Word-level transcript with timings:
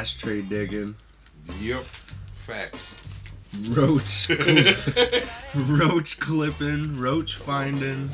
ashtray 0.00 0.42
digging, 0.42 0.94
Yep. 1.60 1.84
Facts. 2.46 2.98
roach, 3.70 4.02
cl- 4.26 5.22
roach 5.54 6.20
clipping, 6.20 6.98
roach 7.00 7.36
finding. 7.36 8.10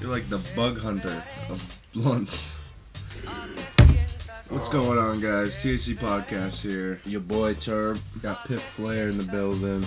You're 0.00 0.10
like 0.10 0.26
the 0.30 0.38
bug 0.56 0.78
hunter 0.80 1.22
of 1.50 1.78
blunts. 1.92 2.54
What's 4.48 4.70
going 4.70 4.98
on, 4.98 5.20
guys? 5.20 5.50
THC 5.62 5.98
Podcast 5.98 6.62
here. 6.68 6.98
Your 7.04 7.20
boy 7.20 7.52
Terp 7.54 8.00
got 8.22 8.46
Piff 8.48 8.62
Flair 8.62 9.08
in 9.10 9.18
the 9.18 9.24
building. 9.24 9.84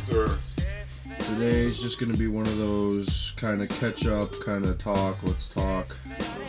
Today's 1.19 1.81
just 1.81 1.99
gonna 1.99 2.15
be 2.15 2.27
one 2.27 2.45
of 2.45 2.57
those 2.57 3.33
kind 3.35 3.63
of 3.63 3.69
catch 3.69 4.05
up, 4.05 4.31
kind 4.45 4.65
of 4.65 4.77
talk, 4.77 5.17
let's 5.23 5.49
talk, 5.49 5.87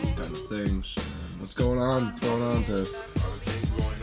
kind 0.03 0.19
of 0.19 0.47
things. 0.49 0.93
What's 1.39 1.55
going 1.55 1.79
on? 1.79 2.11
What's 2.13 2.27
going 2.27 2.43
on, 2.43 2.63
Piff? 2.65 3.94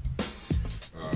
Uh, 0.99 1.15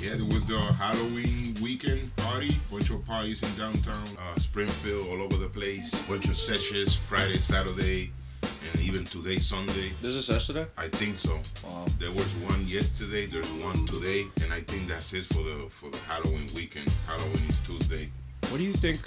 yeah, 0.00 0.16
there 0.16 0.24
was 0.24 0.44
the 0.46 0.58
Halloween 0.58 1.54
weekend 1.62 2.14
party. 2.16 2.56
Bunch 2.70 2.90
of 2.90 3.04
parties 3.06 3.40
in 3.42 3.58
downtown 3.58 4.04
uh, 4.18 4.38
Springfield, 4.40 5.08
all 5.08 5.22
over 5.22 5.36
the 5.36 5.48
place. 5.48 6.06
Bunch 6.06 6.28
of 6.28 6.36
sessions 6.36 6.94
Friday, 6.94 7.38
Saturday, 7.38 8.12
and 8.42 8.80
even 8.80 9.04
today, 9.04 9.38
Sunday. 9.38 9.90
There's 10.02 10.16
a 10.16 10.22
session 10.22 10.56
today? 10.56 10.70
I 10.76 10.88
think 10.88 11.16
so. 11.16 11.40
Wow. 11.64 11.86
There 11.98 12.12
was 12.12 12.28
one 12.36 12.66
yesterday. 12.66 13.26
There's 13.26 13.50
one 13.52 13.86
today, 13.86 14.26
and 14.42 14.52
I 14.52 14.60
think 14.60 14.88
that's 14.88 15.12
it 15.12 15.26
for 15.26 15.42
the 15.42 15.68
for 15.70 15.90
the 15.90 15.98
Halloween 15.98 16.48
weekend. 16.54 16.88
Halloween 17.06 17.44
is 17.48 17.60
Tuesday. 17.60 18.10
What 18.50 18.58
do 18.58 18.64
you 18.64 18.72
think? 18.72 19.00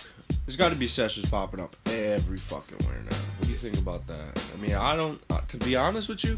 There's 0.46 0.58
got 0.58 0.72
to 0.72 0.78
be 0.78 0.88
sessions 0.88 1.30
popping 1.30 1.60
up 1.60 1.76
every 1.88 2.38
fucking 2.38 2.78
where 2.86 2.98
now. 2.98 3.18
What 3.38 3.46
do 3.46 3.50
you 3.50 3.58
think 3.58 3.78
about 3.78 4.06
that? 4.08 4.52
I 4.54 4.58
mean, 4.62 4.76
I 4.76 4.96
don't. 4.96 5.22
Uh, 5.30 5.42
to 5.48 5.58
be 5.58 5.76
honest 5.76 6.10
with 6.10 6.24
you, 6.24 6.38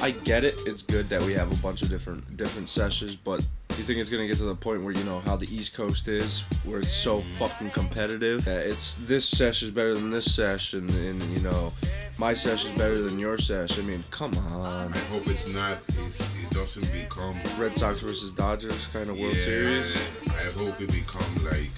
I 0.00 0.12
get 0.12 0.44
it. 0.44 0.54
It's 0.64 0.82
good 0.82 1.08
that 1.08 1.22
we 1.22 1.32
have 1.34 1.52
a 1.52 1.62
bunch 1.62 1.82
of 1.82 1.88
different 1.88 2.36
different 2.36 2.68
sessions, 2.68 3.16
but 3.16 3.44
you 3.70 3.84
think 3.84 3.98
it's 3.98 4.10
gonna 4.10 4.26
get 4.26 4.36
to 4.38 4.44
the 4.44 4.54
point 4.54 4.82
where 4.82 4.92
you 4.92 5.04
know 5.04 5.20
how 5.20 5.36
the 5.36 5.52
East 5.54 5.74
Coast 5.74 6.08
is, 6.08 6.40
where 6.64 6.80
it's 6.80 6.92
so 6.92 7.22
fucking 7.38 7.70
competitive. 7.70 8.44
That 8.44 8.66
it's 8.66 8.94
this 9.06 9.24
session's 9.24 9.70
better 9.70 9.94
than 9.94 10.10
this 10.10 10.34
session, 10.34 10.88
and 10.90 11.22
you 11.24 11.40
know, 11.40 11.72
my 12.18 12.34
session's 12.34 12.76
better 12.76 12.98
than 13.00 13.18
your 13.18 13.38
session. 13.38 13.84
I 13.84 13.88
mean, 13.88 14.04
come 14.10 14.36
on. 14.38 14.92
I 14.92 14.98
hope 15.10 15.28
it's 15.28 15.46
not. 15.46 15.84
It's, 15.88 16.36
it 16.36 16.50
doesn't 16.50 16.90
become 16.92 17.36
Red 17.58 17.76
Sox 17.76 18.00
versus 18.00 18.32
Dodgers 18.32 18.86
kind 18.86 19.10
of 19.10 19.18
World 19.18 19.36
yeah, 19.36 19.44
Series. 19.44 20.20
I 20.30 20.44
hope 20.58 20.80
it 20.80 20.90
become 20.90 21.44
like 21.44 21.70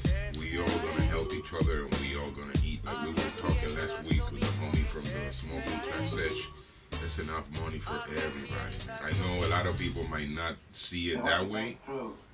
we 0.51 0.59
all 0.59 0.67
gonna 0.67 1.03
help 1.03 1.33
each 1.35 1.53
other 1.53 1.85
and 1.85 1.95
we 2.01 2.17
all 2.17 2.31
gonna 2.31 2.53
eat. 2.65 2.85
Like 2.85 3.03
we 3.03 3.11
were 3.11 3.31
talking 3.39 3.75
last 3.75 4.09
week 4.09 4.31
with 4.31 4.41
the 4.41 4.47
homie 4.47 4.85
from 4.87 5.05
the 5.05 5.33
smoking 5.33 5.81
track 5.89 6.09
sesh. 6.09 6.49
There's 6.91 7.19
enough 7.29 7.45
money 7.63 7.79
for 7.79 7.93
everybody. 7.93 8.75
I 8.89 9.13
know 9.23 9.47
a 9.47 9.51
lot 9.51 9.67
of 9.67 9.79
people 9.79 10.03
might 10.05 10.31
not 10.31 10.57
see 10.73 11.13
it 11.13 11.23
that 11.25 11.49
way. 11.49 11.79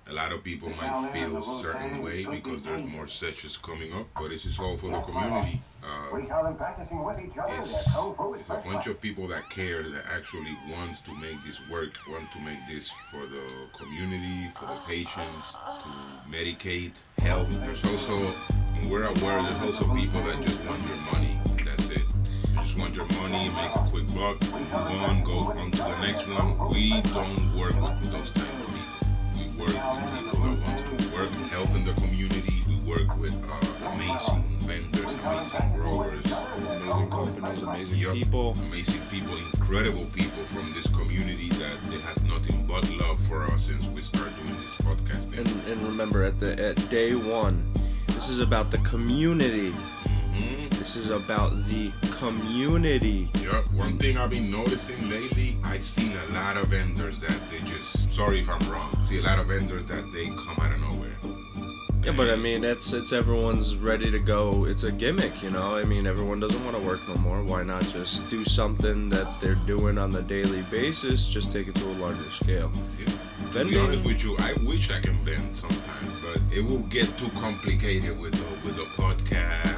A 0.08 0.12
lot 0.12 0.30
of 0.30 0.44
people 0.44 0.70
might 0.70 1.10
feel 1.12 1.36
a 1.36 1.62
certain 1.62 2.00
way 2.00 2.24
because 2.24 2.62
there's 2.62 2.84
more 2.84 3.08
sessions 3.08 3.56
coming 3.56 3.92
up, 3.92 4.06
but 4.14 4.28
this 4.28 4.44
is 4.44 4.56
all 4.56 4.76
for 4.76 4.90
the 4.90 5.00
community. 5.00 5.60
Uh, 5.82 6.16
it's, 7.48 7.74
it's 7.74 8.48
a 8.48 8.62
bunch 8.64 8.86
of 8.86 9.00
people 9.00 9.26
that 9.26 9.50
care 9.50 9.82
that 9.82 10.04
actually 10.08 10.56
wants 10.70 11.00
to 11.00 11.12
make 11.14 11.42
this 11.44 11.58
work, 11.68 11.90
want 12.08 12.30
to 12.30 12.38
make 12.40 12.58
this 12.68 12.88
for 13.10 13.26
the 13.26 13.50
community, 13.76 14.48
for 14.58 14.66
the 14.66 14.78
patients, 14.86 15.52
to 15.52 16.30
medicate, 16.30 16.92
help. 17.18 17.48
There's 17.48 17.84
also, 17.84 18.32
we're 18.88 19.06
aware 19.06 19.42
there's 19.42 19.62
also 19.62 19.92
people 19.92 20.22
that 20.22 20.40
just 20.44 20.60
want 20.64 20.86
your 20.86 20.96
money. 21.12 21.36
That's 21.64 21.90
it. 21.90 22.02
Just 22.54 22.78
want 22.78 22.94
your 22.94 23.06
money, 23.06 23.48
make 23.48 23.74
a 23.74 23.78
quick 23.90 24.06
buck, 24.14 24.40
move 24.40 24.72
on, 24.72 25.24
go 25.24 25.38
on 25.50 25.70
to 25.72 25.78
the 25.78 25.98
next 26.00 26.28
one. 26.28 26.70
We 26.70 27.02
don't 27.02 27.56
work 27.58 27.74
with 27.74 28.12
those 28.12 28.30
type 28.30 28.36
of 28.36 28.44
people. 28.44 28.52
We 28.52 28.55
work 29.58 29.68
with 29.68 29.76
people 29.76 30.42
that 30.42 30.60
wants 30.62 30.82
to 30.82 31.14
work, 31.14 31.30
help 31.50 31.70
in 31.70 31.84
the 31.84 31.92
community. 31.94 32.62
We 32.68 32.76
work 32.90 33.16
with 33.18 33.34
uh, 33.50 33.88
amazing 33.94 34.44
vendors, 34.62 35.14
amazing 35.14 35.72
growers, 35.74 36.24
Amazing 36.56 37.10
companies, 37.10 37.62
amazing 37.62 37.98
Yup. 37.98 38.14
people. 38.14 38.52
amazing 38.68 39.00
people, 39.10 39.36
incredible 39.54 40.04
people 40.06 40.42
from 40.44 40.70
this 40.72 40.86
community 40.92 41.48
that 41.50 41.76
they 41.90 41.98
has 41.98 42.22
nothing 42.24 42.64
but 42.66 42.88
love 42.96 43.20
for 43.26 43.44
us 43.44 43.66
since 43.66 43.84
we 43.86 44.02
started 44.02 44.34
doing 44.36 44.56
this 44.60 44.74
podcasting. 44.86 45.38
And, 45.38 45.48
and 45.68 45.82
remember, 45.82 46.22
at 46.24 46.38
the 46.40 46.58
at 46.68 46.88
day 46.90 47.14
one, 47.14 47.72
this 48.08 48.28
is 48.28 48.38
about 48.38 48.70
the 48.70 48.78
community. 48.78 49.74
This 50.86 50.98
is 50.98 51.10
about 51.10 51.50
the 51.66 51.90
community. 52.12 53.28
Yeah, 53.42 53.62
one 53.74 53.98
thing 53.98 54.16
I've 54.16 54.30
been 54.30 54.52
noticing 54.52 55.10
lately, 55.10 55.58
I've 55.64 55.82
seen 55.82 56.12
a 56.16 56.32
lot 56.32 56.56
of 56.56 56.68
vendors 56.68 57.18
that 57.18 57.40
they 57.50 57.58
just, 57.68 58.08
sorry 58.12 58.38
if 58.38 58.48
I'm 58.48 58.60
wrong, 58.70 58.96
see 59.04 59.18
a 59.18 59.22
lot 59.22 59.40
of 59.40 59.48
vendors 59.48 59.84
that 59.86 60.04
they 60.12 60.26
come 60.26 60.56
out 60.60 60.72
of 60.72 60.80
nowhere. 60.80 61.16
Yeah, 62.04 62.12
but 62.16 62.30
I 62.30 62.36
mean, 62.36 62.60
that's 62.60 62.92
it's 62.92 63.12
everyone's 63.12 63.74
ready 63.74 64.12
to 64.12 64.20
go. 64.20 64.64
It's 64.64 64.84
a 64.84 64.92
gimmick, 64.92 65.42
you 65.42 65.50
know. 65.50 65.74
I 65.74 65.82
mean, 65.82 66.06
everyone 66.06 66.38
doesn't 66.38 66.64
want 66.64 66.76
to 66.76 66.82
work 66.82 67.00
no 67.08 67.16
more. 67.16 67.42
Why 67.42 67.64
not 67.64 67.82
just 67.88 68.30
do 68.30 68.44
something 68.44 69.08
that 69.08 69.40
they're 69.40 69.56
doing 69.56 69.98
on 69.98 70.12
the 70.12 70.22
daily 70.22 70.62
basis? 70.70 71.26
Just 71.26 71.50
take 71.50 71.66
it 71.66 71.74
to 71.74 71.90
a 71.90 71.94
larger 71.94 72.30
scale. 72.30 72.70
Yeah. 72.96 73.12
To 73.54 73.64
be 73.64 73.76
honest 73.76 74.04
with 74.04 74.22
you, 74.22 74.36
I 74.38 74.52
wish 74.64 74.90
I 74.92 75.00
can 75.00 75.22
bend 75.24 75.56
sometimes, 75.56 76.12
but 76.22 76.40
it 76.52 76.60
will 76.60 76.86
get 76.90 77.18
too 77.18 77.30
complicated 77.30 78.20
with 78.20 78.34
the 78.34 78.66
with 78.66 78.76
the 78.76 78.84
podcast, 79.02 79.75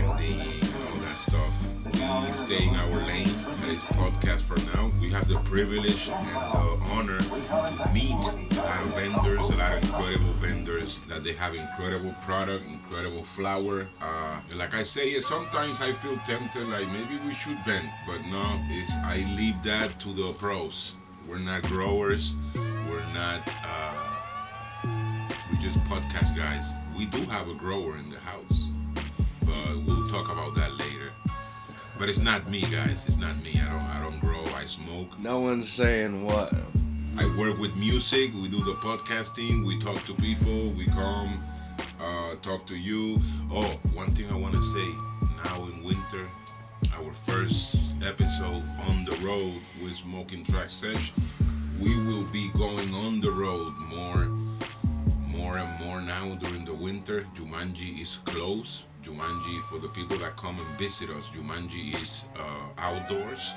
all 0.00 1.00
that 1.00 1.16
stuff. 1.16 1.52
We 1.84 2.32
stay 2.46 2.68
in 2.68 2.74
our 2.74 3.06
lane, 3.06 3.36
that 3.60 3.68
is 3.68 3.82
podcast 3.82 4.40
for 4.40 4.56
now. 4.74 4.90
We 5.00 5.10
have 5.10 5.28
the 5.28 5.38
privilege 5.40 6.08
and 6.08 6.28
the 6.28 6.78
honor 6.84 7.18
to 7.18 7.90
meet 7.92 8.10
a 8.12 8.56
lot 8.56 8.82
of 8.82 8.94
vendors, 8.94 9.38
a 9.38 9.56
lot 9.56 9.72
of 9.76 9.82
incredible 9.84 10.32
vendors 10.34 10.98
that 11.08 11.22
they 11.22 11.32
have 11.34 11.54
incredible 11.54 12.14
product, 12.22 12.66
incredible 12.66 13.24
flower. 13.24 13.88
Uh, 14.00 14.40
like 14.54 14.74
I 14.74 14.82
say, 14.82 15.20
sometimes 15.20 15.80
I 15.80 15.92
feel 15.94 16.16
tempted, 16.26 16.68
like 16.68 16.88
maybe 16.88 17.18
we 17.26 17.34
should 17.34 17.58
vend, 17.64 17.88
but 18.06 18.22
no, 18.26 18.60
it's 18.68 18.92
I 19.04 19.18
leave 19.36 19.62
that 19.64 19.98
to 20.00 20.12
the 20.12 20.32
pros. 20.32 20.94
We're 21.28 21.38
not 21.38 21.62
growers. 21.64 22.34
We're 22.54 23.06
not. 23.14 23.48
Uh, 23.64 25.28
we 25.50 25.58
just 25.58 25.78
podcast 25.84 26.34
guys. 26.36 26.70
We 26.96 27.06
do 27.06 27.22
have 27.30 27.48
a 27.48 27.54
grower 27.54 27.96
in 27.96 28.10
the 28.10 28.18
house, 28.20 28.70
but 29.52 29.84
we'll 29.84 30.08
talk 30.08 30.30
about 30.32 30.54
that 30.54 30.72
later. 30.78 31.12
But 31.98 32.08
it's 32.08 32.18
not 32.18 32.48
me, 32.48 32.62
guys. 32.62 33.02
It's 33.06 33.18
not 33.18 33.36
me. 33.42 33.60
I 33.60 33.68
don't. 33.68 33.80
I 33.80 34.00
don't 34.02 34.20
grow. 34.20 34.42
I 34.56 34.64
smoke. 34.64 35.18
No 35.20 35.40
one's 35.40 35.70
saying 35.70 36.24
what. 36.24 36.52
I 37.18 37.26
work 37.36 37.58
with 37.58 37.76
music. 37.76 38.32
We 38.34 38.48
do 38.48 38.64
the 38.64 38.74
podcasting. 38.74 39.66
We 39.66 39.78
talk 39.78 40.02
to 40.06 40.14
people. 40.14 40.70
We 40.70 40.86
come, 40.86 41.44
uh, 42.00 42.36
talk 42.42 42.66
to 42.68 42.76
you. 42.76 43.18
Oh, 43.50 43.68
one 43.92 44.08
thing 44.08 44.30
I 44.30 44.36
want 44.36 44.54
to 44.54 44.64
say. 44.64 44.88
Now 45.44 45.66
in 45.66 45.84
winter, 45.84 46.28
our 46.94 47.12
first 47.26 48.02
episode 48.02 48.66
on 48.88 49.04
the 49.04 49.16
road 49.22 49.60
with 49.82 49.94
Smoking 49.94 50.44
Track 50.46 50.70
Sesh. 50.70 51.12
We 51.78 52.00
will 52.04 52.24
be 52.24 52.50
going 52.52 52.94
on 52.94 53.20
the 53.20 53.30
road 53.30 53.72
more, 53.94 54.24
more 55.42 55.58
and 55.58 55.84
more 55.84 56.00
now 56.00 56.32
during 56.34 56.64
the 56.64 56.74
winter. 56.74 57.26
Jumanji 57.34 58.00
is 58.00 58.18
closed. 58.24 58.86
Jumanji, 59.02 59.60
for 59.68 59.78
the 59.78 59.88
people 59.88 60.16
that 60.18 60.36
come 60.36 60.56
and 60.58 60.78
visit 60.78 61.10
us, 61.10 61.28
Jumanji 61.30 62.00
is 62.00 62.26
uh, 62.38 62.68
outdoors. 62.78 63.52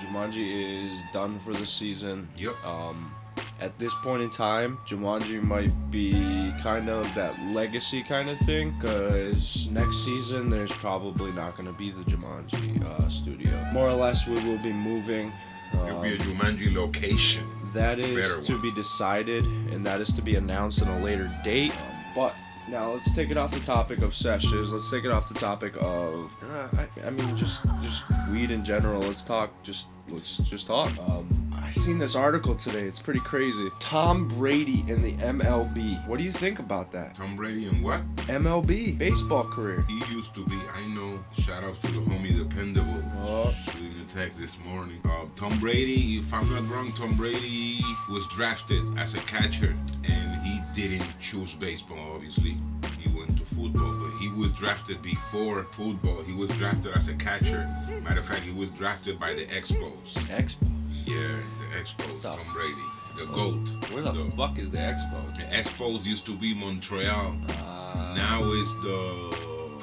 Jumanji 0.00 0.86
is 0.86 0.98
done 1.12 1.38
for 1.38 1.52
the 1.52 1.66
season. 1.66 2.26
Yep. 2.38 2.54
Um, 2.64 3.14
at 3.60 3.78
this 3.78 3.94
point 4.02 4.22
in 4.22 4.30
time, 4.30 4.78
Jumanji 4.86 5.42
might 5.42 5.74
be 5.90 6.52
kind 6.62 6.88
of 6.88 7.02
that 7.14 7.38
legacy 7.52 8.02
kind 8.02 8.30
of 8.30 8.38
thing. 8.38 8.74
Because 8.80 9.68
next 9.70 10.04
season, 10.06 10.46
there's 10.46 10.72
probably 10.72 11.32
not 11.32 11.56
going 11.56 11.66
to 11.66 11.78
be 11.78 11.90
the 11.90 12.04
Jumanji 12.04 12.82
uh, 12.82 13.08
studio. 13.10 13.52
More 13.74 13.88
or 13.88 13.94
less, 13.94 14.26
we 14.26 14.34
will 14.48 14.62
be 14.62 14.72
moving. 14.72 15.30
It'll 15.74 16.00
be 16.02 16.10
a 16.10 16.12
Um, 16.14 16.18
Jumanji 16.18 16.74
location. 16.74 17.48
That 17.74 17.98
is 17.98 18.46
to 18.46 18.52
one. 18.54 18.62
be 18.62 18.72
decided, 18.72 19.44
and 19.70 19.86
that 19.86 20.00
is 20.00 20.12
to 20.14 20.22
be 20.22 20.36
announced 20.36 20.80
in 20.82 20.88
a 20.88 20.98
later 21.00 21.30
date. 21.44 21.72
Um, 21.76 21.98
but 22.14 22.34
now 22.68 22.92
let's 22.92 23.12
take 23.14 23.30
it 23.30 23.36
off 23.36 23.52
the 23.52 23.60
topic 23.60 24.00
of 24.02 24.14
sessions. 24.14 24.70
Let's 24.70 24.90
take 24.90 25.04
it 25.04 25.10
off 25.12 25.28
the 25.28 25.34
topic 25.34 25.74
of, 25.78 26.34
uh, 26.50 26.68
I, 26.78 27.06
I 27.06 27.10
mean, 27.10 27.36
just 27.36 27.62
just 27.82 28.04
weed 28.30 28.50
in 28.50 28.64
general. 28.64 29.00
Let's 29.02 29.22
talk. 29.22 29.52
Just 29.62 29.86
let's 30.08 30.36
just 30.38 30.66
talk. 30.66 30.90
Um, 31.08 31.28
I 31.66 31.72
seen 31.72 31.98
this 31.98 32.14
article 32.14 32.54
today. 32.54 32.82
It's 32.82 33.00
pretty 33.00 33.18
crazy. 33.18 33.72
Tom 33.80 34.28
Brady 34.28 34.84
in 34.86 35.02
the 35.02 35.14
MLB. 35.14 36.06
What 36.06 36.18
do 36.18 36.22
you 36.22 36.30
think 36.30 36.60
about 36.60 36.92
that? 36.92 37.16
Tom 37.16 37.34
Brady 37.34 37.66
and 37.66 37.82
what? 37.82 38.06
MLB 38.28 38.96
baseball 38.96 39.42
career. 39.42 39.84
He 39.88 39.94
used 40.14 40.32
to 40.36 40.44
be, 40.44 40.56
I 40.72 40.86
know, 40.94 41.16
shout 41.40 41.64
outs 41.64 41.80
to 41.80 41.90
the 41.90 41.98
homie 42.02 42.38
Dependable. 42.38 43.02
Oh. 43.20 43.52
Shooting 43.72 44.00
a 44.00 44.14
text 44.14 44.38
this 44.38 44.56
morning. 44.64 45.00
Uh, 45.06 45.26
Tom 45.34 45.58
Brady, 45.58 46.18
if 46.18 46.32
I'm 46.32 46.48
not 46.52 46.68
wrong, 46.68 46.92
Tom 46.92 47.16
Brady 47.16 47.80
was 48.10 48.24
drafted 48.28 48.96
as 48.96 49.14
a 49.14 49.20
catcher 49.26 49.76
and 50.08 50.46
he 50.46 50.60
didn't 50.72 51.04
choose 51.20 51.52
baseball, 51.54 52.12
obviously. 52.14 52.58
He 52.96 53.18
went 53.18 53.36
to 53.38 53.44
football, 53.44 53.98
but 53.98 54.16
he 54.20 54.28
was 54.28 54.52
drafted 54.52 55.02
before 55.02 55.64
football. 55.72 56.22
He 56.22 56.32
was 56.32 56.56
drafted 56.58 56.96
as 56.96 57.08
a 57.08 57.14
catcher. 57.14 57.64
Matter 58.04 58.20
of 58.20 58.26
fact, 58.26 58.42
he 58.42 58.52
was 58.52 58.70
drafted 58.70 59.18
by 59.18 59.34
the 59.34 59.46
Expos. 59.46 59.96
Expos. 60.28 60.76
Yeah, 61.06 61.36
the 61.60 61.78
Expos. 61.80 62.20
Tom 62.22 62.38
Brady, 62.52 62.74
the 63.16 63.26
goat. 63.26 63.92
Where 63.92 64.02
the, 64.02 64.12
The- 64.12 64.30
fuck 64.36 64.58
is 64.58 64.70
the 64.70 64.78
Expos? 64.78 65.36
The 65.36 65.44
Expos 65.44 66.04
used 66.04 66.26
to 66.26 66.36
be 66.36 66.52
Montreal. 66.54 67.36
Uh, 67.48 68.14
Now 68.16 68.40
it's 68.44 68.72
the 68.82 69.80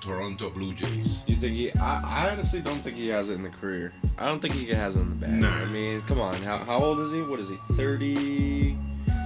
Toronto 0.00 0.50
Blue 0.50 0.74
Jays. 0.74 1.22
You 1.26 1.36
think 1.36 1.54
he? 1.54 1.72
I, 1.76 2.26
I 2.26 2.30
honestly 2.32 2.60
don't 2.60 2.78
think 2.78 2.96
he 2.96 3.08
has 3.08 3.30
it 3.30 3.34
in 3.34 3.42
the 3.42 3.48
career. 3.48 3.92
I 4.18 4.26
don't 4.26 4.40
think 4.40 4.54
he 4.54 4.66
has 4.66 4.96
it 4.96 5.00
in 5.00 5.16
the 5.16 5.26
bag. 5.26 5.32
Nah. 5.40 5.48
I 5.50 5.64
mean, 5.66 6.00
come 6.02 6.20
on. 6.20 6.34
How, 6.42 6.58
how 6.58 6.78
old 6.78 6.98
is 7.00 7.12
he? 7.12 7.22
What 7.22 7.40
is 7.40 7.48
he? 7.48 7.56
30, 7.72 8.14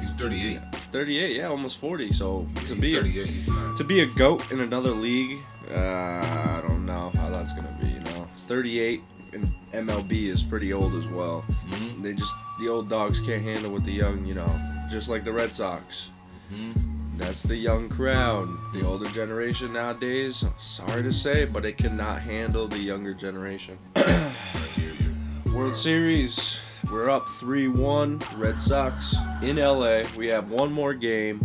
He's 0.00 0.10
38. 0.18 0.60
38? 0.74 1.36
Yeah, 1.36 1.46
almost 1.48 1.78
40. 1.78 2.12
So 2.12 2.46
to 2.68 2.74
be 2.76 2.96
a, 2.96 3.00
38. 3.02 3.30
He's 3.30 3.48
not. 3.48 3.76
to 3.76 3.84
be 3.84 4.00
a 4.00 4.06
goat 4.06 4.52
in 4.52 4.60
another 4.60 4.90
league, 4.90 5.38
uh, 5.70 5.74
I 5.80 6.62
don't 6.66 6.84
know 6.86 7.10
how 7.14 7.28
that's 7.30 7.52
gonna 7.54 7.76
be. 7.82 7.88
You 7.88 8.00
know, 8.00 8.26
38 8.46 9.02
in 9.32 9.42
MLB 9.72 10.28
is 10.28 10.42
pretty 10.42 10.72
old 10.72 10.94
as 10.94 11.08
well. 11.08 11.44
Mhm, 11.70 12.02
They 12.02 12.14
just 12.14 12.32
the 12.60 12.68
old 12.68 12.88
dogs 12.88 13.20
can't 13.20 13.42
handle 13.42 13.70
with 13.72 13.84
the 13.84 13.92
young. 13.92 14.24
You 14.24 14.34
know, 14.34 14.56
just 14.90 15.08
like 15.08 15.24
the 15.24 15.32
Red 15.32 15.52
Sox. 15.52 16.12
mhm. 16.52 16.74
That's 17.18 17.42
the 17.42 17.56
young 17.56 17.88
crowd. 17.88 18.48
The 18.72 18.86
older 18.86 19.10
generation 19.10 19.72
nowadays, 19.72 20.44
sorry 20.58 21.02
to 21.02 21.12
say, 21.12 21.44
but 21.46 21.64
it 21.64 21.76
cannot 21.76 22.22
handle 22.22 22.68
the 22.68 22.78
younger 22.78 23.12
generation. 23.12 23.76
I 23.96 24.32
hear 24.76 24.92
you. 24.94 25.52
World 25.52 25.74
Series, 25.76 26.58
we're 26.92 27.10
up 27.10 27.28
3 27.28 27.66
1. 27.68 28.20
Red 28.36 28.60
Sox 28.60 29.16
in 29.42 29.56
LA. 29.56 30.04
We 30.16 30.28
have 30.28 30.52
one 30.52 30.72
more 30.72 30.94
game. 30.94 31.40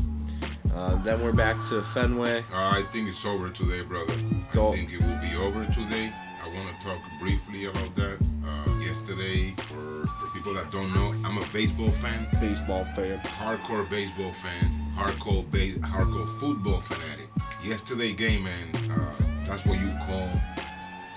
Uh, 0.75 0.96
then 1.04 1.22
we're 1.24 1.34
back 1.34 1.56
to 1.70 1.81
Fenway. 1.81 2.40
Uh, 2.54 2.70
I 2.70 2.84
think 2.92 3.10
it's 3.10 3.25
over 3.25 3.50
today, 3.50 3.81
brother. 3.81 4.14
So- 4.52 4.74
I 4.74 4.75
think 4.78 4.94
it 4.94 5.02
will 5.02 5.18
be 5.18 5.36
over 5.36 5.66
today. 5.74 6.14
I 6.63 6.65
want 6.68 6.80
to 6.80 6.88
talk 6.88 7.19
briefly 7.19 7.65
about 7.65 7.95
that. 7.95 8.25
Uh, 8.48 8.80
yesterday, 8.80 9.54
for, 9.57 10.07
for 10.07 10.33
people 10.33 10.54
that 10.54 10.71
don't 10.71 10.94
know, 10.94 11.13
I'm 11.27 11.38
a 11.38 11.45
baseball 11.51 11.92
fan, 11.92 12.25
Baseball 12.39 12.86
fan. 12.95 13.19
hardcore 13.19 13.89
baseball 13.89 14.31
fan, 14.31 14.86
hardcore 14.95 15.50
base, 15.51 15.77
hardcore 15.80 16.39
football 16.39 16.80
fanatic. 16.80 17.27
Yesterday 17.65 18.13
game, 18.13 18.45
man, 18.45 18.69
uh, 18.92 19.13
that's 19.45 19.65
what 19.65 19.77
you 19.77 19.89
call 20.07 20.30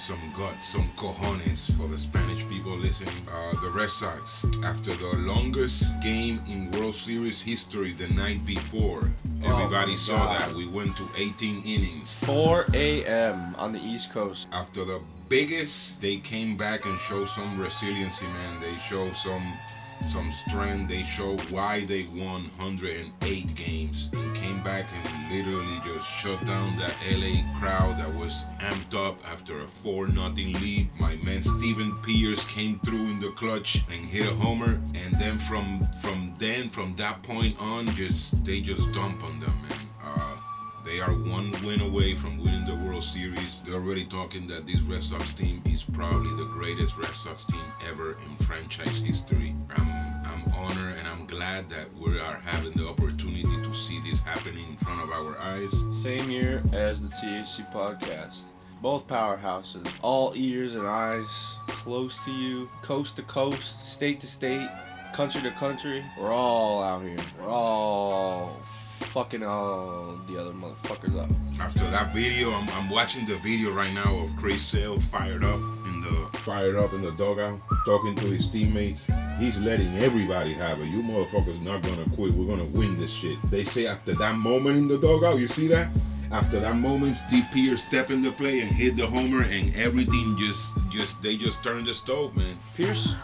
some 0.06 0.30
guts, 0.38 0.68
some 0.68 0.88
cojones 0.96 1.68
for 1.76 1.88
the 1.88 1.98
Spanish 1.98 2.46
people 2.48 2.76
listening. 2.76 3.12
Uh, 3.28 3.50
the 3.60 3.68
Red 3.70 3.90
Sox, 3.90 4.44
after 4.62 4.90
the 4.92 5.16
longest 5.18 6.00
game 6.00 6.40
in 6.48 6.70
World 6.72 6.94
Series 6.94 7.42
history 7.42 7.92
the 7.92 8.06
night 8.10 8.44
before, 8.46 9.10
Oh 9.42 9.50
everybody 9.52 9.92
my 9.92 9.96
saw 9.96 10.16
God. 10.16 10.40
that. 10.42 10.52
We 10.54 10.68
went 10.68 10.96
to 10.98 11.08
18 11.16 11.64
innings. 11.64 12.14
4 12.22 12.66
a.m. 12.74 13.56
on 13.56 13.72
the 13.72 13.80
East 13.80 14.12
Coast. 14.12 14.46
After 14.52 14.84
the 14.84 15.00
biggest, 15.28 16.00
they 16.00 16.18
came 16.18 16.56
back 16.56 16.84
and 16.84 16.96
showed 17.00 17.28
some 17.30 17.58
resiliency, 17.60 18.26
man. 18.26 18.60
They 18.60 18.76
showed 18.88 19.16
some 19.16 19.54
some 20.08 20.32
strength. 20.32 20.88
They 20.88 21.04
showed 21.04 21.40
why 21.50 21.84
they 21.84 22.06
won 22.14 22.50
108 22.56 23.54
games 23.54 24.10
and 24.12 24.36
came 24.36 24.62
back 24.62 24.86
and 24.92 25.32
literally 25.32 25.80
just 25.84 26.08
shut 26.08 26.44
down 26.46 26.76
that 26.78 26.94
LA 27.10 27.42
crowd 27.58 27.98
that 27.98 28.14
was 28.14 28.44
amped 28.60 28.94
up 28.94 29.18
after 29.30 29.60
a 29.60 29.64
4 29.64 30.08
nothing 30.08 30.52
lead. 30.54 30.88
My 30.98 31.16
man 31.16 31.42
Steven 31.42 31.92
Pearce 32.02 32.44
came 32.44 32.78
through 32.80 33.06
in 33.06 33.20
the 33.20 33.30
clutch 33.30 33.84
and 33.90 34.00
hit 34.00 34.26
a 34.26 34.34
homer 34.34 34.80
and 34.94 35.14
then 35.18 35.36
from 35.38 35.80
from 36.02 36.34
then 36.38 36.68
from 36.68 36.94
that 36.94 37.22
point 37.22 37.56
on 37.58 37.86
just 37.88 38.44
they 38.44 38.60
just 38.60 38.92
dump 38.92 39.24
on 39.24 39.38
them, 39.40 39.52
man. 39.62 39.85
They 40.86 41.00
are 41.00 41.10
one 41.10 41.50
win 41.64 41.80
away 41.80 42.14
from 42.14 42.38
winning 42.38 42.64
the 42.64 42.76
World 42.76 43.02
Series. 43.02 43.58
They're 43.64 43.74
already 43.74 44.06
talking 44.06 44.46
that 44.46 44.68
this 44.68 44.80
Red 44.82 45.02
Sox 45.02 45.32
team 45.32 45.60
is 45.66 45.82
probably 45.82 46.30
the 46.36 46.48
greatest 46.54 46.96
Red 46.96 47.06
Sox 47.06 47.44
team 47.44 47.64
ever 47.88 48.12
in 48.12 48.36
franchise 48.46 49.00
history. 49.00 49.52
I'm 49.70 49.88
I'm 50.24 50.44
honored 50.54 50.94
and 50.94 51.08
I'm 51.08 51.26
glad 51.26 51.68
that 51.70 51.92
we 51.98 52.20
are 52.20 52.36
having 52.36 52.70
the 52.74 52.86
opportunity 52.86 53.42
to 53.42 53.74
see 53.74 54.00
this 54.08 54.20
happening 54.20 54.64
in 54.68 54.76
front 54.76 55.02
of 55.02 55.10
our 55.10 55.36
eyes. 55.38 55.74
Same 55.92 56.30
year 56.30 56.62
as 56.72 57.02
the 57.02 57.08
THC 57.08 57.70
podcast. 57.72 58.42
Both 58.80 59.08
powerhouses, 59.08 59.92
all 60.02 60.34
ears 60.36 60.76
and 60.76 60.86
eyes, 60.86 61.26
close 61.66 62.16
to 62.24 62.30
you, 62.30 62.70
coast 62.82 63.16
to 63.16 63.22
coast, 63.22 63.84
state 63.84 64.20
to 64.20 64.28
state, 64.28 64.68
country 65.12 65.40
to 65.40 65.50
country. 65.50 66.04
We're 66.16 66.32
all 66.32 66.80
out 66.80 67.02
here. 67.02 67.16
We're 67.40 67.48
all 67.48 68.56
fucking 69.16 69.42
all 69.42 70.20
the 70.28 70.38
other 70.38 70.52
motherfuckers 70.52 71.18
up. 71.18 71.30
After 71.58 71.90
that 71.90 72.12
video, 72.12 72.50
I'm, 72.50 72.68
I'm 72.74 72.90
watching 72.90 73.24
the 73.24 73.36
video 73.36 73.72
right 73.72 73.90
now 73.90 74.14
of 74.18 74.36
Chris 74.36 74.62
Sale 74.62 74.98
fired 74.98 75.42
up 75.42 75.58
in 75.86 76.02
the 76.02 76.38
fired 76.40 76.76
up 76.76 76.92
in 76.92 77.00
the 77.00 77.12
dugout, 77.12 77.58
talking 77.86 78.14
to 78.14 78.26
his 78.26 78.46
teammates. 78.46 79.00
He's 79.38 79.58
letting 79.60 79.96
everybody 80.02 80.52
have 80.52 80.82
it. 80.82 80.88
You 80.88 81.02
motherfuckers 81.02 81.62
not 81.62 81.82
gonna 81.82 82.04
quit. 82.14 82.34
We're 82.34 82.54
gonna 82.54 82.68
win 82.78 82.98
this 82.98 83.10
shit. 83.10 83.42
They 83.44 83.64
say 83.64 83.86
after 83.86 84.14
that 84.16 84.36
moment 84.36 84.76
in 84.76 84.86
the 84.86 84.98
dugout, 84.98 85.38
you 85.38 85.48
see 85.48 85.66
that? 85.68 85.88
After 86.30 86.60
that 86.60 86.76
moment, 86.76 87.16
Steve 87.16 87.46
Pearce 87.54 87.82
stepped 87.82 88.10
in 88.10 88.20
the 88.20 88.32
play 88.32 88.60
and 88.60 88.70
hit 88.70 88.96
the 88.98 89.06
homer, 89.06 89.44
and 89.44 89.74
everything 89.76 90.36
just 90.38 90.74
just 90.90 91.22
they 91.22 91.38
just 91.38 91.64
turned 91.64 91.86
the 91.86 91.94
stove, 91.94 92.36
man. 92.36 92.58
Pearce, 92.76 93.14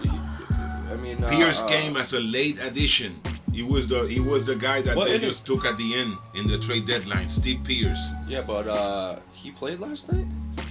I 0.90 0.94
mean, 1.02 1.22
uh, 1.22 1.28
Pearce 1.28 1.60
uh, 1.60 1.68
came 1.68 1.98
as 1.98 2.14
a 2.14 2.20
late 2.20 2.58
addition. 2.62 3.20
He 3.52 3.62
was 3.62 3.86
the 3.86 4.04
he 4.04 4.20
was 4.20 4.46
the 4.46 4.56
guy 4.56 4.80
that 4.82 4.96
they 4.96 5.18
just 5.18 5.46
took 5.46 5.64
at 5.64 5.76
the 5.76 5.94
end 5.94 6.16
in 6.34 6.46
the 6.46 6.58
trade 6.58 6.86
deadline. 6.86 7.28
Steve 7.28 7.62
Pearce. 7.64 8.10
Yeah, 8.26 8.42
but 8.42 8.66
uh, 8.66 9.20
he 9.32 9.50
played 9.50 9.80
last 9.80 10.10
night. 10.10 10.26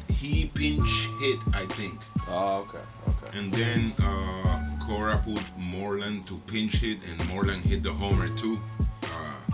He 0.10 0.52
pinch 0.54 1.08
hit, 1.20 1.40
I 1.54 1.66
think. 1.68 1.96
Oh, 2.28 2.58
okay, 2.64 2.84
okay. 3.08 3.38
And 3.38 3.52
then 3.54 3.94
uh, 4.02 4.68
Cora 4.86 5.18
put 5.18 5.42
Moreland 5.58 6.28
to 6.28 6.38
pinch 6.52 6.78
hit, 6.78 7.00
and 7.04 7.30
Moreland 7.30 7.66
hit 7.66 7.84
the 7.84 7.92
homer 7.92 8.30
too. 8.36 8.60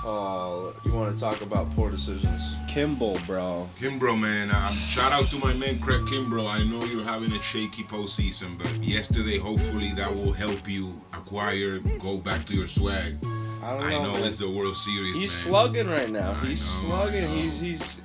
Uh, 0.04 0.08
Oh, 0.10 0.74
you 0.86 0.94
want 0.94 1.12
to 1.12 1.18
talk 1.20 1.42
about 1.42 1.70
poor 1.76 1.90
decisions? 1.92 2.56
Kimbrel, 2.68 3.24
bro. 3.26 3.70
Kimbrel, 3.80 4.20
man. 4.20 4.52
Um, 4.52 4.76
shout 4.76 5.12
out 5.12 5.26
to 5.32 5.38
my 5.38 5.54
man 5.54 5.80
Craig 5.80 6.02
Kimbrel. 6.02 6.48
I 6.48 6.64
know 6.64 6.84
you're 6.86 7.04
having 7.04 7.32
a 7.34 7.42
shaky 7.42 7.84
postseason, 7.84 8.58
but 8.58 8.72
yesterday, 8.84 9.38
hopefully, 9.38 9.94
that 9.96 10.14
will 10.14 10.32
help 10.34 10.68
you 10.70 10.92
acquire, 11.14 11.80
go 12.00 12.18
back 12.18 12.46
to 12.46 12.54
your 12.54 12.68
swag. 12.68 13.18
I 13.64 13.72
don't 13.74 13.84
I 13.84 13.90
know. 13.92 14.14
know 14.14 14.24
it's 14.26 14.38
the 14.38 14.50
World 14.50 14.78
Series, 14.78 15.16
He's 15.20 15.32
man. 15.32 15.52
slugging 15.52 15.88
right 15.88 16.10
now. 16.10 16.32
I 16.42 16.46
he's 16.46 16.62
know, 16.84 16.90
slugging. 16.90 17.22
know. 17.24 17.36
He's 17.36 17.60
he's. 17.60 18.02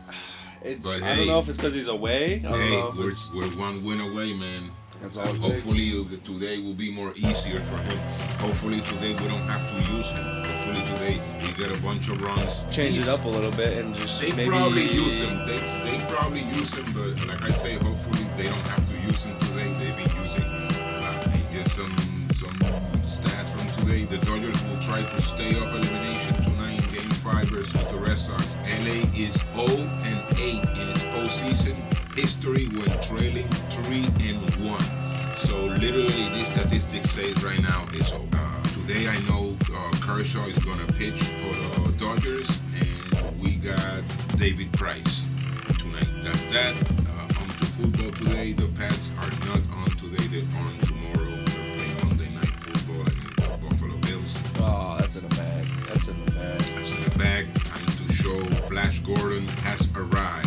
It's, 0.62 0.84
But 0.86 1.02
I 1.02 1.06
hey. 1.06 1.16
don't 1.16 1.26
know 1.26 1.38
if 1.40 1.48
it's 1.48 1.58
because 1.58 1.74
he's 1.74 1.88
away. 1.88 2.38
Hey, 2.38 2.70
know 2.70 2.92
we're, 2.96 3.12
we're 3.34 3.46
one 3.58 3.84
win 3.84 4.00
away, 4.00 4.32
man. 4.32 4.70
that's 5.00 5.16
all 5.18 5.26
takes. 5.26 5.38
Hopefully 5.38 5.90
it'll- 6.00 6.18
today 6.18 6.60
will 6.62 6.74
be 6.74 6.90
more 6.90 7.12
easier 7.16 7.60
for 7.60 7.76
him. 7.78 7.98
Hopefully 8.38 8.80
today 8.80 9.12
we 9.12 9.26
don't 9.28 9.46
have 9.46 9.62
to 9.68 9.92
use 9.92 10.08
him. 10.10 10.24
Hopefully 10.44 10.84
today 10.94 11.20
get 11.52 11.70
a 11.70 11.76
bunch 11.82 12.08
of 12.08 12.20
runs. 12.22 12.64
change 12.74 12.98
it 12.98 13.08
up 13.08 13.24
a 13.24 13.28
little 13.28 13.50
bit 13.50 13.76
and 13.78 13.94
just 13.94 14.20
They 14.20 14.32
maybe 14.32 14.50
probably 14.50 14.90
use 14.90 15.20
him. 15.20 15.46
They 15.46 15.58
they 15.58 16.04
probably 16.08 16.42
use 16.42 16.74
him, 16.74 16.84
but 16.92 17.26
like 17.28 17.42
I 17.42 17.52
say, 17.52 17.74
hopefully 17.74 18.26
they 18.36 18.44
don't 18.44 18.66
have 18.68 18.86
to 18.88 18.96
use 19.00 19.22
him 19.22 19.38
today. 19.40 19.72
They've 19.72 19.96
been 19.96 20.22
using 20.22 20.42
him. 20.42 20.68
Uh, 21.02 21.32
and 21.52 21.70
some 21.70 21.96
some 22.34 22.58
stats 23.04 23.48
from 23.50 23.84
today. 23.84 24.04
The 24.04 24.18
Dodgers 24.18 24.62
will 24.64 24.80
try 24.80 25.02
to 25.02 25.22
stay 25.22 25.54
off 25.60 25.72
elimination 25.74 26.42
tonight 26.42 26.82
in 26.84 26.94
Game 26.94 27.10
Five 27.10 27.48
versus 27.48 27.72
the 27.72 27.96
Red 27.96 28.18
Sox. 28.18 28.56
LA 28.64 29.04
is 29.14 29.34
0 29.54 29.66
and 30.04 30.38
8 30.38 30.64
in 30.80 30.88
its 30.90 31.02
postseason 31.14 31.76
history 32.14 32.66
when 32.76 32.90
trailing 33.00 33.48
three 33.70 34.04
and 34.28 34.54
one. 34.64 34.84
So 35.46 35.56
literally, 35.64 36.28
these 36.30 36.46
statistics 36.46 37.10
say 37.10 37.32
right 37.34 37.60
now 37.60 37.84
is 37.94 38.12
over. 38.12 38.28
Uh, 38.32 38.62
today 38.64 39.08
I 39.08 39.18
know 39.28 39.51
Kershaw 40.14 40.44
is 40.44 40.62
gonna 40.62 40.86
pitch 40.98 41.22
for 41.22 41.80
the 41.80 41.92
Dodgers, 41.92 42.60
and 42.78 43.40
we 43.40 43.56
got 43.56 44.02
David 44.36 44.70
Price 44.74 45.26
tonight. 45.78 46.06
That's 46.22 46.44
that. 46.52 46.76
Uh, 47.08 47.40
on 47.40 47.48
to 47.48 47.64
football 47.64 48.10
today. 48.10 48.52
The 48.52 48.68
Pats 48.76 49.08
are 49.16 49.30
not 49.46 49.60
on 49.74 49.88
today. 49.96 50.26
They're 50.26 50.60
on 50.60 50.78
tomorrow. 50.80 51.30
They're 51.46 51.78
playing 51.78 51.96
Monday 52.06 52.28
night 52.28 52.44
football 52.44 53.00
against 53.00 53.36
the 53.36 53.58
Buffalo 53.66 53.96
Bills. 54.00 54.36
Oh, 54.60 54.98
that's 54.98 55.16
in 55.16 55.26
the 55.26 55.34
bag. 55.34 55.64
That's 55.88 56.08
in 56.08 56.26
the 56.26 56.32
bag. 56.32 56.60
That's 56.60 56.94
in 56.94 57.04
the 57.04 57.18
bag. 57.18 57.46
Need 57.80 58.08
to 58.08 58.12
show 58.12 58.38
Flash 58.68 58.98
Gordon 58.98 59.48
has 59.64 59.90
arrived. 59.96 60.41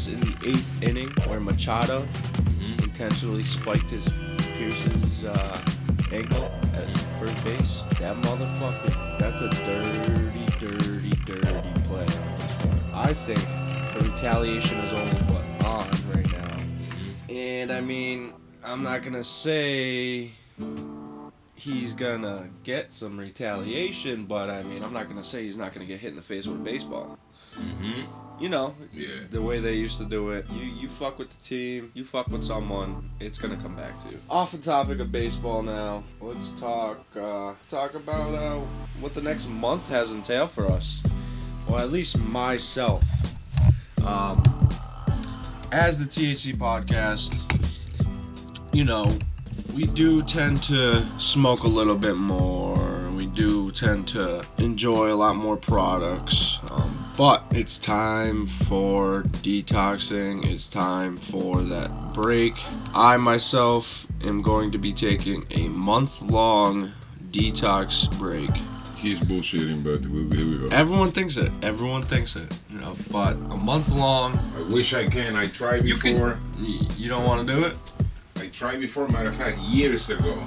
Was 0.00 0.08
in 0.08 0.20
the 0.20 0.48
eighth 0.48 0.82
inning 0.82 1.10
where 1.26 1.40
Machado 1.40 2.08
Mhm. 2.58 2.84
intentionally 2.84 3.42
spiked 3.42 3.90
his 3.90 4.08
Pearce's 4.56 5.24
uh, 5.24 5.60
ankle 6.10 6.50
at 6.72 6.88
first 7.18 7.44
base. 7.44 7.82
That 7.98 8.16
motherfucker. 8.22 9.18
That's 9.18 9.42
a 9.42 9.50
dirty, 9.50 10.46
dirty, 10.58 11.10
dirty 11.26 11.80
play 11.82 12.00
on 12.00 12.38
this 12.38 12.64
one. 12.64 12.80
I 12.94 13.12
think 13.12 13.40
the 13.92 14.10
retaliation 14.10 14.78
is 14.78 14.92
only 14.94 15.20
what 15.34 15.66
on 15.66 15.90
right 16.14 16.32
now, 16.32 16.56
And 17.28 17.70
I 17.70 17.82
mean, 17.82 18.32
I'm 18.64 18.82
not 18.82 19.02
gonna 19.02 19.22
say 19.22 20.30
he's 21.56 21.92
gonna 21.92 22.48
get 22.64 22.94
some 22.94 23.18
retaliation, 23.18 24.24
but 24.24 24.48
I 24.48 24.62
mean, 24.62 24.82
I'm 24.82 24.94
not 24.94 25.10
gonna 25.10 25.22
say 25.22 25.44
he's 25.44 25.58
not 25.58 25.74
gonna 25.74 25.84
get 25.84 26.00
hit 26.00 26.08
in 26.08 26.16
the 26.16 26.22
face 26.22 26.46
with 26.46 26.58
a 26.58 26.64
baseball. 26.64 27.18
Mm-hmm. 27.54 28.29
You 28.40 28.48
know, 28.48 28.74
Yeah. 28.94 29.08
the 29.30 29.42
way 29.42 29.60
they 29.60 29.74
used 29.74 29.98
to 29.98 30.04
do 30.06 30.30
it. 30.30 30.46
You 30.50 30.62
you 30.64 30.88
fuck 30.88 31.18
with 31.18 31.28
the 31.28 31.44
team, 31.44 31.90
you 31.94 32.04
fuck 32.04 32.26
with 32.28 32.42
someone, 32.42 33.08
it's 33.20 33.38
gonna 33.38 33.56
come 33.58 33.76
back 33.76 34.00
to 34.04 34.08
you. 34.10 34.18
Off 34.30 34.52
the 34.52 34.58
topic 34.58 34.98
of 34.98 35.12
baseball 35.12 35.62
now, 35.62 36.02
let's 36.22 36.50
talk 36.52 36.98
uh, 37.16 37.52
talk 37.70 37.94
about 37.94 38.34
uh, 38.34 38.58
what 39.00 39.12
the 39.14 39.20
next 39.20 39.46
month 39.48 39.88
has 39.90 40.10
entailed 40.10 40.50
for 40.52 40.64
us, 40.72 41.02
or 41.68 41.78
at 41.80 41.92
least 41.92 42.18
myself. 42.18 43.04
Um, 44.06 44.42
as 45.70 45.98
the 45.98 46.06
THC 46.06 46.54
podcast, 46.56 47.34
you 48.72 48.84
know, 48.84 49.06
we 49.74 49.84
do 49.84 50.22
tend 50.22 50.62
to 50.64 51.06
smoke 51.18 51.64
a 51.64 51.68
little 51.68 51.94
bit 51.94 52.16
more. 52.16 53.10
We 53.14 53.26
do 53.26 53.70
tend 53.72 54.08
to 54.08 54.44
enjoy 54.56 55.12
a 55.12 55.18
lot 55.24 55.36
more 55.36 55.58
products. 55.58 56.58
Um, 56.70 56.99
but 57.20 57.44
it's 57.50 57.76
time 57.76 58.46
for 58.46 59.24
detoxing. 59.44 60.42
It's 60.46 60.68
time 60.70 61.18
for 61.18 61.60
that 61.60 62.14
break. 62.14 62.54
I 62.94 63.18
myself 63.18 64.06
am 64.24 64.40
going 64.40 64.70
to 64.72 64.78
be 64.78 64.90
taking 64.94 65.44
a 65.50 65.68
month 65.68 66.22
long 66.22 66.90
detox 67.30 68.08
break. 68.18 68.48
He's 68.96 69.20
bullshitting, 69.20 69.84
but 69.84 70.00
here 70.34 70.46
we 70.46 70.66
go. 70.66 70.74
Everyone 70.74 71.10
thinks 71.10 71.36
it. 71.36 71.52
Everyone 71.60 72.04
thinks 72.06 72.36
it. 72.36 72.58
You 72.70 72.80
know, 72.80 72.96
but 73.10 73.32
a 73.34 73.56
month 73.66 73.90
long. 73.90 74.38
I 74.56 74.62
wish 74.72 74.94
I 74.94 75.04
can. 75.06 75.36
I 75.36 75.44
tried 75.44 75.84
You 75.84 75.96
can- 75.96 76.14
before. 76.14 76.38
y- 76.58 76.88
You 76.96 77.10
don't 77.10 77.24
want 77.24 77.46
to 77.46 77.54
do 77.54 77.64
it? 77.64 77.74
I 78.38 78.46
tried 78.46 78.80
before. 78.80 79.06
Matter 79.08 79.28
of 79.28 79.36
fact, 79.36 79.58
years 79.58 80.08
ago. 80.08 80.38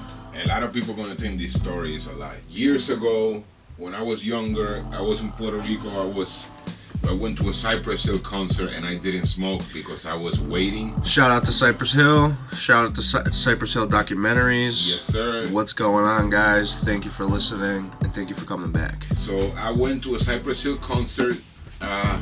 A 0.44 0.48
lot 0.48 0.63
of 0.63 0.74
people 0.74 0.96
are 0.96 0.98
gonna 0.98 1.13
think 1.13 1.38
this 1.39 1.53
story 1.53 1.96
is 1.96 2.08
a 2.08 2.13
lie. 2.13 2.38
Years 2.50 2.89
ago, 2.89 3.44
when 3.77 3.94
I 3.94 4.01
was 4.01 4.25
younger, 4.25 4.84
I 4.92 5.01
was 5.01 5.20
in 5.22 5.32
Puerto 5.34 5.60
Rico. 5.60 5.89
I 6.01 6.06
was. 6.06 6.48
I 7.08 7.12
went 7.14 7.38
to 7.40 7.50
a 7.50 7.54
Cypress 7.54 8.04
Hill 8.04 8.20
concert 8.20 8.72
and 8.74 8.86
I 8.86 8.96
didn't 8.96 9.26
smoke 9.26 9.62
because 9.74 10.06
I 10.06 10.14
was 10.14 10.40
waiting. 10.40 11.02
Shout 11.04 11.32
out 11.32 11.44
to 11.46 11.52
Cypress 11.52 11.92
Hill. 11.94 12.36
Shout 12.56 12.86
out 12.88 12.96
to 12.96 13.02
Cy- 13.02 13.24
Cypress 13.32 13.74
Hill 13.74 13.88
documentaries. 13.88 14.90
Yes, 14.90 15.02
sir. 15.02 15.46
What's 15.52 15.74
going 15.74 16.06
on, 16.06 16.30
guys? 16.30 16.82
Thank 16.84 17.06
you 17.06 17.12
for 17.12 17.26
listening 17.26 17.92
and 18.02 18.14
thank 18.14 18.30
you 18.30 18.36
for 18.36 18.46
coming 18.46 18.72
back. 18.72 19.04
So 19.18 19.52
I 19.58 19.72
went 19.72 20.04
to 20.06 20.16
a 20.16 20.20
Cypress 20.20 20.64
Hill 20.64 20.78
concert. 20.78 21.42
Uh, 21.82 22.22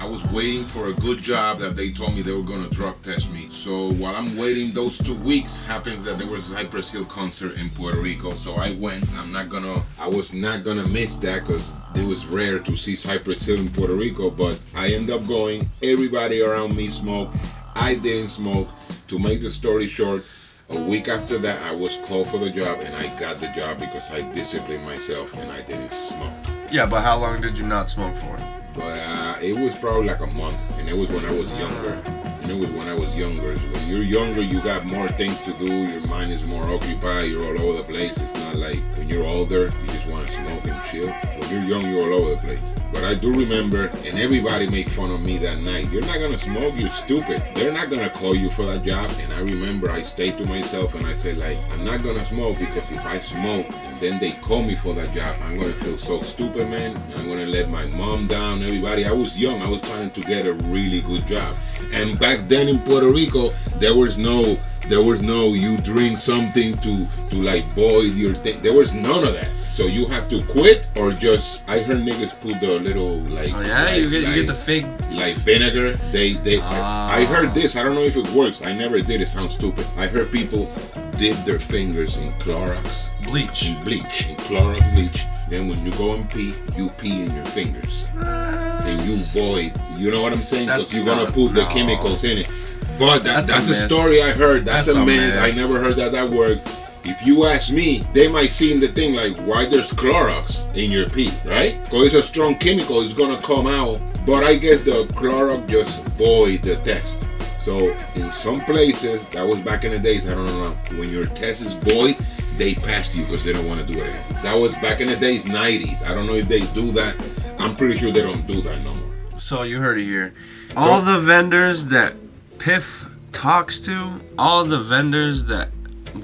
I 0.00 0.06
was 0.06 0.22
waiting 0.32 0.62
for 0.62 0.88
a 0.88 0.92
good 0.92 1.18
job 1.22 1.58
that 1.60 1.76
they 1.76 1.92
told 1.92 2.14
me 2.14 2.22
they 2.22 2.32
were 2.32 2.42
gonna 2.42 2.68
drug 2.70 3.00
test 3.02 3.32
me. 3.32 3.48
So 3.50 3.92
while 3.92 4.14
I'm 4.14 4.36
waiting, 4.36 4.72
those 4.72 4.98
two 4.98 5.14
weeks 5.14 5.56
happens 5.56 6.04
that 6.04 6.18
there 6.18 6.26
was 6.26 6.50
a 6.50 6.54
Cypress 6.54 6.90
Hill 6.90 7.04
concert 7.04 7.56
in 7.56 7.70
Puerto 7.70 8.00
Rico. 8.00 8.36
So 8.36 8.54
I 8.54 8.72
went. 8.74 9.08
I'm 9.16 9.32
not 9.32 9.48
gonna. 9.48 9.82
I 9.98 10.08
was 10.08 10.34
not 10.34 10.64
gonna 10.64 10.86
miss 10.88 11.16
that 11.16 11.40
because 11.40 11.72
it 11.94 12.04
was 12.04 12.26
rare 12.26 12.58
to 12.58 12.76
see 12.76 12.96
Cypress 12.96 13.44
Hill 13.44 13.58
in 13.58 13.70
Puerto 13.70 13.94
Rico. 13.94 14.30
But 14.30 14.60
I 14.74 14.88
end 14.88 15.10
up 15.10 15.26
going. 15.26 15.68
Everybody 15.82 16.42
around 16.42 16.76
me 16.76 16.88
smoked. 16.88 17.36
I 17.74 17.94
didn't 17.94 18.30
smoke. 18.30 18.68
To 19.08 19.18
make 19.18 19.42
the 19.42 19.50
story 19.50 19.86
short, 19.86 20.24
a 20.70 20.80
week 20.80 21.08
after 21.08 21.38
that, 21.38 21.62
I 21.62 21.72
was 21.74 21.96
called 22.06 22.28
for 22.28 22.38
the 22.38 22.50
job 22.50 22.80
and 22.80 22.96
I 22.96 23.14
got 23.18 23.38
the 23.38 23.48
job 23.48 23.78
because 23.78 24.10
I 24.10 24.22
disciplined 24.32 24.84
myself 24.84 25.32
and 25.34 25.50
I 25.50 25.60
didn't 25.62 25.92
smoke. 25.92 26.32
Yeah, 26.70 26.86
but 26.86 27.02
how 27.02 27.18
long 27.18 27.40
did 27.40 27.58
you 27.58 27.66
not 27.66 27.90
smoke 27.90 28.16
for? 28.16 28.53
But 28.74 28.98
uh, 28.98 29.38
it 29.40 29.56
was 29.56 29.74
probably 29.76 30.06
like 30.06 30.20
a 30.20 30.26
month, 30.26 30.58
and 30.78 30.88
it 30.88 30.96
was 30.96 31.08
when 31.10 31.24
I 31.24 31.32
was 31.32 31.52
younger. 31.52 32.02
And 32.42 32.52
it 32.52 32.58
was 32.58 32.70
when 32.70 32.88
I 32.88 32.94
was 32.94 33.14
younger. 33.16 33.54
When 33.56 33.88
you're 33.88 34.02
younger, 34.02 34.42
you 34.42 34.60
got 34.60 34.84
more 34.84 35.08
things 35.08 35.40
to 35.42 35.52
do. 35.54 35.72
Your 35.90 36.02
mind 36.08 36.30
is 36.30 36.42
more 36.44 36.64
occupied. 36.64 37.30
You're 37.30 37.42
all 37.42 37.62
over 37.62 37.78
the 37.78 37.84
place. 37.84 38.18
It's 38.18 38.34
not 38.34 38.56
like 38.56 38.80
when 38.96 39.08
you're 39.08 39.24
older, 39.24 39.72
you 39.80 39.86
just 39.86 40.06
want 40.08 40.26
to 40.26 40.32
smoke 40.32 40.64
and 40.66 40.84
chill. 40.84 41.08
When 41.08 41.50
you're 41.50 41.78
young, 41.78 41.90
you're 41.90 42.12
all 42.12 42.20
over 42.20 42.34
the 42.34 42.42
place. 42.42 42.58
But 42.92 43.04
I 43.04 43.14
do 43.14 43.32
remember, 43.32 43.86
and 43.86 44.18
everybody 44.18 44.68
made 44.68 44.90
fun 44.92 45.10
of 45.10 45.22
me 45.22 45.38
that 45.38 45.58
night. 45.60 45.90
You're 45.90 46.04
not 46.04 46.20
gonna 46.20 46.38
smoke. 46.38 46.76
You're 46.76 46.90
stupid. 46.90 47.42
They're 47.54 47.72
not 47.72 47.90
gonna 47.90 48.10
call 48.10 48.36
you 48.36 48.50
for 48.50 48.66
that 48.66 48.84
job. 48.84 49.10
And 49.20 49.32
I 49.32 49.40
remember 49.40 49.90
I 49.90 50.02
stayed 50.02 50.36
to 50.38 50.44
myself 50.46 50.94
and 50.94 51.06
I 51.06 51.14
said 51.14 51.38
like, 51.38 51.58
I'm 51.70 51.84
not 51.84 52.02
gonna 52.02 52.26
smoke 52.26 52.58
because 52.58 52.92
if 52.92 53.04
I 53.06 53.18
smoke 53.18 53.66
and 53.94 54.00
then 54.00 54.18
they 54.20 54.32
call 54.32 54.62
me 54.62 54.74
for 54.74 54.92
that 54.94 55.14
job, 55.14 55.36
I'm 55.42 55.58
gonna 55.58 55.72
feel 55.74 55.96
so 55.98 56.20
stupid, 56.20 56.68
man. 56.68 57.00
I'm 57.16 57.28
gonna 57.28 57.46
let 57.46 57.68
my 57.70 57.86
mom 57.86 58.26
down. 58.26 58.62
Everybody. 58.62 59.06
I 59.06 59.12
was 59.12 59.38
young. 59.38 59.62
I 59.62 59.68
was 59.68 59.80
trying 59.82 60.10
to 60.10 60.20
get 60.20 60.46
a 60.46 60.54
really 60.54 61.00
good 61.00 61.26
job. 61.26 61.56
And 61.92 62.18
back 62.18 62.48
then 62.48 62.68
in 62.68 62.80
Puerto 62.80 63.08
Rico, 63.08 63.52
there 63.78 63.94
was 63.94 64.18
no, 64.18 64.58
there 64.88 65.02
was 65.02 65.22
no 65.22 65.54
you 65.54 65.76
drink 65.78 66.18
something 66.18 66.76
to 66.78 67.06
to 67.30 67.36
like 67.36 67.64
void 67.74 68.14
your 68.14 68.34
thing. 68.34 68.60
There 68.62 68.72
was 68.74 68.92
none 68.92 69.24
of 69.26 69.34
that. 69.34 69.48
So 69.70 69.86
you 69.86 70.06
have 70.06 70.28
to 70.28 70.42
quit 70.44 70.88
or 70.96 71.12
just. 71.12 71.60
I 71.66 71.80
heard 71.80 71.98
niggas 71.98 72.38
put 72.40 72.60
the 72.60 72.78
little 72.78 73.18
like. 73.30 73.52
Oh 73.52 73.60
yeah, 73.60 73.84
like- 73.84 74.02
you 74.02 74.10
get 74.10 74.22
you 74.28 74.34
get 74.34 74.46
the 74.46 74.54
fig 74.54 74.86
like 75.12 75.36
vinegar. 75.36 75.94
They 76.12 76.34
they. 76.34 76.60
I, 76.60 77.20
I 77.20 77.24
heard 77.24 77.50
Ah. 77.50 77.52
this. 77.52 77.76
I 77.76 77.82
don't 77.84 77.94
know 77.94 78.02
if 78.04 78.16
it 78.16 78.28
works. 78.30 78.64
I 78.64 78.72
never 78.72 79.00
did. 79.00 79.20
It 79.20 79.28
sounds 79.28 79.54
stupid. 79.54 79.86
I 79.96 80.06
heard 80.06 80.30
people 80.32 80.68
dip 81.16 81.36
their 81.44 81.60
fingers 81.60 82.16
in 82.16 82.32
Clorox, 82.42 83.08
Bleach. 83.34 83.66
in 83.66 83.80
bleach, 83.82 84.26
and 84.28 84.38
Clorox 84.38 84.94
bleach. 84.94 85.24
Then 85.50 85.68
when 85.68 85.84
you 85.84 85.90
go 85.92 86.12
and 86.12 86.30
pee, 86.30 86.54
you 86.76 86.88
pee 86.90 87.24
in 87.24 87.34
your 87.34 87.44
fingers 87.46 88.06
and 88.14 89.00
you 89.08 89.16
void. 89.16 89.72
You 89.96 90.12
know 90.12 90.22
what 90.22 90.32
I'm 90.32 90.42
saying? 90.42 90.68
Because 90.68 90.94
you're 90.94 91.04
gonna 91.04 91.30
put 91.32 91.52
the 91.52 91.66
chemicals 91.66 92.22
in 92.22 92.38
it. 92.38 92.48
But 92.96 93.24
that, 93.24 93.46
That's 93.46 93.66
that's, 93.66 93.68
a 93.68 93.84
a, 93.84 93.88
story 93.88 94.22
I 94.22 94.30
heard. 94.30 94.64
That's, 94.64 94.86
That's 94.86 94.96
a 94.96 95.00
a 95.00 95.04
myth. 95.04 95.34
I 95.36 95.50
never 95.50 95.80
heard 95.80 95.96
that 95.96 96.12
that 96.12 96.30
works. 96.30 96.62
If 97.02 97.26
you 97.26 97.44
ask 97.46 97.72
me, 97.72 98.04
they 98.12 98.28
might 98.28 98.52
see 98.52 98.72
in 98.72 98.78
the 98.78 98.86
thing 98.86 99.14
like 99.14 99.36
why 99.38 99.66
there's 99.66 99.90
Clorox 99.90 100.64
in 100.76 100.92
your 100.92 101.08
pee, 101.10 101.32
right? 101.44 101.82
Because 101.82 102.06
it's 102.06 102.14
a 102.14 102.22
strong 102.22 102.56
chemical, 102.56 103.02
it's 103.02 103.14
gonna 103.14 103.42
come 103.42 103.66
out. 103.66 104.00
But 104.24 104.44
I 104.44 104.54
guess 104.54 104.82
the 104.82 105.06
Clorox 105.08 105.68
just 105.68 106.04
void 106.10 106.62
the 106.62 106.76
test. 106.76 107.26
So 107.58 107.96
in 108.14 108.30
some 108.32 108.60
places, 108.60 109.24
that 109.30 109.42
was 109.42 109.58
back 109.60 109.84
in 109.84 109.90
the 109.90 109.98
days, 109.98 110.26
I 110.26 110.34
don't 110.34 110.46
know 110.46 110.76
when 110.98 111.10
your 111.10 111.24
test 111.24 111.62
is 111.62 111.72
void, 111.72 112.16
they 112.56 112.74
pass 112.74 113.14
you 113.14 113.24
because 113.24 113.44
they 113.44 113.52
don't 113.52 113.66
want 113.66 113.80
to 113.80 113.86
do 113.86 113.98
it 114.00 114.08
again. 114.08 114.42
That 114.42 114.56
was 114.60 114.74
back 114.76 115.00
in 115.00 115.08
the 115.08 115.16
days, 115.16 115.44
90s. 115.44 116.02
I 116.02 116.14
don't 116.14 116.26
know 116.26 116.34
if 116.34 116.48
they 116.48 116.60
do 116.72 116.90
that. 116.92 117.16
I'm 117.58 117.76
pretty 117.76 117.98
sure 117.98 118.12
they 118.12 118.22
don't 118.22 118.46
do 118.46 118.60
that 118.62 118.82
no 118.82 118.94
more. 118.94 119.14
So 119.38 119.62
you 119.62 119.80
heard 119.80 119.98
it 119.98 120.04
here. 120.04 120.34
All 120.76 121.00
the 121.00 121.18
vendors 121.18 121.84
that 121.86 122.14
Piff 122.58 123.06
talks 123.32 123.80
to, 123.80 124.20
all 124.38 124.64
the 124.64 124.78
vendors 124.80 125.44
that 125.44 125.70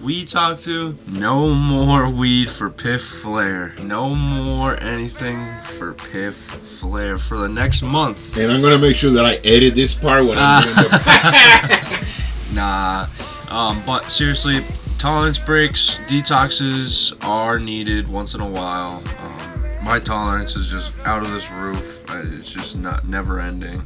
we 0.03 0.25
talk 0.25 0.59
to, 0.59 0.97
no 1.09 1.53
more 1.53 2.09
weed 2.09 2.49
for 2.49 2.71
Piff 2.71 3.03
Flair. 3.03 3.75
No 3.83 4.15
more 4.15 4.79
anything 4.81 5.45
for 5.63 5.95
Piff 5.95 6.37
Flair 6.37 7.19
for 7.19 7.37
the 7.39 7.49
next 7.49 7.83
month. 7.83 8.37
And 8.37 8.53
I'm 8.53 8.63
gonna 8.63 8.79
make 8.79 8.97
sure 8.97 9.11
that 9.11 9.27
I 9.27 9.37
edit 9.37 9.75
this 9.75 9.95
part 9.95 10.25
when 10.25 10.39
I'm 10.39 10.63
doing 10.63 10.75
the. 10.77 12.09
Nah. 12.55 13.07
Um, 13.49 13.83
but 13.85 14.05
seriously, 14.05 14.65
tolerance 15.00 15.38
breaks, 15.38 15.97
detoxes 16.00 17.16
are 17.26 17.59
needed 17.59 18.07
once 18.07 18.35
in 18.35 18.42
a 18.42 18.47
while. 18.47 19.02
Um, 19.19 19.64
my 19.83 19.99
tolerance 19.99 20.57
is 20.57 20.71
just 20.71 20.92
out 21.07 21.23
of 21.23 21.30
this 21.30 21.50
roof. 21.50 22.04
It's 22.11 22.52
just 22.52 22.76
not 22.76 23.09
never 23.09 23.40
ending. 23.40 23.83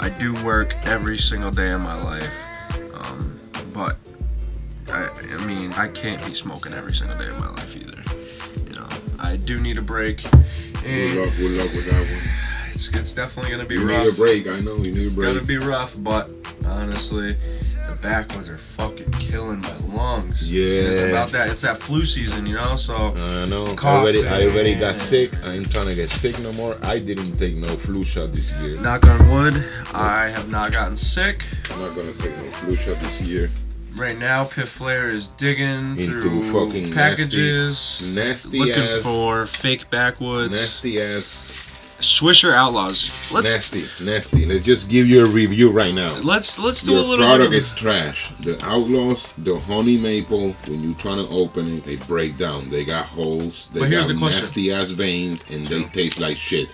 I 0.00 0.10
do 0.10 0.34
work 0.44 0.74
every 0.84 1.16
single 1.16 1.50
day 1.50 1.70
of 1.70 1.80
my 1.80 1.98
life, 2.02 2.30
um, 2.94 3.34
but 3.72 3.96
I, 4.88 5.08
I 5.08 5.46
mean, 5.46 5.72
I 5.72 5.88
can't 5.88 6.22
be 6.26 6.34
smoking 6.34 6.74
every 6.74 6.92
single 6.92 7.16
day 7.16 7.28
of 7.28 7.38
my 7.38 7.48
life 7.48 7.74
either. 7.74 8.02
You 8.68 8.78
know, 8.80 8.88
I 9.18 9.36
do 9.36 9.58
need 9.58 9.78
a 9.78 9.82
break, 9.82 10.22
good 10.82 11.16
luck, 11.16 11.34
good 11.38 11.52
luck 11.58 11.72
with 11.72 11.86
that 11.86 12.00
one. 12.00 12.22
it's 12.70 12.88
it's 12.90 13.14
definitely 13.14 13.50
gonna 13.50 13.64
be 13.64 13.76
You 13.76 13.88
rough. 13.88 14.04
need 14.04 14.12
a 14.12 14.16
break. 14.16 14.46
I 14.46 14.60
know 14.60 14.76
you 14.76 14.92
need 14.92 14.98
a 14.98 15.02
It's 15.04 15.14
gonna 15.14 15.40
be 15.42 15.56
rough, 15.56 15.94
but 16.02 16.30
honestly, 16.66 17.34
backwoods 18.00 18.48
are 18.48 18.58
fucking 18.58 19.10
killing 19.12 19.60
my 19.60 19.76
lungs. 19.78 20.42
And 20.42 20.52
it's 20.52 21.02
about 21.02 21.30
that. 21.32 21.48
It's 21.48 21.62
that 21.62 21.78
flu 21.78 22.04
season, 22.04 22.46
you 22.46 22.54
know. 22.54 22.76
So 22.76 22.94
I 22.96 23.46
know. 23.46 23.74
I 23.82 23.96
already, 23.96 24.26
I 24.26 24.44
already 24.44 24.74
got 24.74 24.96
sick. 24.96 25.32
I 25.44 25.52
ain't 25.54 25.70
trying 25.70 25.86
to 25.86 25.94
get 25.94 26.10
sick 26.10 26.38
no 26.40 26.52
more. 26.52 26.76
I 26.82 26.98
didn't 26.98 27.36
take 27.38 27.56
no 27.56 27.68
flu 27.68 28.04
shot 28.04 28.32
this 28.32 28.50
year. 28.58 28.80
knock 28.80 29.06
on 29.06 29.28
wood, 29.30 29.64
I 29.94 30.28
have 30.28 30.48
not 30.50 30.72
gotten 30.72 30.96
sick. 30.96 31.44
I'm 31.70 31.80
not 31.80 31.94
gonna 31.94 32.12
take 32.12 32.36
no 32.36 32.44
flu 32.52 32.76
shot 32.76 32.98
this 33.00 33.20
year. 33.22 33.50
Right 33.96 34.16
now, 34.16 34.44
Piff 34.44 34.68
Flair 34.68 35.10
is 35.10 35.26
digging 35.26 35.98
Into 35.98 36.22
through 36.22 36.52
fucking 36.52 36.92
packages, 36.92 38.00
nasty 38.14 38.60
looking 38.60 38.82
ass- 38.82 39.02
for 39.02 39.46
fake 39.46 39.90
backwoods. 39.90 40.52
Nasty 40.52 41.00
ass. 41.02 41.66
Swisher 42.00 42.52
Outlaws. 42.52 43.10
Let's 43.30 43.50
nasty, 43.52 44.04
nasty. 44.04 44.46
Let's 44.46 44.62
just 44.62 44.88
give 44.88 45.06
you 45.06 45.24
a 45.24 45.28
review 45.28 45.70
right 45.70 45.94
now. 45.94 46.16
let's 46.16 46.58
let's 46.58 46.82
do 46.82 46.92
Your 46.92 47.00
a 47.00 47.04
little 47.04 47.24
product 47.26 47.50
bit 47.50 47.58
of 47.58 47.64
is 47.64 47.70
trash. 47.72 48.30
The 48.40 48.62
Outlaws, 48.64 49.28
the 49.38 49.58
honey 49.58 49.96
maple, 49.96 50.52
when 50.66 50.82
you 50.82 50.94
trying 50.94 51.24
to 51.24 51.30
open 51.32 51.78
it, 51.78 51.84
they 51.84 51.96
break 51.96 52.36
down. 52.36 52.70
They 52.70 52.84
got 52.84 53.06
holes. 53.06 53.66
They 53.72 53.80
But 53.80 53.90
here's 53.90 54.06
got 54.06 54.14
the 54.14 54.18
question. 54.18 54.40
nasty 54.40 54.72
ass 54.72 54.90
veins, 54.90 55.44
and 55.50 55.66
they 55.66 55.82
taste 55.84 56.18
like 56.18 56.36
shit. 56.36 56.68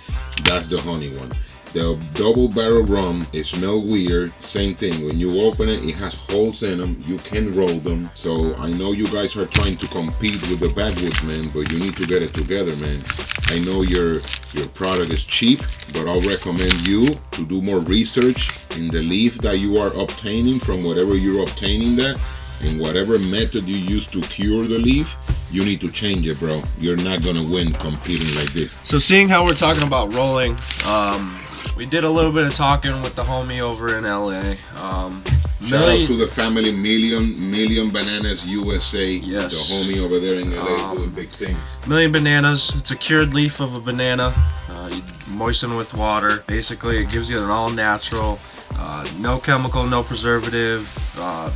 That's 0.45 0.69
the 0.69 0.79
honey 0.79 1.17
one. 1.17 1.33
The 1.73 2.01
double 2.13 2.49
barrel 2.49 2.83
rum, 2.85 3.27
it 3.33 3.45
smells 3.45 3.85
weird. 3.85 4.33
Same 4.41 4.75
thing. 4.75 5.05
When 5.07 5.19
you 5.19 5.43
open 5.43 5.69
it, 5.69 5.85
it 5.85 5.95
has 5.97 6.15
holes 6.15 6.63
in 6.63 6.79
them. 6.79 7.03
You 7.07 7.19
can 7.19 7.55
roll 7.55 7.79
them. 7.81 8.09
So 8.15 8.55
I 8.57 8.71
know 8.73 8.93
you 8.93 9.07
guys 9.09 9.37
are 9.37 9.47
trying 9.47 9.77
to 9.79 9.87
compete 9.89 10.41
with 10.49 10.61
the 10.61 10.69
backwoods, 10.71 11.23
man, 11.23 11.51
but 11.53 11.71
you 11.71 11.79
need 11.79 11.97
to 11.97 12.07
get 12.07 12.23
it 12.23 12.33
together, 12.33 12.75
man. 12.77 13.05
I 13.49 13.59
know 13.59 13.83
your 13.83 14.21
your 14.55 14.67
product 14.75 15.13
is 15.13 15.25
cheap, 15.25 15.61
but 15.93 16.07
I'll 16.07 16.23
recommend 16.23 16.73
you 16.87 17.19
to 17.33 17.47
do 17.47 17.61
more 17.61 17.81
research 17.81 18.51
in 18.77 18.89
the 18.89 19.03
leaf 19.03 19.37
that 19.39 19.59
you 19.59 19.79
are 19.79 19.93
obtaining 20.01 20.61
from 20.61 20.83
whatever 20.83 21.15
you're 21.15 21.43
obtaining 21.43 21.97
that 21.97 22.19
and 22.63 22.81
whatever 22.81 23.19
method 23.19 23.67
you 23.67 23.77
use 23.77 24.07
to 24.07 24.21
cure 24.23 24.67
the 24.67 24.79
leaf 24.79 25.15
you 25.51 25.63
need 25.65 25.81
to 25.81 25.91
change 25.91 26.27
it 26.27 26.39
bro 26.41 26.63
you're 26.79 26.97
not 26.97 27.23
gonna 27.23 27.43
win 27.43 27.73
competing 27.75 28.35
like 28.37 28.51
this 28.53 28.81
So 28.85 28.97
seeing 28.99 29.29
how 29.29 29.45
we're 29.45 29.53
talking 29.55 29.83
about 29.83 30.13
rolling, 30.15 30.57
um, 30.87 31.39
we 31.77 31.87
did 31.87 32.05
a 32.05 32.11
little 32.11 32.33
bit 32.33 32.47
of 32.47 32.55
talking 32.55 33.03
with 33.03 33.15
the 33.15 33.23
homie 33.25 33.61
over 33.61 33.97
in 33.99 34.05
LA. 34.05 34.55
Um, 34.83 35.23
shout 35.63 35.89
out 35.89 36.07
to 36.07 36.17
the 36.17 36.27
family 36.29 36.73
million 36.73 37.51
million 37.51 37.91
bananas 37.91 38.47
usa 38.47 39.13
Yes. 39.17 39.51
the 39.53 39.75
homie 39.75 39.99
over 40.05 40.19
there 40.19 40.41
in 40.41 40.55
la 40.55 40.91
Um, 40.91 40.97
doing 40.97 41.11
big 41.11 41.29
things 41.29 41.59
Million 41.87 42.13
bananas. 42.13 42.73
It's 42.77 42.91
a 42.91 42.97
cured 42.97 43.35
leaf 43.35 43.61
of 43.61 43.75
a 43.75 43.81
banana. 43.81 44.33
Uh, 44.71 44.91
you 44.93 45.03
moisten 45.33 45.77
with 45.77 45.93
water. 45.95 46.45
Basically, 46.47 46.99
it 46.99 47.11
gives 47.11 47.29
you 47.31 47.39
an 47.43 47.51
all 47.51 47.69
natural, 47.71 48.39
uh, 48.79 49.07
no 49.19 49.39
chemical, 49.39 49.85
no 49.85 50.03
preservative, 50.03 50.89
uh, 51.19 51.51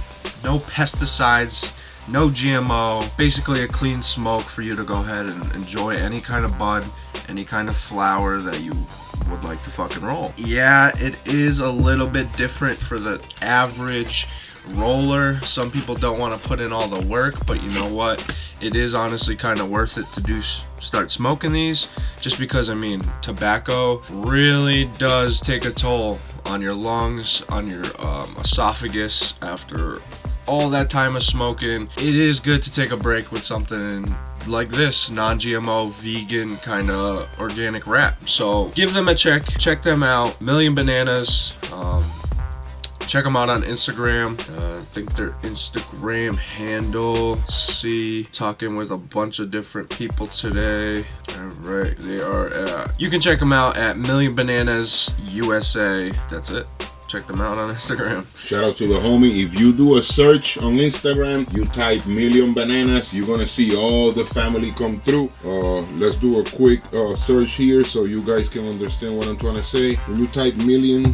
no 0.44 0.58
pesticides, 0.60 1.78
no 2.08 2.28
GMO. 2.28 3.02
Basically, 3.16 3.62
a 3.62 3.68
clean 3.68 4.02
smoke 4.02 4.42
for 4.42 4.62
you 4.62 4.74
to 4.76 4.84
go 4.84 4.96
ahead 5.00 5.26
and 5.26 5.52
enjoy 5.54 5.90
any 5.96 6.20
kind 6.20 6.44
of 6.44 6.56
bud, 6.58 6.84
any 7.28 7.44
kind 7.44 7.68
of 7.68 7.76
flower 7.76 8.38
that 8.38 8.60
you 8.60 8.72
would 9.28 9.44
like 9.44 9.62
to 9.62 9.70
fucking 9.70 10.02
roll. 10.02 10.32
Yeah, 10.36 10.90
it 10.98 11.16
is 11.26 11.60
a 11.60 11.70
little 11.70 12.06
bit 12.06 12.32
different 12.34 12.78
for 12.78 12.98
the 12.98 13.22
average 13.42 14.26
roller. 14.68 15.40
Some 15.42 15.70
people 15.70 15.94
don't 15.94 16.18
want 16.18 16.40
to 16.40 16.48
put 16.48 16.60
in 16.60 16.72
all 16.72 16.86
the 16.88 17.06
work, 17.06 17.34
but 17.46 17.62
you 17.62 17.70
know 17.70 17.92
what? 17.92 18.36
It 18.60 18.76
is 18.76 18.94
honestly 18.94 19.36
kind 19.36 19.58
of 19.60 19.70
worth 19.70 19.98
it 19.98 20.06
to 20.12 20.20
do 20.20 20.40
start 20.78 21.10
smoking 21.10 21.52
these 21.52 21.88
just 22.20 22.38
because 22.38 22.70
I 22.70 22.74
mean, 22.74 23.02
tobacco 23.22 24.02
really 24.10 24.86
does 24.98 25.40
take 25.40 25.64
a 25.64 25.70
toll 25.70 26.20
on 26.46 26.60
your 26.60 26.74
lungs, 26.74 27.42
on 27.48 27.68
your 27.68 27.84
um, 27.98 28.34
esophagus 28.40 29.40
after 29.42 30.00
all 30.46 30.68
that 30.70 30.90
time 30.90 31.16
of 31.16 31.22
smoking. 31.22 31.88
It 31.96 32.16
is 32.16 32.40
good 32.40 32.62
to 32.62 32.70
take 32.72 32.90
a 32.90 32.96
break 32.96 33.30
with 33.30 33.44
something 33.44 34.14
like 34.46 34.68
this 34.68 35.10
non-GMO 35.10 35.92
vegan 35.94 36.56
kind 36.58 36.90
of 36.90 37.28
organic 37.38 37.86
wrap. 37.86 38.28
So 38.28 38.68
give 38.74 38.94
them 38.94 39.08
a 39.08 39.14
check. 39.14 39.46
Check 39.58 39.82
them 39.82 40.02
out. 40.02 40.40
Million 40.40 40.74
Bananas. 40.74 41.54
Um, 41.72 42.04
check 43.06 43.24
them 43.24 43.36
out 43.36 43.50
on 43.50 43.62
Instagram. 43.62 44.38
Uh, 44.56 44.78
I 44.78 44.82
think 44.82 45.14
their 45.14 45.30
Instagram 45.42 46.36
handle. 46.36 47.34
let's 47.34 47.54
see, 47.54 48.24
talking 48.24 48.76
with 48.76 48.92
a 48.92 48.96
bunch 48.96 49.40
of 49.40 49.50
different 49.50 49.90
people 49.90 50.26
today. 50.26 51.04
All 51.36 51.46
right, 51.60 51.96
they 51.98 52.20
are. 52.20 52.48
At, 52.48 53.00
you 53.00 53.10
can 53.10 53.20
check 53.20 53.40
them 53.40 53.52
out 53.52 53.76
at 53.76 53.98
Million 53.98 54.34
Bananas 54.34 55.12
USA. 55.24 56.12
That's 56.30 56.50
it. 56.50 56.66
Check 57.10 57.26
them 57.26 57.40
out 57.40 57.58
on 57.58 57.74
Instagram. 57.74 58.24
Shout 58.36 58.62
out 58.62 58.76
to 58.76 58.86
the 58.86 58.94
homie. 58.94 59.44
If 59.44 59.58
you 59.58 59.72
do 59.72 59.96
a 59.96 60.02
search 60.02 60.58
on 60.58 60.76
Instagram, 60.76 61.52
you 61.52 61.64
type 61.64 62.06
million 62.06 62.54
bananas, 62.54 63.12
you're 63.12 63.26
gonna 63.26 63.48
see 63.48 63.74
all 63.74 64.12
the 64.12 64.24
family 64.26 64.70
come 64.70 65.00
through. 65.00 65.28
Uh, 65.44 65.80
let's 65.98 66.14
do 66.14 66.38
a 66.38 66.44
quick 66.44 66.80
uh, 66.94 67.16
search 67.16 67.54
here 67.54 67.82
so 67.82 68.04
you 68.04 68.22
guys 68.22 68.48
can 68.48 68.64
understand 68.64 69.16
what 69.16 69.26
I'm 69.26 69.36
trying 69.36 69.56
to 69.56 69.64
say. 69.64 69.96
When 70.06 70.20
you 70.20 70.28
type 70.28 70.54
million 70.54 71.12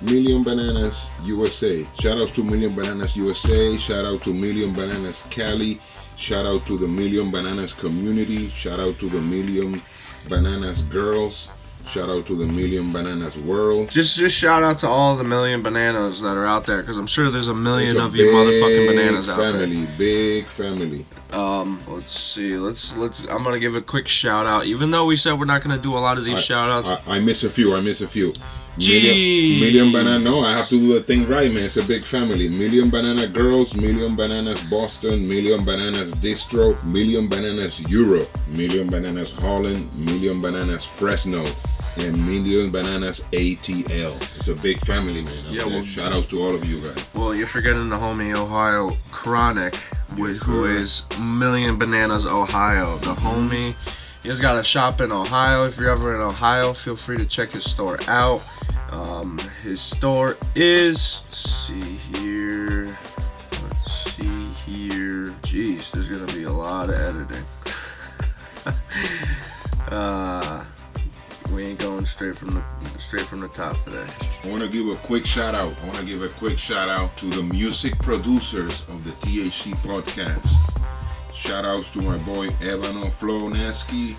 Million 0.00 0.42
Bananas 0.42 1.10
USA. 1.24 1.86
Shout 2.00 2.16
out 2.16 2.28
to 2.30 2.42
Million 2.42 2.74
Bananas 2.74 3.14
USA. 3.14 3.76
Shout 3.76 4.06
out 4.06 4.22
to 4.22 4.32
Million 4.32 4.72
Bananas 4.72 5.26
Cali. 5.28 5.78
Shout 6.16 6.46
out 6.46 6.64
to 6.64 6.78
the 6.78 6.88
Million 6.88 7.30
Bananas 7.30 7.74
community. 7.74 8.48
Shout 8.56 8.80
out 8.80 8.98
to 9.00 9.10
the 9.10 9.20
Million 9.20 9.82
Bananas 10.30 10.80
girls. 10.80 11.50
Shout 11.88 12.08
out 12.08 12.26
to 12.26 12.36
the 12.36 12.46
Million 12.46 12.92
Bananas 12.92 13.36
world. 13.36 13.90
Just 13.90 14.16
just 14.16 14.36
shout 14.36 14.62
out 14.62 14.78
to 14.78 14.88
all 14.88 15.16
the 15.16 15.24
million 15.24 15.60
bananas 15.62 16.20
that 16.20 16.36
are 16.36 16.46
out 16.46 16.64
there 16.64 16.82
because 16.82 16.96
I'm 16.98 17.06
sure 17.06 17.30
there's 17.32 17.48
a 17.48 17.54
million 17.54 17.94
There's 17.96 18.04
a 18.04 18.06
of 18.08 18.14
you 18.16 18.26
motherfucking 18.26 18.86
bananas 18.96 19.28
out 19.28 19.38
there. 19.38 19.52
family, 19.52 19.88
Big 19.98 20.46
family. 20.46 21.04
Um, 21.32 21.82
let's 21.88 22.12
see. 22.12 22.56
Let's 22.56 22.96
let's. 22.96 23.24
I'm 23.24 23.42
gonna 23.42 23.58
give 23.58 23.74
a 23.74 23.82
quick 23.82 24.06
shout 24.06 24.46
out. 24.46 24.66
Even 24.66 24.90
though 24.90 25.04
we 25.04 25.16
said 25.16 25.36
we're 25.38 25.46
not 25.46 25.62
gonna 25.62 25.78
do 25.78 25.96
a 25.96 25.98
lot 25.98 26.16
of 26.16 26.24
these 26.24 26.38
I- 26.38 26.42
shout 26.42 26.70
outs. 26.70 26.90
I, 27.08 27.16
I 27.16 27.18
miss 27.20 27.42
a 27.42 27.50
few. 27.50 27.74
I 27.74 27.80
miss 27.80 28.02
a 28.02 28.08
few. 28.08 28.34
Million, 28.78 29.60
million 29.60 29.92
banana. 29.92 30.18
No, 30.18 30.40
I 30.40 30.52
have 30.52 30.68
to 30.68 30.78
do 30.78 30.94
the 30.94 31.02
thing 31.02 31.26
right, 31.28 31.50
man. 31.52 31.64
It's 31.64 31.76
a 31.76 31.84
big 31.84 32.04
family. 32.04 32.48
Million 32.48 32.88
banana 32.90 33.26
girls. 33.26 33.74
Million 33.74 34.16
bananas 34.16 34.62
Boston. 34.70 35.28
Million 35.28 35.64
bananas 35.64 36.12
distro. 36.14 36.82
Million 36.84 37.28
bananas 37.28 37.80
Europe. 37.88 38.28
Million 38.48 38.88
bananas 38.88 39.30
Holland. 39.32 39.92
Million 39.94 40.40
bananas 40.40 40.84
Fresno. 40.84 41.44
And 41.98 42.24
million 42.24 42.70
bananas 42.70 43.20
ATL. 43.32 44.14
It's 44.36 44.48
a 44.48 44.54
big 44.54 44.78
family, 44.86 45.22
man. 45.22 45.44
Yeah, 45.50 45.66
well- 45.66 45.82
shout 45.82 46.12
outs 46.12 46.28
to 46.28 46.40
all 46.42 46.54
of 46.54 46.64
you 46.64 46.80
guys. 46.80 47.10
Well, 47.14 47.34
you're 47.34 47.46
forgetting 47.48 47.88
the 47.88 47.96
homie 47.96 48.34
Ohio 48.34 48.96
Chronic, 49.10 49.74
with, 50.16 50.36
Yes, 50.36 50.42
who 50.42 50.64
is 50.64 51.02
Million 51.20 51.76
Bananas 51.76 52.26
Ohio. 52.26 52.96
The 52.98 53.14
homie, 53.14 53.74
he's 54.22 54.40
got 54.40 54.56
a 54.56 54.64
shop 54.64 55.00
in 55.00 55.12
Ohio. 55.12 55.66
If 55.66 55.78
you're 55.78 55.90
ever 55.90 56.14
in 56.14 56.20
Ohio, 56.20 56.72
feel 56.72 56.96
free 56.96 57.16
to 57.16 57.26
check 57.26 57.50
his 57.50 57.64
store 57.64 57.98
out. 58.08 58.42
Um, 58.90 59.38
his 59.62 59.80
store 59.80 60.36
is, 60.54 61.00
see 61.00 61.80
here, 61.80 62.98
let's 63.62 64.14
see 64.14 64.48
here. 64.66 65.28
Jeez, 65.42 65.90
there's 65.92 66.08
gonna 66.08 66.26
be 66.32 66.44
a 66.44 66.52
lot 66.52 66.90
of 66.90 66.96
editing. 66.96 67.44
uh, 69.88 70.64
we 71.52 71.64
ain't 71.64 71.78
going 71.78 72.04
straight 72.04 72.36
from 72.36 72.54
the 72.54 72.64
straight 72.98 73.22
from 73.22 73.40
the 73.40 73.48
top 73.48 73.82
today. 73.84 74.06
I 74.44 74.48
want 74.48 74.62
to 74.62 74.68
give 74.68 74.88
a 74.88 74.96
quick 75.06 75.24
shout 75.24 75.54
out. 75.54 75.72
I 75.82 75.86
want 75.86 75.98
to 75.98 76.04
give 76.04 76.22
a 76.22 76.28
quick 76.28 76.58
shout 76.58 76.88
out 76.88 77.16
to 77.18 77.26
the 77.26 77.42
music 77.42 77.98
producers 77.98 78.88
of 78.88 79.04
the 79.04 79.10
THC 79.12 79.74
podcast. 79.78 80.79
Shout 81.40 81.64
outs 81.64 81.90
to 81.92 82.02
my 82.02 82.18
boy 82.18 82.48
Evano 82.60 83.10
Floneski. 83.10 84.14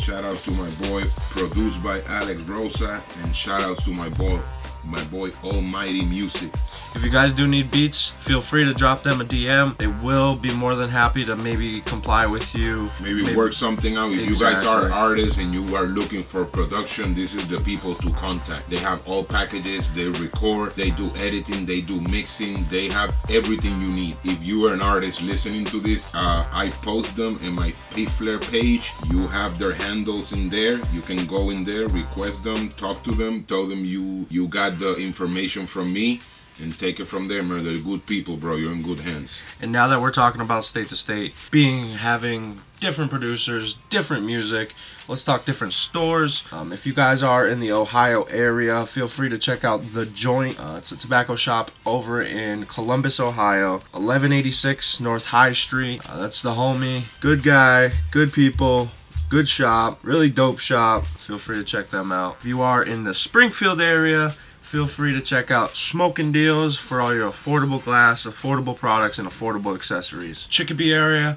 Shout 0.00 0.24
outs 0.24 0.42
to 0.44 0.50
my 0.52 0.70
boy 0.88 1.04
produced 1.28 1.82
by 1.82 2.00
Alex 2.04 2.40
Rosa. 2.42 3.02
And 3.22 3.36
shout 3.36 3.60
outs 3.60 3.84
to 3.84 3.90
my 3.90 4.08
boy 4.08 4.40
my 4.86 5.02
boy 5.04 5.30
Almighty 5.42 6.04
Music. 6.04 6.52
If 6.94 7.04
you 7.04 7.10
guys 7.10 7.32
do 7.32 7.46
need 7.46 7.70
beats, 7.70 8.10
feel 8.10 8.40
free 8.40 8.64
to 8.64 8.74
drop 8.74 9.02
them 9.02 9.20
a 9.20 9.24
DM. 9.24 9.76
They 9.78 9.86
will 9.86 10.36
be 10.36 10.54
more 10.54 10.74
than 10.74 10.88
happy 10.88 11.24
to 11.24 11.36
maybe 11.36 11.80
comply 11.82 12.26
with 12.26 12.54
you. 12.54 12.88
Maybe, 13.02 13.34
work 13.34 13.52
something 13.52 13.96
out. 13.96 14.12
If 14.12 14.28
you 14.28 14.38
guys 14.38 14.64
are 14.64 14.90
artists 14.90 15.38
and 15.38 15.52
you 15.52 15.74
are 15.74 15.86
looking 15.86 16.22
for 16.22 16.44
production, 16.44 17.14
this 17.14 17.34
is 17.34 17.48
the 17.48 17.60
people 17.60 17.94
to 17.96 18.10
contact. 18.12 18.70
They 18.70 18.76
have 18.76 19.06
all 19.08 19.24
packages, 19.24 19.92
they 19.92 20.06
record, 20.06 20.76
they 20.76 20.90
do 20.90 21.10
editing, 21.16 21.66
they 21.66 21.80
do 21.80 22.00
mixing, 22.00 22.64
they 22.70 22.88
have 22.90 23.14
everything 23.30 23.80
you 23.80 23.88
need. 23.88 24.16
If 24.24 24.42
you 24.42 24.66
are 24.66 24.74
an 24.74 24.82
artist 24.82 25.22
listening 25.22 25.64
to 25.66 25.80
this, 25.80 26.04
uh, 26.14 26.46
I 26.52 26.70
post 26.82 27.16
them 27.16 27.38
in 27.42 27.52
my 27.52 27.72
Pflair 27.92 28.40
page. 28.50 28.92
You 29.10 29.26
have 29.28 29.58
their 29.58 29.72
handles 29.72 30.32
in 30.32 30.48
there. 30.48 30.80
You 30.92 31.02
can 31.02 31.24
go 31.26 31.50
in 31.50 31.64
there, 31.64 31.88
request 31.88 32.44
them, 32.44 32.70
talk 32.70 33.02
to 33.04 33.12
them, 33.12 33.44
tell 33.44 33.66
them 33.66 33.84
you 33.84 34.26
you 34.30 34.48
got 34.48 34.73
the 34.78 34.96
information 34.96 35.66
from 35.66 35.92
me. 35.92 36.20
And 36.60 36.78
take 36.78 37.00
it 37.00 37.06
from 37.06 37.26
there, 37.26 37.42
man. 37.42 37.64
They're 37.64 37.78
good 37.78 38.06
people, 38.06 38.36
bro. 38.36 38.54
You're 38.54 38.70
in 38.70 38.82
good 38.82 39.00
hands. 39.00 39.40
And 39.60 39.72
now 39.72 39.88
that 39.88 40.00
we're 40.00 40.12
talking 40.12 40.40
about 40.40 40.64
state 40.64 40.86
to 40.90 40.94
state, 40.94 41.34
being 41.50 41.88
having 41.88 42.60
different 42.78 43.10
producers, 43.10 43.74
different 43.90 44.24
music, 44.24 44.72
let's 45.08 45.24
talk 45.24 45.44
different 45.44 45.72
stores. 45.72 46.44
Um, 46.52 46.72
if 46.72 46.86
you 46.86 46.92
guys 46.92 47.24
are 47.24 47.48
in 47.48 47.58
the 47.58 47.72
Ohio 47.72 48.22
area, 48.24 48.86
feel 48.86 49.08
free 49.08 49.28
to 49.30 49.38
check 49.38 49.64
out 49.64 49.82
The 49.82 50.06
Joint. 50.06 50.60
Uh, 50.60 50.76
it's 50.78 50.92
a 50.92 50.96
tobacco 50.96 51.34
shop 51.34 51.72
over 51.86 52.22
in 52.22 52.66
Columbus, 52.66 53.18
Ohio, 53.18 53.78
1186 53.92 55.00
North 55.00 55.24
High 55.24 55.52
Street. 55.52 56.08
Uh, 56.08 56.18
that's 56.18 56.40
the 56.40 56.50
homie. 56.50 57.02
Good 57.20 57.42
guy, 57.42 57.90
good 58.12 58.32
people. 58.32 58.90
Good 59.30 59.48
shop, 59.48 59.98
really 60.02 60.30
dope 60.30 60.58
shop. 60.58 61.06
Feel 61.06 61.38
free 61.38 61.56
to 61.56 61.64
check 61.64 61.88
them 61.88 62.12
out. 62.12 62.36
If 62.38 62.44
you 62.44 62.60
are 62.60 62.84
in 62.84 63.02
the 63.02 63.14
Springfield 63.14 63.80
area, 63.80 64.30
feel 64.64 64.86
free 64.86 65.12
to 65.12 65.20
check 65.20 65.50
out 65.50 65.70
Smoking 65.70 66.32
Deals 66.32 66.76
for 66.76 67.00
all 67.00 67.14
your 67.14 67.30
affordable 67.30 67.84
glass, 67.84 68.24
affordable 68.24 68.74
products, 68.74 69.18
and 69.18 69.28
affordable 69.28 69.74
accessories. 69.74 70.46
Chicopee 70.46 70.92
area, 70.92 71.36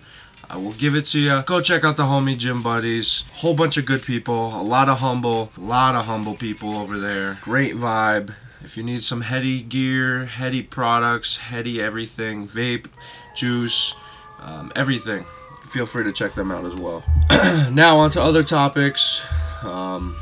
I 0.50 0.58
will 0.58 0.72
give 0.72 0.96
it 0.96 1.06
to 1.08 1.20
you. 1.20 1.44
Go 1.46 1.62
check 1.62 1.84
out 1.84 1.98
the 1.98 2.04
homie 2.04 2.38
Gym 2.38 2.64
Buddies. 2.64 3.26
Whole 3.34 3.54
bunch 3.54 3.78
of 3.78 3.86
good 3.86 4.02
people, 4.02 4.60
a 4.60 4.64
lot 4.64 4.88
of 4.88 5.00
humble, 5.00 5.52
a 5.58 5.60
lot 5.60 5.94
of 5.94 6.06
humble 6.06 6.36
people 6.36 6.76
over 6.78 6.98
there. 6.98 7.38
Great 7.42 7.76
vibe. 7.76 8.34
If 8.64 8.78
you 8.78 8.84
need 8.84 9.04
some 9.04 9.22
heady 9.22 9.62
gear, 9.62 10.26
heady 10.26 10.64
products, 10.64 11.38
heady 11.38 11.82
everything, 11.82 12.48
vape, 12.48 12.88
juice, 13.36 13.94
um, 14.40 14.72
everything, 14.76 15.26
feel 15.70 15.86
free 15.86 16.06
to 16.06 16.14
check 16.14 16.34
them 16.34 16.50
out 16.50 16.66
as 16.66 16.76
well. 16.76 17.04
now 17.72 18.00
on 18.00 18.10
to 18.12 18.22
other 18.22 18.42
topics. 18.42 19.22
Um, 19.64 20.18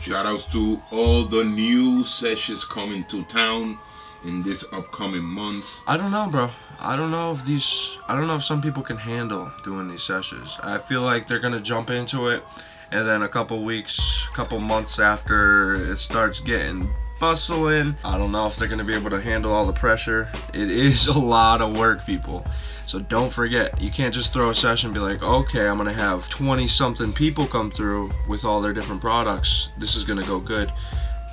Shout 0.00 0.24
outs 0.24 0.46
to 0.46 0.80
all 0.90 1.24
the 1.26 1.44
new 1.44 2.04
sessions 2.04 2.64
coming 2.64 3.04
to 3.04 3.22
town 3.24 3.78
in 4.24 4.42
this 4.42 4.64
upcoming 4.72 5.22
months. 5.22 5.82
I 5.86 5.98
don't 5.98 6.10
know, 6.10 6.26
bro. 6.26 6.50
I 6.78 6.96
don't 6.96 7.10
know 7.10 7.32
if 7.32 7.44
these. 7.44 7.98
I 8.08 8.16
don't 8.16 8.26
know 8.26 8.36
if 8.36 8.44
some 8.44 8.62
people 8.62 8.82
can 8.82 8.96
handle 8.96 9.52
doing 9.62 9.88
these 9.88 10.02
sessions. 10.02 10.58
I 10.62 10.78
feel 10.78 11.02
like 11.02 11.26
they're 11.26 11.38
gonna 11.38 11.60
jump 11.60 11.90
into 11.90 12.28
it, 12.28 12.42
and 12.90 13.06
then 13.06 13.22
a 13.22 13.28
couple 13.28 13.62
weeks, 13.62 14.26
couple 14.32 14.58
months 14.58 14.98
after 14.98 15.72
it 15.72 15.98
starts 15.98 16.40
getting 16.40 16.88
bustling, 17.20 17.94
I 18.02 18.18
don't 18.18 18.32
know 18.32 18.46
if 18.46 18.56
they're 18.56 18.66
gonna 18.66 18.82
be 18.82 18.94
able 18.94 19.10
to 19.10 19.20
handle 19.20 19.52
all 19.52 19.64
the 19.64 19.72
pressure. 19.72 20.28
It 20.52 20.70
is 20.70 21.06
a 21.06 21.18
lot 21.18 21.60
of 21.60 21.78
work, 21.78 22.04
people. 22.04 22.44
So 22.86 22.98
don't 22.98 23.30
forget, 23.30 23.80
you 23.80 23.90
can't 23.90 24.12
just 24.12 24.32
throw 24.32 24.50
a 24.50 24.54
session 24.54 24.88
and 24.88 24.94
be 24.94 25.00
like, 25.00 25.22
okay, 25.22 25.68
I'm 25.68 25.76
gonna 25.76 25.92
have 25.92 26.28
20 26.28 26.66
something 26.66 27.12
people 27.12 27.46
come 27.46 27.70
through 27.70 28.10
with 28.26 28.44
all 28.44 28.60
their 28.60 28.72
different 28.72 29.00
products. 29.00 29.68
This 29.78 29.94
is 29.94 30.02
gonna 30.02 30.24
go 30.24 30.40
good. 30.40 30.72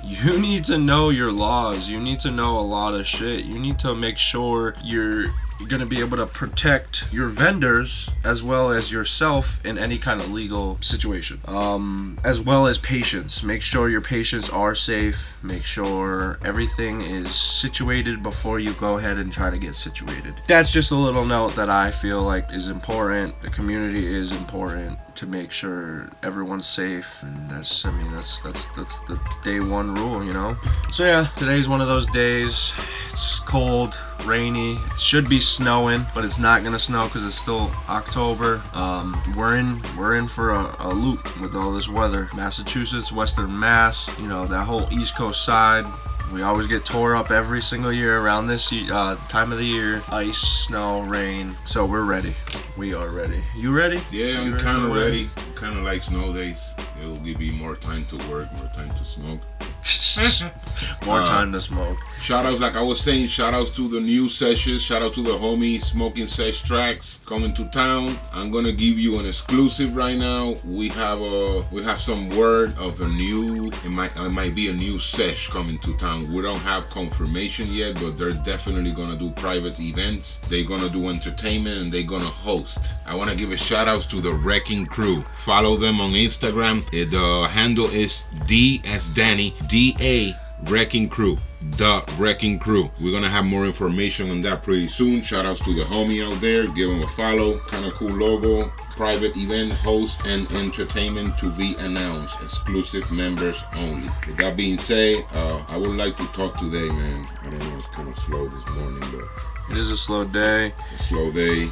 You 0.04 0.38
need 0.40 0.64
to 0.66 0.78
know 0.78 1.10
your 1.10 1.32
laws. 1.32 1.88
You 1.88 1.98
need 1.98 2.20
to 2.20 2.30
know 2.30 2.58
a 2.58 2.60
lot 2.60 2.94
of 2.94 3.04
shit. 3.04 3.46
You 3.46 3.58
need 3.58 3.80
to 3.80 3.94
make 3.94 4.18
sure 4.18 4.76
you're 4.84 5.24
you're 5.58 5.68
going 5.68 5.80
to 5.80 5.86
be 5.86 6.00
able 6.00 6.16
to 6.16 6.26
protect 6.26 7.12
your 7.12 7.28
vendors 7.28 8.10
as 8.24 8.42
well 8.42 8.70
as 8.70 8.90
yourself 8.92 9.64
in 9.64 9.78
any 9.78 9.98
kind 9.98 10.20
of 10.20 10.30
legal 10.32 10.78
situation. 10.80 11.40
Um, 11.46 12.18
as 12.24 12.40
well 12.40 12.66
as 12.66 12.78
patients 12.78 13.42
make 13.42 13.62
sure 13.62 13.88
your 13.88 14.00
patients 14.00 14.50
are 14.50 14.74
safe. 14.74 15.34
Make 15.42 15.64
sure 15.64 16.38
everything 16.44 17.00
is 17.00 17.34
situated 17.34 18.22
before 18.22 18.60
you 18.60 18.72
go 18.74 18.98
ahead 18.98 19.18
and 19.18 19.32
try 19.32 19.50
to 19.50 19.58
get 19.58 19.74
situated. 19.74 20.34
That's 20.46 20.72
just 20.72 20.92
a 20.92 20.96
little 20.96 21.24
note 21.24 21.54
that 21.56 21.70
i 21.70 21.90
feel 21.90 22.20
like 22.20 22.52
is 22.52 22.68
important. 22.68 23.40
The 23.40 23.50
community 23.50 24.06
is 24.06 24.32
important 24.32 24.98
to 25.18 25.26
make 25.26 25.50
sure 25.50 26.08
everyone's 26.22 26.64
safe 26.64 27.24
and 27.24 27.50
that's 27.50 27.84
i 27.84 27.90
mean 27.90 28.08
that's 28.12 28.38
that's 28.38 28.66
that's 28.76 28.98
the 29.00 29.18
day 29.42 29.58
one 29.58 29.92
rule 29.96 30.22
you 30.22 30.32
know? 30.32 30.56
So 30.92 31.04
yeah 31.04 31.26
today's 31.36 31.68
one 31.68 31.80
of 31.80 31.88
those 31.88 32.06
days. 32.06 32.72
It's 33.10 33.40
cold 33.40 33.98
rainy 34.24 34.76
it 34.76 35.00
should 35.00 35.28
be 35.28 35.40
snowing 35.40 36.06
but 36.14 36.24
it's 36.24 36.38
not 36.38 36.62
gonna 36.62 36.78
snow 36.78 37.06
because 37.06 37.24
it's 37.24 37.34
still 37.34 37.68
october. 37.88 38.62
Um, 38.74 39.20
we're 39.36 39.56
in 39.56 39.82
we're 39.98 40.16
in 40.16 40.28
for 40.28 40.50
a, 40.50 40.76
a 40.78 40.90
loop 40.94 41.40
with 41.40 41.56
all 41.56 41.72
this 41.72 41.88
weather. 41.88 42.28
Massachusetts 42.36 43.10
western 43.10 43.58
mass 43.58 44.08
you 44.20 44.28
know 44.28 44.46
that 44.46 44.64
whole 44.64 44.86
east 44.92 45.16
coast 45.16 45.44
side 45.44 45.84
we 46.32 46.42
always 46.42 46.66
get 46.66 46.84
tore 46.84 47.16
up 47.16 47.30
every 47.30 47.62
single 47.62 47.92
year 47.92 48.20
around 48.20 48.46
this 48.46 48.72
uh, 48.72 49.16
time 49.28 49.52
of 49.52 49.58
the 49.58 49.64
year. 49.64 50.02
Ice, 50.10 50.38
snow, 50.38 51.00
rain. 51.00 51.56
So 51.64 51.86
we're 51.86 52.04
ready. 52.04 52.34
We 52.76 52.94
are 52.94 53.08
ready. 53.08 53.42
You 53.56 53.72
ready? 53.72 54.00
Yeah, 54.10 54.42
You 54.42 54.54
I'm 54.54 54.58
kind 54.58 54.82
of 54.84 54.92
to 54.92 54.98
ready. 54.98 55.30
Kind 55.54 55.76
of 55.76 55.84
like 55.84 56.02
snow 56.02 56.32
days. 56.32 56.70
It 57.02 57.06
will 57.06 57.16
give 57.16 57.40
you 57.40 57.52
more 57.52 57.76
time 57.76 58.04
to 58.06 58.16
work, 58.30 58.52
more 58.54 58.70
time 58.74 58.90
to 58.90 59.04
smoke. 59.04 59.40
More 61.06 61.22
Uh, 61.22 61.26
time 61.26 61.52
to 61.52 61.60
smoke. 61.60 61.98
Shout 62.20 62.44
outs, 62.46 62.60
like 62.60 62.74
I 62.76 62.82
was 62.82 63.00
saying, 63.00 63.28
shout 63.28 63.54
outs 63.54 63.70
to 63.76 63.88
the 63.88 64.00
new 64.00 64.28
sessions. 64.28 64.82
Shout 64.82 65.02
out 65.02 65.14
to 65.14 65.22
the 65.22 65.30
homie 65.30 65.80
Smoking 65.80 66.26
Sesh 66.26 66.62
Tracks 66.62 67.20
coming 67.26 67.54
to 67.54 67.64
town. 67.66 68.16
I'm 68.32 68.50
gonna 68.50 68.72
give 68.72 68.98
you 68.98 69.18
an 69.20 69.26
exclusive 69.26 69.94
right 69.94 70.16
now. 70.18 70.56
We 70.64 70.88
have 70.90 71.20
a 71.20 71.64
we 71.70 71.84
have 71.84 71.98
some 71.98 72.28
word 72.30 72.76
of 72.76 73.00
a 73.00 73.06
new 73.08 73.68
it 73.68 73.88
might 73.90 74.14
it 74.16 74.30
might 74.30 74.54
be 74.56 74.68
a 74.68 74.72
new 74.72 74.98
sesh 74.98 75.48
coming 75.48 75.78
to 75.80 75.96
town. 75.96 76.32
We 76.32 76.42
don't 76.42 76.58
have 76.60 76.88
confirmation 76.90 77.66
yet, 77.70 77.94
but 78.02 78.18
they're 78.18 78.32
definitely 78.32 78.90
gonna 78.92 79.16
do 79.16 79.30
private 79.30 79.78
events. 79.78 80.38
They're 80.48 80.64
gonna 80.64 80.88
do 80.88 81.08
entertainment 81.08 81.78
and 81.82 81.92
they're 81.92 82.02
gonna 82.02 82.24
host. 82.24 82.94
I 83.06 83.14
wanna 83.14 83.36
give 83.36 83.52
a 83.52 83.56
shout 83.56 83.86
outs 83.86 84.06
to 84.06 84.20
the 84.20 84.32
Wrecking 84.32 84.86
Crew. 84.86 85.22
Follow 85.36 85.76
them 85.76 86.00
on 86.00 86.10
Instagram. 86.10 86.82
Uh, 86.88 87.08
The 87.08 87.48
handle 87.48 87.86
is 87.90 88.24
D 88.46 88.82
as 88.84 89.08
Danny 89.10 89.54
D 89.68 89.96
A 90.00 90.34
Wrecking 90.70 91.08
Crew. 91.08 91.36
The 91.60 92.02
Wrecking 92.18 92.58
Crew. 92.58 92.90
We're 93.00 93.12
gonna 93.12 93.28
have 93.28 93.44
more 93.44 93.66
information 93.66 94.30
on 94.30 94.40
that 94.42 94.62
pretty 94.62 94.88
soon. 94.88 95.22
Shout 95.22 95.44
outs 95.46 95.60
to 95.64 95.74
the 95.74 95.82
homie 95.84 96.24
out 96.26 96.40
there. 96.40 96.66
Give 96.68 96.90
him 96.90 97.02
a 97.02 97.08
follow. 97.08 97.58
Kind 97.58 97.84
of 97.84 97.94
cool 97.94 98.08
logo. 98.10 98.68
Private 98.96 99.36
event 99.36 99.72
host 99.72 100.20
and 100.26 100.50
entertainment 100.52 101.36
to 101.38 101.50
be 101.52 101.74
announced. 101.76 102.40
Exclusive 102.42 103.10
members 103.12 103.62
only. 103.76 104.08
With 104.26 104.36
that 104.38 104.56
being 104.56 104.78
said, 104.78 105.24
uh, 105.32 105.62
I 105.68 105.76
would 105.76 105.96
like 105.96 106.16
to 106.16 106.26
talk 106.32 106.58
today, 106.58 106.88
man. 106.88 107.26
I 107.42 107.50
don't 107.50 107.58
know, 107.58 107.78
it's 107.78 107.86
kind 107.88 108.08
of 108.08 108.18
slow 108.20 108.48
this 108.48 108.76
morning, 108.76 109.00
but 109.12 109.70
It 109.70 109.78
is 109.78 109.90
a 109.90 109.96
slow 109.96 110.24
day. 110.24 110.72
a 110.98 111.02
slow 111.04 111.30
day. 111.30 111.66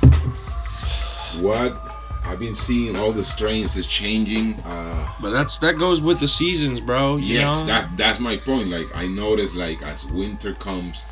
What? 1.40 1.95
I've 2.26 2.38
been 2.38 2.54
seeing 2.54 2.96
all 2.96 3.12
the 3.12 3.24
strains 3.24 3.76
is 3.76 3.86
changing. 3.86 4.54
Uh, 4.64 5.08
But 5.20 5.30
that's 5.30 5.58
that 5.58 5.78
goes 5.78 6.00
with 6.00 6.18
the 6.20 6.28
seasons, 6.28 6.80
bro. 6.80 7.16
You 7.16 7.34
yes, 7.38 7.60
know? 7.60 7.66
that's 7.66 7.86
that's 7.96 8.20
my 8.20 8.36
point. 8.36 8.68
Like 8.68 8.86
I 8.94 9.06
noticed, 9.06 9.54
like 9.54 9.82
as 9.82 10.04
winter 10.06 10.54
comes, 10.54 11.04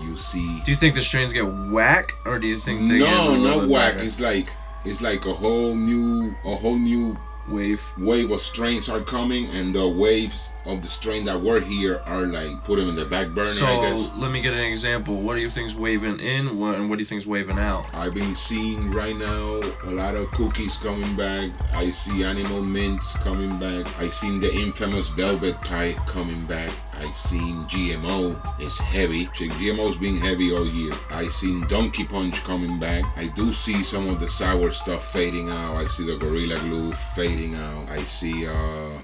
you 0.00 0.16
see. 0.16 0.60
Do 0.64 0.70
you 0.70 0.76
think 0.76 0.94
the 0.94 1.02
strains 1.02 1.32
get 1.32 1.42
whack, 1.70 2.12
or 2.24 2.38
do 2.38 2.46
you 2.46 2.56
think 2.58 2.88
they 2.88 2.98
get 2.98 3.10
No, 3.10 3.30
little 3.32 3.60
not 3.60 3.68
whack. 3.68 3.94
better? 3.94 4.06
It's 4.06 4.20
like 4.20 4.48
it's 4.84 5.00
like 5.00 5.26
a 5.26 5.34
whole 5.34 5.74
new 5.74 6.34
a 6.44 6.54
whole 6.54 6.78
new 6.78 7.16
wave? 7.50 7.82
wave 7.98 8.30
of 8.30 8.40
strains 8.40 8.88
are 8.88 9.00
coming, 9.00 9.46
and 9.50 9.74
the 9.74 9.88
waves 9.88 10.52
of 10.66 10.82
the 10.82 10.88
strain 10.88 11.24
that 11.24 11.40
were 11.40 11.60
here 11.60 12.02
are 12.06 12.26
like 12.26 12.62
put 12.64 12.78
them 12.78 12.88
in 12.88 12.94
the 12.94 13.04
back 13.04 13.28
burner. 13.28 13.48
So 13.48 13.66
I 13.66 13.90
guess. 13.90 14.10
let 14.16 14.30
me 14.30 14.40
get 14.40 14.52
an 14.52 14.60
example. 14.60 15.20
What 15.20 15.34
do 15.34 15.40
you 15.40 15.50
think's 15.50 15.74
waving 15.74 16.20
in, 16.20 16.58
what, 16.58 16.76
and 16.76 16.88
what 16.88 16.96
do 16.96 17.02
you 17.02 17.06
think's 17.06 17.26
waving 17.26 17.58
out? 17.58 17.86
I've 17.94 18.14
been 18.14 18.36
seeing 18.36 18.90
right 18.90 19.16
now 19.16 19.60
a 19.84 19.90
lot 19.90 20.16
of 20.16 20.30
cookies 20.30 20.76
coming 20.76 21.14
back. 21.16 21.50
I 21.74 21.90
see 21.90 22.24
animal 22.24 22.62
mints 22.62 23.14
coming 23.14 23.58
back. 23.58 23.86
I 24.00 24.08
seen 24.08 24.40
the 24.40 24.52
infamous 24.52 25.08
velvet 25.10 25.60
pie 25.60 25.94
coming 26.06 26.44
back. 26.46 26.70
I 27.00 27.10
seen 27.12 27.64
GMO 27.64 28.60
is 28.60 28.78
heavy. 28.78 29.24
Check, 29.34 29.48
GMO's 29.52 29.96
been 29.96 30.18
heavy 30.18 30.52
all 30.52 30.66
year. 30.66 30.92
I 31.10 31.28
seen 31.28 31.66
Donkey 31.66 32.04
Punch 32.04 32.42
coming 32.44 32.78
back. 32.78 33.04
I 33.16 33.28
do 33.28 33.52
see 33.52 33.82
some 33.82 34.06
of 34.08 34.20
the 34.20 34.28
sour 34.28 34.70
stuff 34.70 35.10
fading 35.10 35.48
out. 35.48 35.76
I 35.76 35.86
see 35.86 36.04
the 36.04 36.16
Gorilla 36.18 36.58
Glue 36.60 36.92
fading 37.16 37.54
out. 37.54 37.88
I 37.88 37.98
see 38.00 38.46
uh 38.46 38.98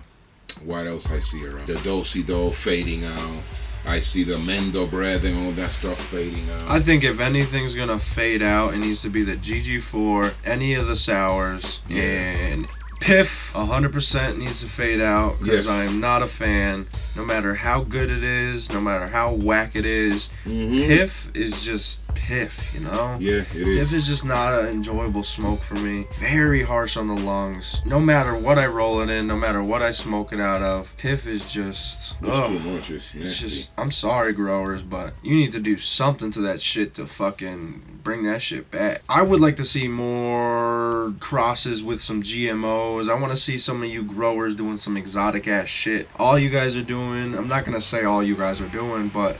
what 0.64 0.86
else 0.86 1.10
I 1.10 1.20
see 1.20 1.46
around? 1.46 1.66
The 1.66 1.74
Dosey 1.76 2.22
Do 2.24 2.50
fading 2.50 3.04
out. 3.04 3.42
I 3.86 4.00
see 4.00 4.24
the 4.24 4.34
Mendo 4.34 4.90
Breath 4.90 5.24
and 5.24 5.46
all 5.46 5.52
that 5.52 5.70
stuff 5.70 5.98
fading 6.08 6.48
out. 6.50 6.70
I 6.70 6.80
think 6.80 7.02
if 7.04 7.20
anything's 7.20 7.74
gonna 7.74 7.98
fade 7.98 8.42
out, 8.42 8.74
it 8.74 8.78
needs 8.78 9.00
to 9.02 9.08
be 9.10 9.22
the 9.22 9.36
GG4, 9.36 10.34
any 10.44 10.74
of 10.74 10.86
the 10.86 10.94
sours, 10.94 11.80
Yeah. 11.88 12.02
and 12.02 12.66
Piff 13.00 13.52
100% 13.54 14.38
needs 14.38 14.60
to 14.62 14.68
fade 14.68 15.00
out 15.00 15.38
because 15.38 15.66
Yes. 15.66 15.68
I 15.68 15.84
am 15.84 16.00
not 16.00 16.22
a 16.22 16.26
fan. 16.26 16.86
No 17.14 17.24
matter 17.24 17.54
how 17.54 17.80
good 17.82 18.10
it 18.10 18.24
is, 18.24 18.70
no 18.72 18.80
matter 18.80 19.06
how 19.06 19.32
whack 19.32 19.74
it 19.76 19.84
is, 19.86 20.28
Mhm. 20.46 20.86
Piff 20.86 21.30
is 21.34 21.64
just 21.64 22.00
Piff, 22.14 22.72
you 22.74 22.80
know? 22.80 23.16
Yeah, 23.20 23.42
it 23.54 23.54
is. 23.68 23.78
Piff 23.90 23.92
is. 23.92 24.06
just 24.08 24.24
not 24.24 24.52
an 24.54 24.66
enjoyable 24.66 25.22
smoke 25.22 25.62
for 25.62 25.76
me. 25.76 26.06
Very 26.18 26.62
harsh 26.62 26.96
on 26.96 27.06
the 27.06 27.14
lungs. 27.14 27.80
No 27.86 28.00
matter 28.00 28.34
what 28.34 28.58
I 28.58 28.66
roll 28.66 29.00
it 29.02 29.08
in, 29.10 29.26
no 29.26 29.36
matter 29.36 29.62
what 29.62 29.82
I 29.82 29.92
smoke 29.92 30.32
it 30.32 30.40
out 30.40 30.62
of, 30.62 30.96
Piff 30.96 31.26
is 31.26 31.44
just. 31.44 32.16
It's 32.22 32.48
too 32.48 32.58
much. 32.60 32.90
It's, 32.90 33.14
It's 33.14 33.38
just, 33.38 33.70
I'm 33.78 33.92
sorry, 33.92 34.32
growers, 34.32 34.82
but 34.82 35.14
you 35.22 35.36
need 35.36 35.52
to 35.52 35.60
do 35.60 35.76
something 35.76 36.30
to 36.32 36.40
that 36.42 36.60
shit 36.60 36.94
to 36.94 37.06
fucking 37.06 37.95
bring 38.06 38.22
that 38.22 38.40
shit 38.40 38.70
back. 38.70 39.02
I 39.08 39.20
would 39.20 39.40
like 39.40 39.56
to 39.56 39.64
see 39.64 39.88
more 39.88 41.12
crosses 41.18 41.82
with 41.82 42.00
some 42.00 42.22
GMOs. 42.22 43.08
I 43.08 43.14
want 43.14 43.32
to 43.32 43.36
see 43.36 43.58
some 43.58 43.82
of 43.82 43.88
you 43.88 44.04
growers 44.04 44.54
doing 44.54 44.76
some 44.76 44.96
exotic 44.96 45.48
ass 45.48 45.66
shit. 45.66 46.08
All 46.14 46.38
you 46.38 46.48
guys 46.48 46.76
are 46.76 46.84
doing, 46.84 47.34
I'm 47.34 47.48
not 47.48 47.64
gonna 47.64 47.80
say 47.80 48.04
all 48.04 48.22
you 48.22 48.36
guys 48.36 48.60
are 48.60 48.68
doing, 48.68 49.08
but 49.08 49.38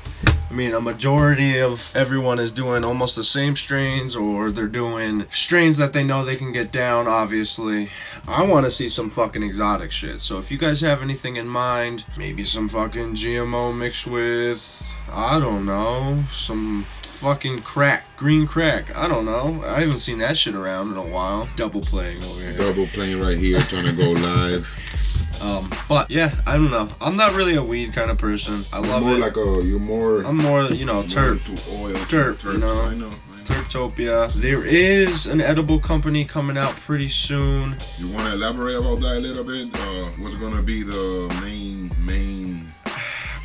I 0.50 0.52
mean, 0.52 0.74
a 0.74 0.80
majority 0.80 1.60
of 1.60 1.94
everyone 1.94 2.40
is 2.40 2.50
doing 2.50 2.82
almost 2.82 3.14
the 3.14 3.22
same 3.22 3.54
strains, 3.54 4.16
or 4.16 4.50
they're 4.50 4.66
doing 4.66 5.26
strains 5.30 5.76
that 5.76 5.92
they 5.92 6.02
know 6.02 6.24
they 6.24 6.34
can 6.34 6.50
get 6.50 6.72
down, 6.72 7.06
obviously. 7.06 7.90
I 8.26 8.42
want 8.42 8.64
to 8.64 8.70
see 8.70 8.88
some 8.88 9.10
fucking 9.10 9.44
exotic 9.44 9.92
shit. 9.92 10.22
So 10.22 10.38
if 10.38 10.50
you 10.50 10.58
guys 10.58 10.80
have 10.80 11.02
anything 11.02 11.36
in 11.36 11.46
mind, 11.46 12.04
maybe 12.16 12.42
some 12.42 12.68
fucking 12.68 13.14
GMO 13.14 13.76
mixed 13.76 14.06
with, 14.08 14.94
I 15.08 15.38
don't 15.38 15.66
know, 15.66 16.24
some 16.32 16.86
fucking 17.16 17.60
crack, 17.60 18.04
green 18.16 18.46
crack. 18.46 18.94
I 18.94 19.08
don't 19.08 19.24
know. 19.24 19.64
I 19.66 19.80
haven't 19.80 20.00
seen 20.00 20.18
that 20.18 20.36
shit 20.36 20.54
around 20.54 20.92
in 20.92 20.96
a 20.98 21.02
while. 21.02 21.48
Double 21.56 21.80
playing 21.80 22.22
over 22.22 22.40
here. 22.42 22.56
Double 22.58 22.86
playing 22.88 23.20
right 23.20 23.38
here, 23.38 23.60
trying 23.62 23.86
to 23.86 23.92
go 23.92 24.10
live. 24.12 24.68
Um, 25.42 25.70
but 25.88 26.10
yeah, 26.10 26.34
I 26.46 26.54
don't 26.54 26.70
know. 26.70 26.88
I'm 27.00 27.16
not 27.16 27.34
really 27.34 27.56
a 27.56 27.62
weed 27.62 27.92
kind 27.92 28.10
of 28.10 28.18
person. 28.18 28.62
I 28.72 28.80
You're 28.80 28.88
love 28.88 29.02
more 29.02 29.14
it. 29.16 29.20
like 29.20 29.36
a 29.36 29.64
you're 29.64 29.80
more 29.80 30.20
I'm 30.20 30.36
more, 30.38 30.64
you 30.64 30.84
know, 30.84 31.00
into 31.00 31.18
oils, 31.20 31.98
Terp, 32.10 32.42
you 32.44 32.58
know. 32.58 32.82
I 32.82 32.94
know. 32.94 33.08
I 33.08 33.10
know. 33.10 33.10
Turtopia. 33.44 34.32
There 34.40 34.64
is 34.64 35.26
an 35.26 35.40
edible 35.40 35.78
company 35.78 36.24
coming 36.24 36.56
out 36.58 36.72
pretty 36.72 37.08
soon. 37.08 37.76
You 37.98 38.08
want 38.08 38.26
to 38.28 38.32
elaborate 38.32 38.76
about 38.76 39.00
that 39.00 39.16
a 39.16 39.20
little 39.20 39.44
bit? 39.44 39.68
Uh, 39.74 40.10
what's 40.22 40.36
gonna 40.36 40.62
be 40.62 40.82
the 40.82 41.38
main 41.42 41.90
main? 42.04 42.55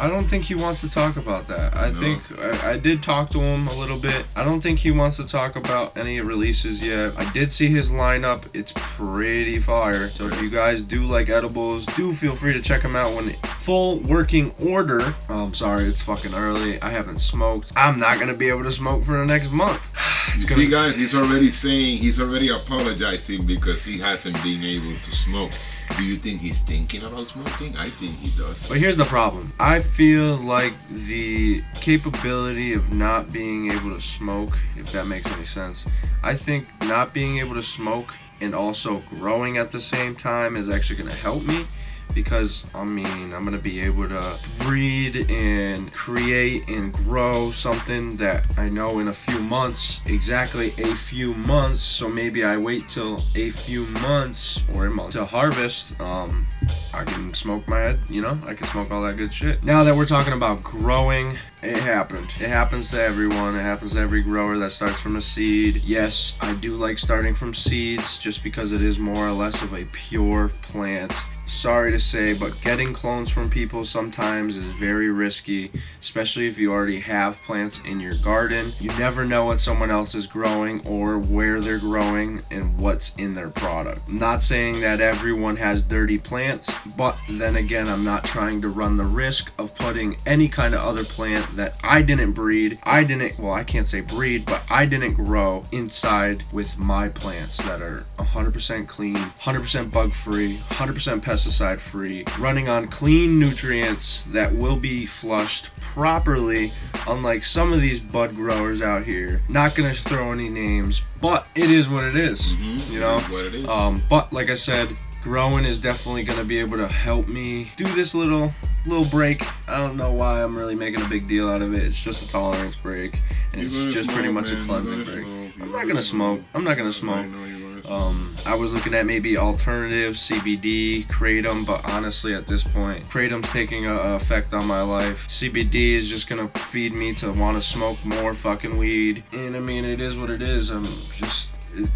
I 0.01 0.07
don't 0.07 0.23
think 0.25 0.43
he 0.43 0.55
wants 0.55 0.81
to 0.81 0.89
talk 0.89 1.15
about 1.17 1.45
that. 1.47 1.77
I 1.77 1.89
No. 1.89 1.93
think 1.93 2.39
I, 2.39 2.71
I 2.71 2.77
did 2.77 3.03
talk 3.03 3.29
to 3.29 3.39
him 3.39 3.67
a 3.67 3.73
little 3.79 3.99
bit. 3.99 4.25
I 4.35 4.43
don't 4.43 4.59
think 4.59 4.79
he 4.79 4.89
wants 4.89 5.17
to 5.17 5.27
talk 5.27 5.55
about 5.55 5.95
any 5.95 6.19
releases 6.21 6.83
yet. 6.85 7.13
I 7.19 7.31
did 7.33 7.51
see 7.51 7.67
his 7.69 7.91
lineup. 7.91 8.43
It's 8.55 8.73
pretty 8.75 9.59
fire. 9.59 10.07
So 10.07 10.25
if 10.25 10.41
you 10.41 10.49
guys 10.49 10.81
do 10.81 11.05
like 11.05 11.29
edibles, 11.29 11.85
do 11.97 12.15
feel 12.15 12.35
free 12.35 12.51
to 12.53 12.61
check 12.61 12.81
him 12.81 12.95
out 12.95 13.09
when 13.15 13.29
full 13.61 13.99
working 13.99 14.51
order. 14.65 15.01
Oh, 15.29 15.43
I'm 15.45 15.53
sorry, 15.53 15.83
it's 15.83 16.01
fucking 16.01 16.33
early. 16.33 16.81
I 16.81 16.89
haven't 16.89 17.19
smoked. 17.19 17.71
I'm 17.75 17.99
not 17.99 18.19
gonna 18.19 18.33
be 18.33 18.49
able 18.49 18.63
to 18.63 18.71
smoke 18.71 19.03
for 19.05 19.13
the 19.19 19.25
next 19.25 19.51
month. 19.51 19.81
It's 20.33 20.43
See, 20.43 20.47
gonna 20.47 20.67
guys, 20.67 20.95
he's 20.95 21.13
already 21.15 21.51
saying 21.51 21.97
he's 21.97 22.21
already 22.21 22.49
apologizing 22.49 23.45
because 23.45 23.83
he 23.83 23.99
hasn't 23.99 24.41
been 24.43 24.63
able 24.63 24.95
to 24.95 25.11
smoke. 25.15 25.51
Do 25.97 26.04
you 26.04 26.15
think 26.17 26.41
he's 26.41 26.62
thinking 26.62 27.04
about 27.04 27.27
smoking? 27.27 27.75
I 27.77 27.86
think 27.86 28.17
he 28.17 28.25
does. 28.38 28.69
But 28.69 28.77
here's 28.77 28.97
the 28.97 29.06
problem. 29.06 29.51
I 29.60 29.80
feel 29.80 30.38
like 30.38 30.73
the 30.89 31.62
capability 31.75 32.73
of 32.73 32.93
not 32.93 33.32
being 33.32 33.71
able 33.71 33.93
to 33.93 34.01
smoke, 34.01 34.58
if 34.77 34.91
that 34.93 35.08
makes 35.08 35.32
any 35.36 35.45
sense, 35.45 35.86
I 36.23 36.36
think 36.36 36.67
not 36.84 37.13
being 37.13 37.39
able 37.39 37.56
to 37.56 37.63
smoke 37.63 38.13
and 38.41 38.56
also 38.56 39.04
growing 39.10 39.58
at 39.58 39.71
the 39.71 39.80
same 39.80 40.15
time 40.15 40.56
is 40.56 40.73
actually 40.73 40.97
going 40.97 41.10
to 41.10 41.21
help 41.21 41.43
me 41.45 41.65
because 42.13 42.65
I 42.74 42.84
mean, 42.84 43.34
I'm 43.34 43.52
to 43.52 43.58
be 43.58 43.82
able 43.82 44.08
to 44.08 44.39
breed 44.60 45.30
and 45.30 45.91
create 45.93 46.67
and 46.69 46.93
grow 46.93 47.52
something 47.52 48.15
that 48.17 48.45
I 48.58 48.69
know 48.69 49.00
in 49.00 49.10
a 49.10 49.13
few 49.13 49.39
months, 49.41 50.02
exactly 50.06 50.67
a 50.78 50.95
few 50.95 51.34
months. 51.34 51.82
So 51.82 52.08
maybe 52.08 52.43
I 52.43 52.58
wait 52.58 52.88
till 52.88 53.15
a 53.36 53.50
few 53.50 53.86
months 54.02 54.63
or 54.74 54.86
a 54.86 54.89
month 54.89 55.12
to 55.12 55.26
harvest. 55.26 56.00
Um, 56.00 56.47
I 56.93 57.04
can 57.04 57.34
smoke 57.34 57.67
my 57.67 57.80
head, 57.80 58.00
you 58.10 58.21
know, 58.21 58.39
I 58.45 58.54
can 58.54 58.67
smoke 58.67 58.91
all 58.91 59.02
that 59.02 59.17
good 59.17 59.34
shit. 59.34 59.63
Now 59.63 59.84
that 59.84 59.95
we're 59.95 60.06
talking 60.06 60.34
about 60.34 60.63
growing, 60.63 61.38
it 61.63 61.78
happened. 61.78 62.28
It 62.39 62.50
happens 62.50 62.89
to 62.91 63.02
everyone. 63.02 63.56
It 63.56 63.62
happens 63.62 63.93
to 63.93 64.00
every 64.00 64.21
grower 64.21 64.58
that 64.58 64.71
starts 64.71 65.00
from 65.00 65.15
a 65.15 65.21
seed. 65.21 65.76
Yes, 65.84 66.38
I 66.41 66.54
do 66.56 66.76
like 66.76 66.97
starting 66.97 67.36
from 67.36 67.54
seeds 67.54 68.17
just 68.17 68.43
because 68.43 68.71
it 68.71 68.82
is 68.82 68.97
more 68.97 69.28
or 69.28 69.32
less 69.32 69.62
of 69.62 69.74
a 69.74 69.86
pure 69.91 70.50
plant. 70.63 71.13
Sorry 71.51 71.91
to 71.91 71.99
say, 71.99 72.33
but 72.39 72.59
getting 72.63 72.91
clones 72.93 73.29
from 73.29 73.49
people 73.49 73.83
sometimes 73.83 74.55
is 74.55 74.63
very 74.63 75.11
risky, 75.11 75.69
especially 75.99 76.47
if 76.47 76.57
you 76.57 76.71
already 76.71 76.99
have 77.01 77.39
plants 77.43 77.81
in 77.85 77.99
your 77.99 78.13
garden. 78.23 78.71
You 78.79 78.89
never 78.97 79.25
know 79.25 79.45
what 79.45 79.59
someone 79.59 79.91
else 79.91 80.15
is 80.15 80.25
growing 80.25 80.83
or 80.87 81.19
where 81.19 81.59
they're 81.61 81.77
growing 81.77 82.41
and 82.49 82.79
what's 82.79 83.13
in 83.17 83.35
their 83.35 83.49
product. 83.49 84.01
I'm 84.07 84.17
not 84.17 84.41
saying 84.41 84.79
that 84.79 85.01
everyone 85.01 85.57
has 85.57 85.83
dirty 85.83 86.17
plants, 86.17 86.73
but 86.97 87.15
then 87.29 87.57
again, 87.57 87.87
I'm 87.87 88.05
not 88.05 88.23
trying 88.23 88.61
to 88.61 88.69
run 88.69 88.95
the 88.97 89.03
risk 89.03 89.51
of 89.59 89.75
putting 89.75 90.17
any 90.25 90.47
kind 90.47 90.73
of 90.73 90.79
other 90.79 91.03
plant 91.03 91.45
that 91.57 91.77
I 91.83 92.01
didn't 92.01 92.31
breed, 92.31 92.79
I 92.83 93.03
didn't, 93.03 93.37
well, 93.37 93.53
I 93.53 93.65
can't 93.65 93.85
say 93.85 94.01
breed, 94.01 94.45
but 94.45 94.63
I 94.71 94.85
didn't 94.85 95.13
grow 95.13 95.63
inside 95.73 96.43
with 96.51 96.79
my 96.79 97.09
plants 97.09 97.57
that 97.57 97.81
are 97.81 98.05
100% 98.17 98.87
clean, 98.87 99.15
100% 99.15 99.91
bug 99.91 100.13
free, 100.13 100.55
100% 100.55 101.21
pesticide 101.45 101.80
free, 101.80 102.23
running 102.39 102.69
on 102.69 102.88
clean 102.88 103.39
nutrients 103.39 104.23
that 104.23 104.54
will 104.54 104.75
be 104.75 105.06
flushed 105.06 105.75
properly, 105.77 106.71
unlike 107.08 107.43
some 107.43 107.73
of 107.73 107.82
these 107.82 107.99
bud 107.99 108.36
growers 108.36 108.82
out 108.82 109.04
here. 109.04 109.41
Not 109.49 109.75
gonna 109.75 109.93
throw 109.93 110.32
any 110.32 110.49
names, 110.49 111.01
but 111.19 111.47
it 111.56 111.69
is 111.71 111.89
what 111.89 112.04
it 112.04 112.15
is, 112.15 112.54
Mhm, 112.56 112.93
You 112.93 112.99
know, 112.99 113.19
what 113.30 113.45
it 113.45 113.56
is. 113.56 113.67
um, 113.67 114.01
but 114.10 114.32
like 114.32 114.49
I 114.49 114.54
said, 114.56 114.89
growing 115.23 115.65
is 115.65 115.80
definitely 115.80 116.23
gonna 116.23 116.43
be 116.43 116.60
able 116.60 116.77
to 116.77 116.88
help 116.88 117.27
me 117.27 117.71
do 117.75 117.86
this 117.86 118.13
little 118.13 118.54
little 118.88 119.06
break. 119.06 119.43
I 119.69 119.77
don't 119.77 119.95
know 119.95 120.12
why 120.12 120.41
I'm 120.43 120.56
really 120.58 120.73
making 120.73 121.01
a 121.01 121.06
big 121.08 121.27
deal 121.27 121.47
out 121.47 121.62
of 121.62 121.71
it. 121.75 121.84
It's 121.84 122.04
just 122.04 122.27
a 122.30 122.32
tolerance 122.32 122.75
break, 122.75 123.19
and 123.54 123.71
You're 123.71 123.86
it's 123.86 123.93
just 123.93 124.10
pretty 124.10 124.30
smoke, 124.30 124.34
much 124.45 124.51
a 124.51 124.63
cleansing 124.65 125.04
break. 125.04 125.23
smoke. 125.23 125.51
I'm 125.62 125.71
not 125.71 125.88
gonna 125.88 126.01
smoke. 126.01 126.41
I'm 126.56 126.63
not 126.63 126.77
gonna 126.77 126.91
smoke. 126.91 127.27
know 127.27 127.38
you're 127.38 127.45
gonna 127.47 127.49
smoke. 127.49 127.61
Um, 127.91 128.34
I 128.47 128.56
was 128.56 128.73
looking 128.73 128.93
at 128.93 129.06
maybe 129.06 129.38
alternative 129.38 130.13
CBD, 130.13 131.06
kratom, 131.08 131.67
but 131.67 131.86
honestly, 131.91 132.34
at 132.34 132.47
this 132.47 132.63
point, 132.63 133.04
kratom's 133.04 133.49
taking 133.49 133.86
a, 133.86 133.93
a 133.93 134.15
effect 134.15 134.54
on 134.54 134.65
my 134.65 134.82
life. 134.82 135.27
CBD 135.27 135.95
is 135.95 136.08
just 136.08 136.30
gonna 136.30 136.47
feed 136.47 136.93
me 136.93 137.13
to 137.15 137.34
want 137.34 137.58
to 137.58 137.62
smoke 137.62 137.97
more 138.06 138.34
fucking 138.34 138.77
weed, 138.77 139.25
and 139.34 139.58
I 139.58 139.60
mean, 139.60 139.84
it 139.84 139.99
is 139.99 140.17
what 140.17 140.30
it 140.30 140.41
is. 140.41 140.69
I'm 140.69 140.84
just 140.84 141.49
it, 141.75 141.89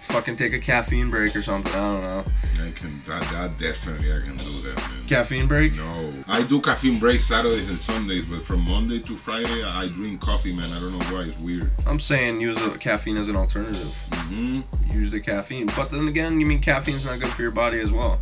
fucking 0.00 0.34
take 0.34 0.54
a 0.54 0.58
caffeine 0.58 1.08
break 1.08 1.36
or 1.36 1.42
something. 1.42 1.72
I 1.72 1.76
don't 1.76 2.02
know. 2.02 2.24
I 2.62 2.70
can 2.72 3.02
that, 3.06 3.22
that 3.32 3.58
definitely 3.58 4.12
I 4.12 4.20
can 4.20 4.36
do 4.36 4.60
that, 4.62 4.76
man. 4.76 5.06
Caffeine 5.08 5.48
break? 5.48 5.74
No, 5.74 6.12
I 6.28 6.42
do 6.42 6.60
caffeine 6.60 6.98
break 6.98 7.20
Saturdays 7.20 7.68
and 7.68 7.78
Sundays, 7.78 8.24
but 8.24 8.42
from 8.44 8.60
Monday 8.60 9.00
to 9.00 9.16
Friday 9.16 9.64
I 9.64 9.88
drink 9.88 10.20
coffee, 10.20 10.52
man. 10.52 10.64
I 10.72 10.80
don't 10.80 10.92
know 10.98 11.04
why 11.14 11.22
it's 11.24 11.42
weird. 11.42 11.70
I'm 11.86 11.98
saying 11.98 12.40
use 12.40 12.56
a, 12.64 12.70
caffeine 12.78 13.16
as 13.16 13.28
an 13.28 13.36
alternative. 13.36 13.92
hmm 14.12 14.60
Use 14.90 15.10
the 15.10 15.20
caffeine, 15.20 15.66
but 15.76 15.90
then 15.90 16.06
again, 16.08 16.38
you 16.38 16.46
mean 16.46 16.60
caffeine's 16.60 17.04
not 17.04 17.18
good 17.18 17.30
for 17.30 17.42
your 17.42 17.50
body 17.50 17.80
as 17.80 17.90
well. 17.90 18.20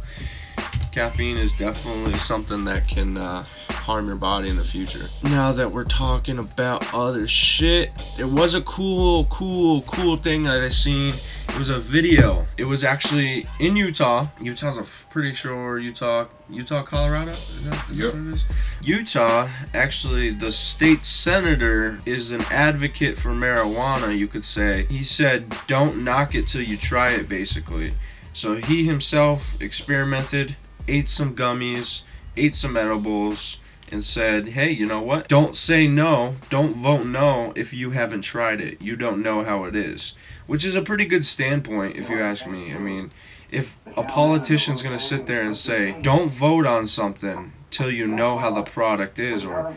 Caffeine 0.93 1.37
is 1.37 1.53
definitely 1.53 2.15
something 2.15 2.65
that 2.65 2.87
can 2.89 3.17
uh, 3.17 3.45
harm 3.71 4.07
your 4.07 4.17
body 4.17 4.51
in 4.51 4.57
the 4.57 4.65
future. 4.65 5.07
Now 5.25 5.53
that 5.53 5.71
we're 5.71 5.85
talking 5.85 6.39
about 6.39 6.93
other 6.95 7.27
shit, 7.29 7.91
there 8.17 8.27
was 8.27 8.55
a 8.55 8.61
cool, 8.63 9.25
cool, 9.27 9.83
cool 9.83 10.17
thing 10.17 10.43
that 10.45 10.61
I 10.61 10.69
seen. 10.69 11.09
It 11.49 11.59
was 11.59 11.69
a 11.69 11.79
video. 11.79 12.47
It 12.59 12.65
was 12.67 12.85
actually 12.85 13.45
in 13.59 13.77
Utah. 13.77 14.27
Utah's 14.41 14.79
a 14.79 14.85
pretty 15.11 15.33
sure 15.35 15.79
Utah, 15.79 16.27
Utah, 16.49 16.83
Colorado. 16.83 17.31
Is 17.31 17.69
that, 17.69 17.91
is 17.91 17.99
Yep. 17.99 18.13
that 18.13 18.19
what 18.19 18.29
it 18.29 18.35
is? 18.35 18.45
Utah, 18.83 19.49
actually, 19.75 20.31
the 20.31 20.51
state 20.53 21.05
senator 21.05 21.99
is 22.07 22.33
an 22.33 22.43
advocate 22.51 23.19
for 23.19 23.31
marijuana, 23.31 24.17
you 24.17 24.29
could 24.29 24.45
say. 24.45 24.87
He 24.89 25.03
said, 25.03 25.53
don't 25.67 26.05
knock 26.05 26.35
it 26.35 26.47
till 26.47 26.63
you 26.63 26.77
try 26.77 27.11
it, 27.11 27.29
basically. 27.29 27.95
So 28.33 28.55
he 28.57 28.85
himself 28.87 29.61
experimented, 29.61 30.55
ate 30.89 31.09
some 31.09 31.35
gummies, 31.35 32.03
ate 32.37 32.55
some 32.55 32.77
edibles, 32.77 33.59
and 33.93 34.05
said, 34.05 34.49
hey, 34.49 34.71
you 34.71 34.87
know 34.87 35.01
what? 35.01 35.29
Don't 35.29 35.57
say 35.57 35.89
no. 35.89 36.37
Don't 36.49 36.77
vote 36.77 37.07
no 37.07 37.53
if 37.57 37.73
you 37.73 37.91
haven't 37.91 38.23
tried 38.23 38.61
it. 38.61 38.81
You 38.81 38.97
don't 38.97 39.23
know 39.23 39.43
how 39.43 39.65
it 39.65 39.75
is. 39.75 40.15
Which 40.47 40.65
is 40.65 40.77
a 40.77 40.83
pretty 40.83 41.07
good 41.07 41.25
standpoint, 41.25 41.97
if 41.97 42.09
you 42.09 42.21
ask 42.23 42.47
me. 42.47 42.73
I 42.73 42.79
mean, 42.79 43.11
if 43.51 43.77
a 43.97 44.05
politician's 44.05 44.83
going 44.83 44.97
to 44.97 45.03
sit 45.03 45.27
there 45.27 45.43
and 45.43 45.57
say, 45.57 46.01
don't 46.03 46.31
vote 46.31 46.67
on 46.67 46.87
something 46.87 47.53
till 47.71 47.91
you 47.91 48.07
know 48.07 48.37
how 48.37 48.51
the 48.51 48.63
product 48.63 49.19
is, 49.19 49.45
or 49.45 49.75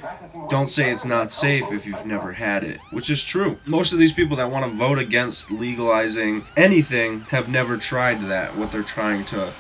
don't 0.50 0.72
say 0.72 0.92
it's 0.92 1.06
not 1.06 1.32
safe 1.32 1.72
if 1.72 1.86
you've 1.86 2.06
never 2.06 2.32
had 2.32 2.64
it, 2.64 2.80
which 2.90 3.10
is 3.10 3.24
true. 3.24 3.58
Most 3.66 3.94
of 3.94 4.00
these 4.00 4.14
people 4.14 4.38
that 4.38 4.50
want 4.50 4.66
to 4.66 4.78
vote 4.78 4.98
against 4.98 5.52
legalizing 5.52 6.44
anything 6.58 7.22
have 7.30 7.50
never 7.50 7.78
tried 7.78 8.22
that, 8.22 8.56
what 8.58 8.72
they're 8.72 8.82
trying 8.84 9.26
to, 9.26 9.54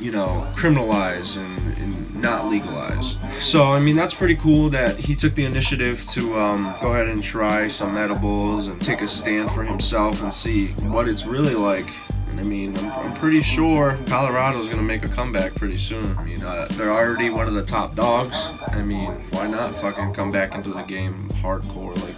you 0.00 0.10
know, 0.10 0.46
criminalize 0.54 1.36
and, 1.36 1.78
and 1.78 2.22
not 2.22 2.48
legalize. 2.48 3.16
So, 3.40 3.72
I 3.72 3.80
mean, 3.80 3.96
that's 3.96 4.14
pretty 4.14 4.36
cool 4.36 4.68
that 4.70 4.98
he 4.98 5.14
took 5.14 5.34
the 5.34 5.44
initiative 5.44 6.04
to 6.10 6.38
um, 6.38 6.74
go 6.80 6.92
ahead 6.92 7.08
and 7.08 7.22
try 7.22 7.66
some 7.66 7.96
edibles 7.96 8.68
and 8.68 8.80
take 8.80 9.00
a 9.02 9.06
stand 9.06 9.50
for 9.50 9.62
himself 9.62 10.22
and 10.22 10.32
see 10.32 10.68
what 10.72 11.08
it's 11.08 11.26
really 11.26 11.54
like. 11.54 11.88
And 12.30 12.40
I 12.40 12.42
mean, 12.42 12.76
I'm, 12.78 12.92
I'm 12.92 13.14
pretty 13.14 13.40
sure 13.40 13.98
Colorado's 14.06 14.66
going 14.66 14.78
to 14.78 14.84
make 14.84 15.02
a 15.02 15.08
comeback 15.08 15.54
pretty 15.54 15.78
soon. 15.78 16.16
I 16.16 16.24
mean, 16.24 16.42
uh, 16.42 16.68
they're 16.72 16.92
already 16.92 17.30
one 17.30 17.48
of 17.48 17.54
the 17.54 17.64
top 17.64 17.94
dogs. 17.94 18.48
I 18.68 18.82
mean, 18.82 19.10
why 19.30 19.46
not 19.46 19.74
fucking 19.76 20.12
come 20.12 20.30
back 20.30 20.54
into 20.54 20.70
the 20.70 20.82
game 20.82 21.28
hardcore 21.34 21.96
like 22.04 22.16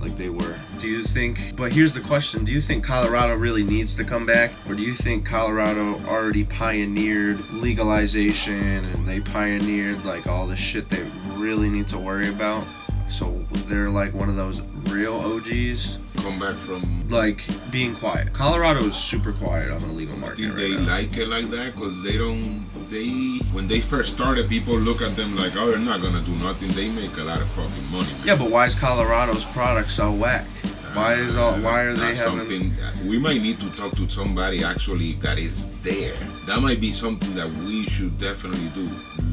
like 0.00 0.16
they 0.16 0.30
were. 0.30 0.56
Do 0.80 0.88
you 0.88 1.02
think 1.02 1.54
but 1.56 1.72
here's 1.72 1.92
the 1.92 2.00
question, 2.00 2.44
do 2.44 2.52
you 2.52 2.60
think 2.60 2.84
Colorado 2.84 3.34
really 3.34 3.62
needs 3.62 3.94
to 3.96 4.04
come 4.04 4.24
back 4.26 4.52
or 4.68 4.74
do 4.74 4.82
you 4.82 4.94
think 4.94 5.26
Colorado 5.26 5.98
already 6.06 6.44
pioneered 6.44 7.38
legalization 7.50 8.84
and 8.84 9.06
they 9.06 9.20
pioneered 9.20 10.04
like 10.04 10.26
all 10.26 10.46
the 10.46 10.56
shit 10.56 10.88
they 10.88 11.02
really 11.34 11.68
need 11.68 11.88
to 11.88 11.98
worry 11.98 12.28
about? 12.28 12.64
So 13.08 13.44
they're 13.66 13.90
like 13.90 14.14
one 14.14 14.28
of 14.28 14.36
those 14.36 14.60
real 14.86 15.14
OGs 15.16 15.98
Come 16.18 16.38
back 16.38 16.54
from. 16.56 17.08
like 17.08 17.42
being 17.70 17.94
quiet. 17.96 18.32
Colorado 18.32 18.84
is 18.84 18.94
super 18.94 19.32
quiet 19.32 19.70
on 19.70 19.80
the 19.80 19.88
legal 19.88 20.16
market 20.16 20.36
Do 20.36 20.48
right 20.50 20.56
they 20.56 20.76
now. 20.76 20.84
like 20.94 21.16
it 21.16 21.26
like 21.28 21.50
that? 21.50 21.74
Cause 21.74 22.02
they 22.04 22.16
don't. 22.16 22.64
They 22.90 23.38
when 23.52 23.68
they 23.68 23.80
first 23.80 24.12
started, 24.14 24.48
people 24.48 24.76
look 24.76 25.00
at 25.00 25.14
them 25.14 25.36
like, 25.36 25.54
oh, 25.54 25.70
they're 25.70 25.78
not 25.78 26.02
gonna 26.02 26.22
do 26.22 26.34
nothing. 26.36 26.72
They 26.72 26.88
make 26.88 27.16
a 27.18 27.22
lot 27.22 27.40
of 27.40 27.48
fucking 27.50 27.86
money. 27.86 28.12
Man. 28.12 28.26
Yeah, 28.26 28.34
but 28.34 28.50
why 28.50 28.66
is 28.66 28.74
Colorado's 28.74 29.44
product 29.46 29.92
so 29.92 30.10
whack? 30.10 30.44
Uh, 30.64 30.68
why 30.94 31.14
is 31.14 31.36
all 31.36 31.52
why 31.60 31.82
are 31.82 31.94
they 31.94 32.16
having 32.16 32.48
something 32.48 32.72
we 33.06 33.16
might 33.16 33.40
need 33.40 33.60
to 33.60 33.70
talk 33.70 33.92
to 33.92 34.08
somebody 34.08 34.64
actually 34.64 35.12
that 35.24 35.38
is 35.38 35.68
there. 35.84 36.16
That 36.46 36.60
might 36.62 36.80
be 36.80 36.92
something 36.92 37.32
that 37.36 37.48
we 37.62 37.84
should 37.86 38.18
definitely 38.18 38.70
do. 38.74 38.90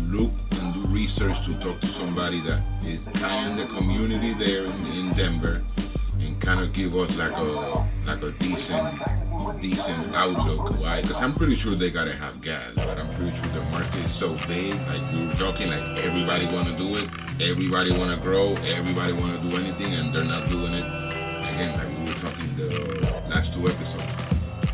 Look 0.07 0.31
and 0.59 0.73
do 0.75 0.81
research 0.93 1.43
to 1.45 1.59
talk 1.59 1.79
to 1.81 1.87
somebody 1.87 2.39
that 2.41 2.61
is 2.85 3.03
kind 3.15 3.51
of 3.51 3.59
in 3.59 3.67
the 3.67 3.73
community 3.73 4.33
there 4.33 4.65
in, 4.65 4.85
in 4.93 5.13
Denver 5.13 5.63
and 6.19 6.39
kind 6.39 6.59
of 6.59 6.73
give 6.73 6.95
us 6.95 7.17
like 7.17 7.35
a 7.35 7.87
like 8.05 8.21
a 8.21 8.31
decent 8.33 9.01
decent 9.59 10.15
outlook. 10.15 10.79
Why? 10.79 11.01
Because 11.01 11.21
I'm 11.21 11.33
pretty 11.33 11.55
sure 11.55 11.75
they 11.75 11.91
gotta 11.91 12.13
have 12.13 12.41
gas, 12.41 12.71
but 12.75 12.97
I'm 12.97 13.13
pretty 13.15 13.35
sure 13.35 13.47
the 13.47 13.61
market 13.71 14.05
is 14.05 14.11
so 14.11 14.35
big. 14.47 14.75
Like 14.87 15.01
we 15.13 15.27
were 15.27 15.33
talking, 15.33 15.69
like 15.69 16.03
everybody 16.03 16.45
wanna 16.47 16.75
do 16.77 16.95
it, 16.95 17.07
everybody 17.41 17.91
wanna 17.91 18.17
grow, 18.17 18.53
everybody 18.65 19.13
wanna 19.13 19.39
do 19.39 19.57
anything, 19.57 19.93
and 19.93 20.13
they're 20.13 20.23
not 20.23 20.47
doing 20.49 20.73
it. 20.73 20.85
Again, 21.49 21.77
like 21.77 21.89
we 21.97 22.05
were 22.05 22.19
talking 22.19 22.55
the 22.55 22.69
last 23.29 23.53
two 23.53 23.67
episodes. 23.67 24.05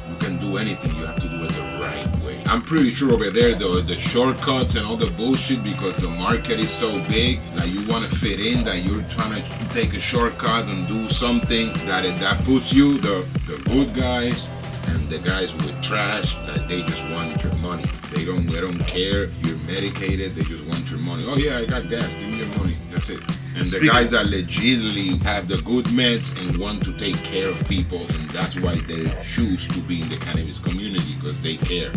You 0.09 0.15
can 0.17 0.39
do 0.39 0.57
anything. 0.57 0.95
You 0.95 1.05
have 1.05 1.21
to 1.21 1.29
do 1.29 1.43
it 1.43 1.51
the 1.51 1.61
right. 1.81 2.22
I'm 2.45 2.61
pretty 2.61 2.91
sure 2.91 3.11
over 3.11 3.29
there, 3.29 3.55
the 3.55 3.81
the 3.81 3.97
shortcuts 3.97 4.75
and 4.75 4.85
all 4.85 4.97
the 4.97 5.11
bullshit, 5.11 5.63
because 5.63 5.97
the 5.97 6.09
market 6.09 6.59
is 6.59 6.69
so 6.69 6.91
big 7.07 7.41
that 7.55 7.67
you 7.69 7.85
want 7.87 8.09
to 8.09 8.15
fit 8.15 8.39
in, 8.39 8.63
that 8.65 8.83
you're 8.83 9.03
trying 9.03 9.41
to 9.41 9.69
take 9.69 9.93
a 9.93 9.99
shortcut 9.99 10.67
and 10.67 10.87
do 10.87 11.09
something 11.09 11.73
that 11.85 12.03
that 12.19 12.43
puts 12.45 12.73
you 12.73 12.97
the 12.99 13.25
the 13.47 13.57
good 13.69 13.93
guys 13.93 14.49
and 14.93 15.09
the 15.09 15.19
guys 15.19 15.53
with 15.55 15.81
trash 15.81 16.35
that 16.47 16.67
they 16.67 16.81
just 16.83 17.03
want 17.11 17.43
your 17.43 17.53
money. 17.55 17.85
They 18.13 18.25
don't 18.25 18.45
they 18.47 18.61
don't 18.61 18.79
care 18.79 19.23
if 19.25 19.45
you're 19.45 19.57
medicated. 19.59 20.35
They 20.35 20.43
just 20.43 20.65
want 20.67 20.89
your 20.89 20.99
money. 20.99 21.25
Oh 21.27 21.35
yeah, 21.35 21.57
I 21.57 21.65
got 21.65 21.89
gas. 21.89 22.07
Give 22.07 22.19
me 22.29 22.37
your 22.37 22.57
money. 22.57 22.77
That's 22.91 23.09
it. 23.09 23.21
And 23.55 23.67
Speaking- 23.67 23.87
the 23.87 23.93
guys 23.93 24.11
that 24.11 24.27
legitimately 24.27 25.17
have 25.19 25.47
the 25.47 25.57
good 25.61 25.85
meds 25.85 26.37
and 26.39 26.57
want 26.57 26.83
to 26.85 26.93
take 26.93 27.17
care 27.23 27.49
of 27.49 27.67
people, 27.67 27.99
and 28.01 28.29
that's 28.29 28.55
why 28.59 28.75
they 28.75 29.05
choose 29.23 29.67
to 29.69 29.79
be 29.81 30.01
in 30.01 30.09
the 30.09 30.17
cannabis 30.17 30.59
community 30.59 31.15
because 31.15 31.39
they 31.41 31.57
care. 31.57 31.91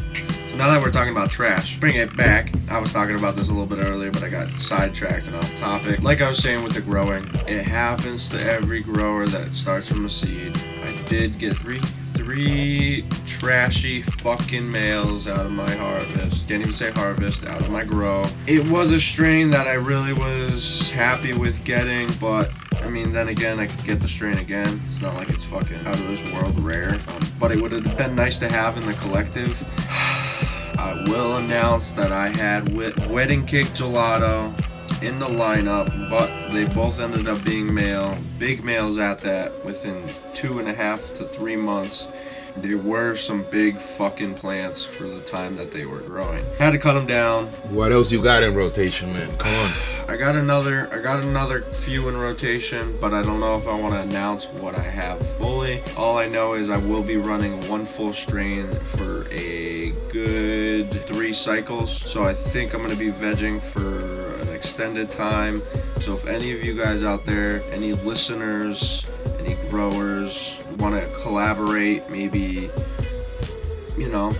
So 0.48 0.56
now 0.56 0.70
that 0.70 0.80
we're 0.82 0.90
talking 0.90 1.12
about 1.12 1.30
trash, 1.30 1.78
bring 1.78 1.96
it 1.96 2.14
back. 2.16 2.52
I 2.70 2.78
was 2.78 2.92
talking 2.92 3.14
about 3.16 3.36
this 3.36 3.48
a 3.48 3.52
little 3.52 3.66
bit 3.66 3.84
earlier, 3.84 4.10
but 4.10 4.22
I 4.22 4.28
got 4.28 4.48
sidetracked 4.48 5.26
and 5.26 5.36
off 5.36 5.54
topic. 5.54 6.02
Like 6.02 6.20
I 6.20 6.28
was 6.28 6.38
saying 6.38 6.62
with 6.62 6.74
the 6.74 6.80
growing, 6.80 7.24
it 7.46 7.62
happens 7.62 8.28
to 8.30 8.40
every 8.40 8.82
grower 8.82 9.26
that 9.28 9.54
starts 9.54 9.88
from 9.88 10.04
a 10.04 10.08
seed. 10.08 10.56
I 10.84 10.94
did 11.08 11.38
get 11.38 11.56
three 11.56 11.80
three 12.26 13.04
trashy 13.24 14.02
fucking 14.02 14.68
males 14.68 15.28
out 15.28 15.46
of 15.46 15.52
my 15.52 15.72
harvest. 15.76 16.48
Can't 16.48 16.60
even 16.60 16.72
say 16.72 16.90
harvest, 16.90 17.46
out 17.46 17.60
of 17.60 17.70
my 17.70 17.84
grow. 17.84 18.24
It 18.48 18.66
was 18.66 18.90
a 18.90 18.98
strain 18.98 19.48
that 19.50 19.68
I 19.68 19.74
really 19.74 20.12
was 20.12 20.90
happy 20.90 21.34
with 21.34 21.62
getting, 21.62 22.12
but 22.14 22.52
I 22.82 22.88
mean, 22.88 23.12
then 23.12 23.28
again, 23.28 23.60
I 23.60 23.68
could 23.68 23.84
get 23.84 24.00
the 24.00 24.08
strain 24.08 24.38
again. 24.38 24.82
It's 24.88 25.00
not 25.00 25.14
like 25.14 25.30
it's 25.30 25.44
fucking 25.44 25.86
out 25.86 26.00
of 26.00 26.06
this 26.08 26.20
world 26.32 26.58
rare. 26.58 26.94
Um, 26.94 27.20
but 27.38 27.52
it 27.52 27.62
would 27.62 27.70
have 27.70 27.96
been 27.96 28.16
nice 28.16 28.38
to 28.38 28.48
have 28.48 28.76
in 28.76 28.84
the 28.84 28.94
collective. 28.94 29.62
I 30.78 31.04
will 31.06 31.36
announce 31.36 31.92
that 31.92 32.10
I 32.10 32.28
had 32.36 32.76
Wed- 32.76 33.06
Wedding 33.06 33.46
Cake 33.46 33.68
Gelato 33.68 34.52
in 35.02 35.18
the 35.18 35.26
lineup, 35.26 36.10
but 36.10 36.50
they 36.50 36.64
both 36.66 37.00
ended 37.00 37.28
up 37.28 37.42
being 37.44 37.72
male. 37.72 38.16
Big 38.38 38.64
males 38.64 38.98
at 38.98 39.20
that 39.20 39.64
within 39.64 40.08
two 40.34 40.58
and 40.58 40.68
a 40.68 40.74
half 40.74 41.12
to 41.14 41.24
three 41.24 41.56
months. 41.56 42.08
There 42.58 42.78
were 42.78 43.14
some 43.16 43.44
big 43.50 43.76
fucking 43.76 44.34
plants 44.34 44.82
for 44.82 45.04
the 45.04 45.20
time 45.20 45.56
that 45.56 45.70
they 45.70 45.84
were 45.84 46.00
growing. 46.00 46.42
Had 46.58 46.70
to 46.70 46.78
cut 46.78 46.94
them 46.94 47.06
down. 47.06 47.48
What 47.68 47.92
else 47.92 48.10
you 48.10 48.22
got 48.22 48.42
in 48.42 48.54
rotation, 48.54 49.12
man? 49.12 49.36
Come 49.36 49.54
on. 49.54 49.72
I 50.08 50.16
got 50.16 50.36
another 50.36 50.88
I 50.90 51.02
got 51.02 51.22
another 51.22 51.60
few 51.62 52.08
in 52.08 52.16
rotation, 52.16 52.96
but 52.98 53.12
I 53.12 53.22
don't 53.22 53.40
know 53.40 53.58
if 53.58 53.66
I 53.66 53.78
want 53.78 53.92
to 53.92 54.00
announce 54.00 54.46
what 54.46 54.74
I 54.74 54.82
have 54.82 55.18
fully. 55.36 55.82
All 55.98 56.16
I 56.16 56.28
know 56.28 56.54
is 56.54 56.70
I 56.70 56.78
will 56.78 57.02
be 57.02 57.16
running 57.18 57.60
one 57.68 57.84
full 57.84 58.14
strain 58.14 58.72
for 58.96 59.26
a 59.30 59.90
good 60.10 60.90
3 61.06 61.32
cycles. 61.34 62.10
So 62.10 62.24
I 62.24 62.32
think 62.32 62.72
I'm 62.72 62.82
going 62.82 62.96
to 62.96 62.98
be 62.98 63.10
vegging 63.10 63.60
for 63.60 64.15
extended 64.66 65.08
time. 65.08 65.62
So 66.00 66.14
if 66.14 66.26
any 66.26 66.50
of 66.52 66.64
you 66.64 66.74
guys 66.74 67.04
out 67.04 67.24
there, 67.24 67.62
any 67.70 67.92
listeners, 67.92 69.06
any 69.38 69.54
growers 69.70 70.60
want 70.78 71.00
to 71.00 71.08
collaborate, 71.20 72.10
maybe 72.10 72.68
you 73.96 74.08
know, 74.08 74.32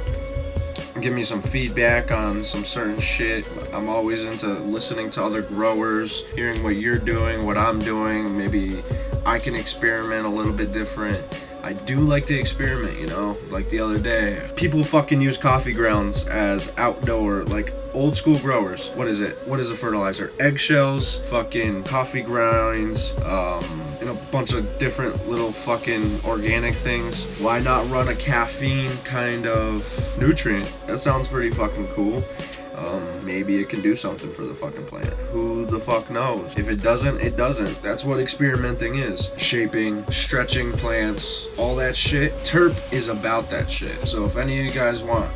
give 1.01 1.15
me 1.15 1.23
some 1.23 1.41
feedback 1.41 2.11
on 2.11 2.43
some 2.45 2.65
certain 2.65 2.99
shit. 2.99 3.45
I'm 3.73 3.89
always 3.89 4.25
into 4.25 4.49
listening 4.49 5.11
to 5.11 5.23
other 5.23 5.43
growers, 5.43 6.25
hearing 6.35 6.65
what 6.65 6.75
you're 6.75 6.99
doing, 6.99 7.47
what 7.47 7.57
I'm 7.57 7.79
doing. 7.79 8.37
Maybe 8.37 8.83
I 9.25 9.39
can 9.39 9.55
experiment 9.55 10.27
a 10.27 10.29
little 10.29 10.53
bit 10.53 10.73
different. 10.73 11.23
I 11.67 11.73
do 11.73 11.99
like 11.99 12.27
to 12.27 12.39
experiment, 12.39 12.97
you 13.01 13.09
know, 13.09 13.37
like 13.51 13.69
the 13.71 13.81
other 13.81 13.99
day. 13.99 14.49
People 14.55 14.85
fucking 14.85 15.21
use 15.21 15.37
coffee 15.37 15.73
grounds 15.73 16.25
as 16.29 16.73
outdoor, 16.77 17.43
like 17.47 17.75
old 17.93 18.17
school 18.17 18.39
growers. 18.39 18.91
What 18.91 19.09
is 19.09 19.21
it? 19.21 19.37
What 19.49 19.59
is 19.59 19.73
a 19.73 19.75
fertilizer? 19.75 20.33
Eggshells, 20.39 21.19
fucking 21.29 21.83
coffee 21.83 22.23
grinds, 22.23 23.21
um, 23.23 23.65
and 24.01 24.11
a 24.11 24.15
bunch 24.31 24.53
of 24.53 24.79
different 24.79 25.29
little 25.29 25.51
fucking 25.51 26.21
organic 26.25 26.77
things. 26.77 27.25
Why 27.41 27.59
not 27.59 27.91
run 27.91 28.07
a 28.07 28.15
caffeine 28.15 28.97
kind 28.99 29.49
of 29.49 29.85
nutrient? 30.19 30.73
That 30.87 30.99
sounds 30.99 31.27
pretty 31.27 31.51
fucking 31.51 31.89
cool. 31.89 32.23
Maybe 33.27 33.59
it 33.59 33.69
can 33.69 33.81
do 33.81 33.97
something 33.97 34.31
for 34.33 34.47
the 34.47 34.55
fucking 34.55 34.85
plant. 34.87 35.13
Who 35.33 35.67
the 35.67 35.81
fuck 35.81 36.09
knows? 36.11 36.57
If 36.57 36.69
it 36.71 36.81
doesn't, 36.81 37.21
it 37.21 37.37
doesn't. 37.37 37.83
That's 37.83 38.05
what 38.05 38.21
experimenting 38.21 38.95
is. 38.95 39.33
Shaping, 39.37 40.09
stretching 40.13 40.71
plants, 40.71 41.49
all 41.57 41.75
that 41.75 41.97
shit. 41.97 42.33
Terp 42.45 42.77
is 42.93 43.09
about 43.09 43.51
that 43.51 43.69
shit. 43.69 44.07
So 44.07 44.25
if 44.25 44.37
any 44.37 44.61
of 44.61 44.65
you 44.65 44.71
guys 44.71 45.03
want 45.03 45.29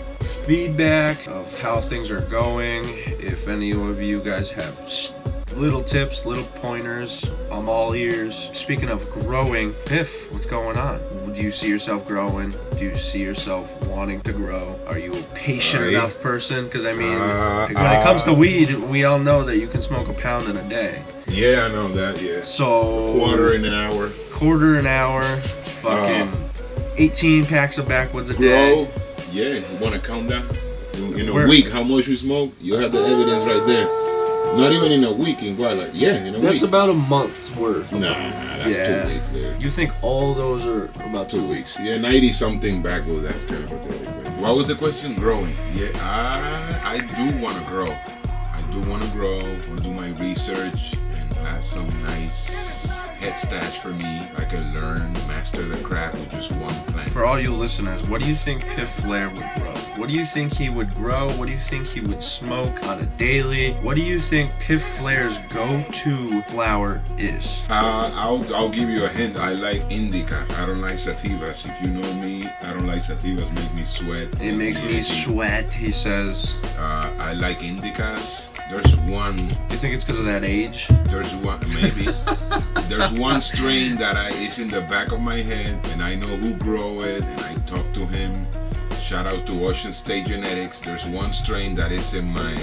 feedback 0.47 1.27
of 1.27 1.53
how 1.61 1.81
things 1.81 2.13
are 2.13 2.21
going, 2.21 2.85
if 3.19 3.49
any 3.49 3.73
of 3.73 4.01
you 4.01 4.21
guys 4.21 4.51
have 4.51 4.89
little 5.57 5.83
tips, 5.83 6.25
little 6.25 6.45
pointers, 6.61 7.29
I'm 7.51 7.69
all 7.69 7.95
ears. 7.95 8.51
Speaking 8.53 8.89
of 8.89 9.09
growing, 9.11 9.73
Piff, 9.87 10.33
what's 10.33 10.47
going 10.47 10.77
on? 10.79 11.01
Do 11.33 11.43
you 11.43 11.51
see 11.51 11.69
yourself 11.69 12.07
growing? 12.07 12.55
Do 12.77 12.85
you 12.85 12.95
see 12.97 13.21
yourself 13.21 13.69
wanting 13.87 14.21
to 14.23 14.33
grow? 14.33 14.79
Are 14.87 14.99
you 14.99 15.13
a 15.13 15.23
patient 15.35 15.85
I- 15.85 15.89
enough 15.89 16.21
person? 16.21 16.65
Because 16.67 16.85
I 16.85 16.93
mean, 16.93 17.19
Uh, 17.19 17.67
when 17.69 17.77
it 17.87 18.03
comes 18.03 18.25
to 18.25 18.31
uh, 18.31 18.35
weed, 18.35 18.75
we 18.75 19.05
all 19.05 19.19
know 19.19 19.45
that 19.45 19.59
you 19.59 19.67
can 19.67 19.81
smoke 19.81 20.09
a 20.09 20.13
pound 20.15 20.49
in 20.49 20.57
a 20.57 20.69
day. 20.69 21.03
Yeah, 21.27 21.67
I 21.67 21.69
know 21.73 21.89
that. 21.95 22.21
Yeah. 22.23 22.43
So 22.43 23.15
Quarter 23.19 23.55
in 23.55 23.65
an 23.65 23.75
hour. 23.75 24.11
quarter 24.33 24.79
an 24.79 24.87
hour, 24.87 25.23
fucking 25.83 26.31
18 26.97 27.45
packs 27.45 27.79
of 27.79 27.87
backwoods 27.89 28.31
a 28.31 28.35
day. 28.35 28.75
Bro, 28.75 28.89
yeah, 29.33 29.55
you 29.55 29.65
want 29.81 29.95
to 29.95 30.01
count 30.01 30.29
down? 30.29 30.49
In 30.95 31.21
in 31.21 31.29
a 31.29 31.33
Where- 31.33 31.49
week, 31.49 31.71
how 31.71 31.83
much 31.83 32.09
you 32.09 32.17
smoke? 32.17 32.53
You 32.61 32.75
have 32.75 32.93
the 32.93 32.99
evidence 33.05 33.45
right 33.45 33.67
there. 33.67 33.89
Not 34.57 34.73
even 34.73 34.91
in 34.93 35.05
a 35.05 35.13
week, 35.13 35.43
in 35.43 35.57
like, 35.59 35.91
yeah, 35.93 36.15
in 36.25 36.35
a 36.35 36.39
That's 36.41 36.63
week. 36.63 36.69
about 36.69 36.91
a 36.91 36.95
month's 36.95 37.51
worth. 37.57 37.91
Nah, 37.93 38.09
that's 38.59 38.77
Yeah. 38.77 39.05
two 39.05 39.15
weeks 39.15 39.29
there. 39.29 39.57
You 39.59 39.71
think 39.71 39.93
all 40.03 40.35
those 40.35 40.65
are 40.67 40.87
about 41.09 41.29
Two 41.29 41.47
weeks. 41.47 41.79
Yeah, 41.81 41.99
90 41.99 42.33
something 42.33 42.83
backwoods, 42.83 43.23
that's 43.27 43.45
kind 43.45 43.63
of 43.65 43.71
pathetic. 43.71 44.09
What 44.41 44.57
was 44.57 44.69
the 44.69 44.75
question? 44.75 45.15
Growing. 45.15 45.53
Yeah, 45.75 45.89
I, 46.83 46.97
I 46.97 46.99
do 46.99 47.37
want 47.43 47.57
to 47.59 47.65
grow. 47.65 47.87
I 47.87 48.63
do 48.73 48.81
want 48.91 49.03
to 49.03 49.09
grow, 49.11 49.37
want 49.39 49.77
to 49.79 49.83
do 49.85 49.91
my 49.91 50.09
research 50.21 50.95
and 50.95 51.33
have 51.47 51.65
some 51.65 51.87
nice 52.03 52.89
head 53.21 53.75
for 53.75 53.91
me. 53.91 54.27
I 54.37 54.45
can 54.45 54.75
learn, 54.75 55.13
master 55.29 55.63
the 55.67 55.77
craft 55.85 56.19
with 56.19 56.31
just 56.31 56.53
one 56.53 56.75
plant. 56.87 57.11
For 57.11 57.25
all 57.27 57.39
you 57.39 57.55
listeners, 57.55 58.03
what 58.09 58.21
do 58.21 58.27
you 58.27 58.35
think 58.35 58.67
Piff 58.67 58.89
Flair 58.89 59.29
would 59.29 59.39
grow? 59.57 59.75
What 59.97 60.09
do 60.09 60.15
you 60.15 60.25
think 60.25 60.55
he 60.55 60.71
would 60.71 60.95
grow? 60.95 61.29
What 61.33 61.49
do 61.49 61.53
you 61.53 61.59
think 61.59 61.87
he 61.87 62.01
would 62.01 62.23
smoke 62.23 62.87
on 62.87 63.01
a 63.01 63.07
daily? 63.07 63.73
What 63.75 63.97
do 63.97 64.03
you 64.03 64.21
think 64.21 64.51
Piff 64.59 64.83
Flair's 64.83 65.37
go-to 65.53 66.43
flower 66.43 67.03
is? 67.19 67.61
Uh, 67.69 68.11
I'll, 68.15 68.55
I'll 68.55 68.71
give 68.71 68.89
you 68.89 69.05
a 69.05 69.09
hint. 69.09 69.37
I 69.37 69.53
like 69.53 69.83
indica. 69.91 70.47
I 70.57 70.67
don't 70.67 70.81
like 70.81 70.95
sativas. 70.95 71.69
If 71.69 71.83
you 71.83 71.89
know 71.89 72.13
me, 72.15 72.47
I 72.63 72.73
don't 72.73 72.87
like 72.87 73.03
sativas. 73.03 73.53
Make 73.55 73.75
me 73.75 73.85
sweat. 73.85 74.41
It 74.41 74.57
makes 74.57 74.83
me 74.83 75.03
sweat, 75.03 75.75
he 75.75 75.93
says. 75.93 76.57
Uh, 76.79 77.15
I 77.19 77.35
like 77.35 77.59
indicas. 77.59 78.51
There's 78.71 78.97
one. 78.99 79.37
You 79.71 79.77
think 79.77 79.95
it's 79.95 80.05
because 80.05 80.19
of 80.19 80.27
that 80.27 80.45
age? 80.45 80.87
There's 81.07 81.35
one. 81.37 81.59
Maybe. 81.75 82.05
There's 82.89 83.10
one 83.19 83.41
strain 83.41 83.97
that 83.97 84.17
I 84.17 84.29
is 84.31 84.59
in 84.59 84.69
the 84.69 84.83
back 84.83 85.11
of 85.13 85.21
my 85.21 85.39
head, 85.39 85.79
and 85.89 86.03
I 86.03 86.15
know 86.15 86.37
who 86.37 86.55
grow 86.55 87.01
it, 87.01 87.23
and 87.23 87.41
I 87.41 87.55
talk 87.67 87.93
to 87.95 88.07
him. 88.07 88.47
Shout 89.03 89.27
out 89.27 89.47
to 89.47 89.67
Ocean 89.67 89.93
State 89.93 90.27
Genetics. 90.27 90.81
There's 90.81 91.05
one 91.07 91.33
strain 91.33 91.75
that 91.75 91.91
is 91.91 92.15
in 92.15 92.27
my 92.27 92.55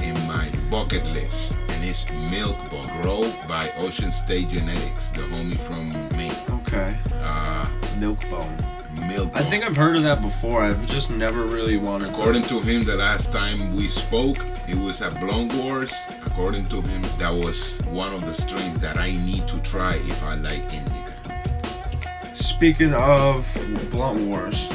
in 0.00 0.14
my 0.26 0.50
bucket 0.70 1.04
list, 1.06 1.54
and 1.68 1.84
it's 1.84 2.10
Milk 2.30 2.56
Bug, 2.70 2.88
grow 3.02 3.22
by 3.48 3.70
Ocean 3.78 4.12
State 4.12 4.50
Genetics, 4.50 5.10
the 5.10 5.22
homie 5.22 5.58
from 5.60 5.90
Maine. 6.16 6.32
Okay. 6.50 6.96
Uh, 7.22 7.66
Milkbone. 7.98 8.83
Milk. 9.00 9.30
I 9.34 9.42
think 9.42 9.64
I've 9.64 9.76
heard 9.76 9.96
of 9.96 10.02
that 10.04 10.22
before. 10.22 10.62
I've 10.62 10.86
just 10.86 11.10
never 11.10 11.44
really 11.44 11.76
wanted 11.76 12.08
According 12.10 12.42
to. 12.44 12.48
to 12.48 12.60
him, 12.60 12.84
the 12.84 12.96
last 12.96 13.32
time 13.32 13.74
we 13.76 13.88
spoke, 13.88 14.38
it 14.68 14.76
was 14.76 15.00
at 15.02 15.18
Blunt 15.20 15.52
Wars. 15.54 15.92
According 16.26 16.66
to 16.66 16.80
him, 16.80 17.02
that 17.18 17.30
was 17.30 17.80
one 17.90 18.12
of 18.14 18.24
the 18.24 18.34
strains 18.34 18.78
that 18.80 18.96
I 18.98 19.12
need 19.12 19.46
to 19.48 19.58
try 19.60 19.96
if 19.96 20.22
I 20.22 20.34
like 20.34 20.62
indica. 20.72 22.34
Speaking 22.34 22.92
of 22.94 23.46
Blunt 23.90 24.20
Wars, 24.28 24.68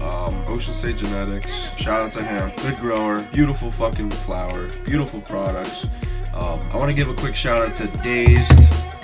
um, 0.00 0.34
Ocean 0.48 0.74
State 0.74 0.96
Genetics, 0.96 1.52
shout 1.76 2.02
out 2.02 2.12
to 2.14 2.22
him. 2.22 2.50
Good 2.62 2.76
grower, 2.78 3.20
beautiful 3.32 3.70
fucking 3.70 4.10
flower, 4.10 4.68
beautiful 4.84 5.20
products. 5.20 5.86
Um, 6.34 6.60
I 6.72 6.76
want 6.76 6.88
to 6.88 6.94
give 6.94 7.08
a 7.08 7.14
quick 7.14 7.36
shout 7.36 7.62
out 7.62 7.76
to 7.76 7.86
Dazed. 7.98 8.50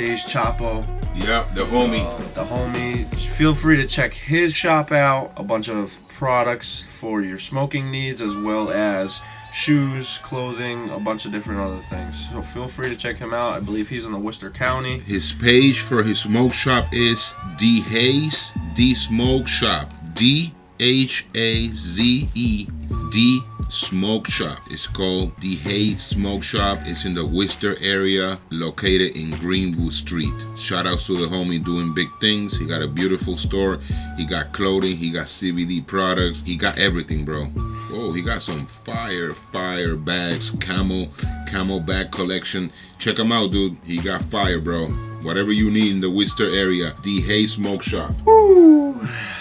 Days 0.01 0.25
Chapo. 0.25 0.83
Yeah, 1.15 1.47
the 1.55 1.67
homie. 1.67 2.07
Uh, 2.07 2.17
the 2.33 2.43
homie. 2.43 3.15
Feel 3.37 3.55
free 3.55 3.77
to 3.77 3.85
check 3.85 4.15
his 4.15 4.55
shop 4.55 4.93
out. 4.93 5.31
A 5.37 5.43
bunch 5.43 5.69
of 5.69 5.95
products 6.09 6.87
for 6.87 7.21
your 7.21 7.39
smoking 7.39 7.91
needs, 7.91 8.23
as 8.23 8.35
well 8.35 8.71
as 8.71 9.21
shoes, 9.53 10.17
clothing, 10.23 10.89
a 10.89 10.99
bunch 10.99 11.27
of 11.27 11.33
different 11.33 11.61
other 11.61 11.83
things. 11.83 12.31
So 12.31 12.41
feel 12.41 12.67
free 12.67 12.89
to 12.89 12.97
check 12.97 13.19
him 13.19 13.35
out. 13.35 13.53
I 13.53 13.61
believe 13.61 13.91
he's 13.91 14.07
in 14.07 14.13
the 14.13 14.19
Worcester 14.19 14.49
County. 14.51 15.01
His 15.01 15.35
page 15.35 15.81
for 15.81 16.03
his 16.03 16.21
smoke 16.21 16.55
shop 16.55 16.95
is 16.95 17.35
D 17.59 17.83
Hayes 17.83 18.55
D 18.73 18.95
Smoke 18.95 19.47
Shop. 19.47 19.93
D 20.15 20.55
H 20.79 21.27
A 21.35 21.69
Z 21.73 22.31
E 22.35 22.69
D 23.11 23.43
Smoke 23.69 24.29
Shop. 24.29 24.59
It's 24.71 24.87
called 24.87 25.37
The 25.41 25.57
Hayes 25.57 26.07
Smoke 26.07 26.43
Shop. 26.45 26.79
It's 26.83 27.05
in 27.05 27.13
the 27.13 27.25
Worcester 27.25 27.77
area, 27.81 28.39
located 28.51 29.17
in 29.17 29.31
Greenwood 29.33 29.93
Street. 29.93 30.33
Shout 30.57 30.87
outs 30.87 31.07
to 31.07 31.17
the 31.17 31.27
homie 31.27 31.65
doing 31.65 31.93
big 31.93 32.09
things. 32.21 32.57
He 32.57 32.67
got 32.67 32.83
a 32.83 32.89
beautiful 32.89 33.35
store. 33.35 33.81
He 34.17 34.25
got 34.25 34.53
clothing. 34.53 34.97
He 34.97 35.11
got 35.11 35.27
CBD 35.27 35.85
products. 35.85 36.43
He 36.43 36.57
got 36.57 36.79
everything, 36.79 37.25
bro. 37.25 37.49
Oh, 37.93 38.13
he 38.13 38.23
got 38.23 38.43
some 38.43 38.65
fire, 38.67 39.35
fire 39.35 39.97
bags, 39.97 40.51
camel, 40.61 41.09
camel 41.49 41.81
bag 41.81 42.13
collection. 42.13 42.71
Check 42.99 43.19
him 43.19 43.33
out, 43.33 43.51
dude. 43.51 43.79
He 43.85 43.97
got 43.99 44.23
fire, 44.23 44.61
bro. 44.61 44.87
Whatever 45.23 45.51
you 45.51 45.71
need 45.71 45.93
in 45.93 46.01
the 46.01 46.11
Worcester 46.11 46.49
area, 46.49 46.95
The 47.03 47.21
Hay 47.23 47.47
Smoke 47.47 47.83
Shop. 47.83 48.13
Woo! 48.25 48.95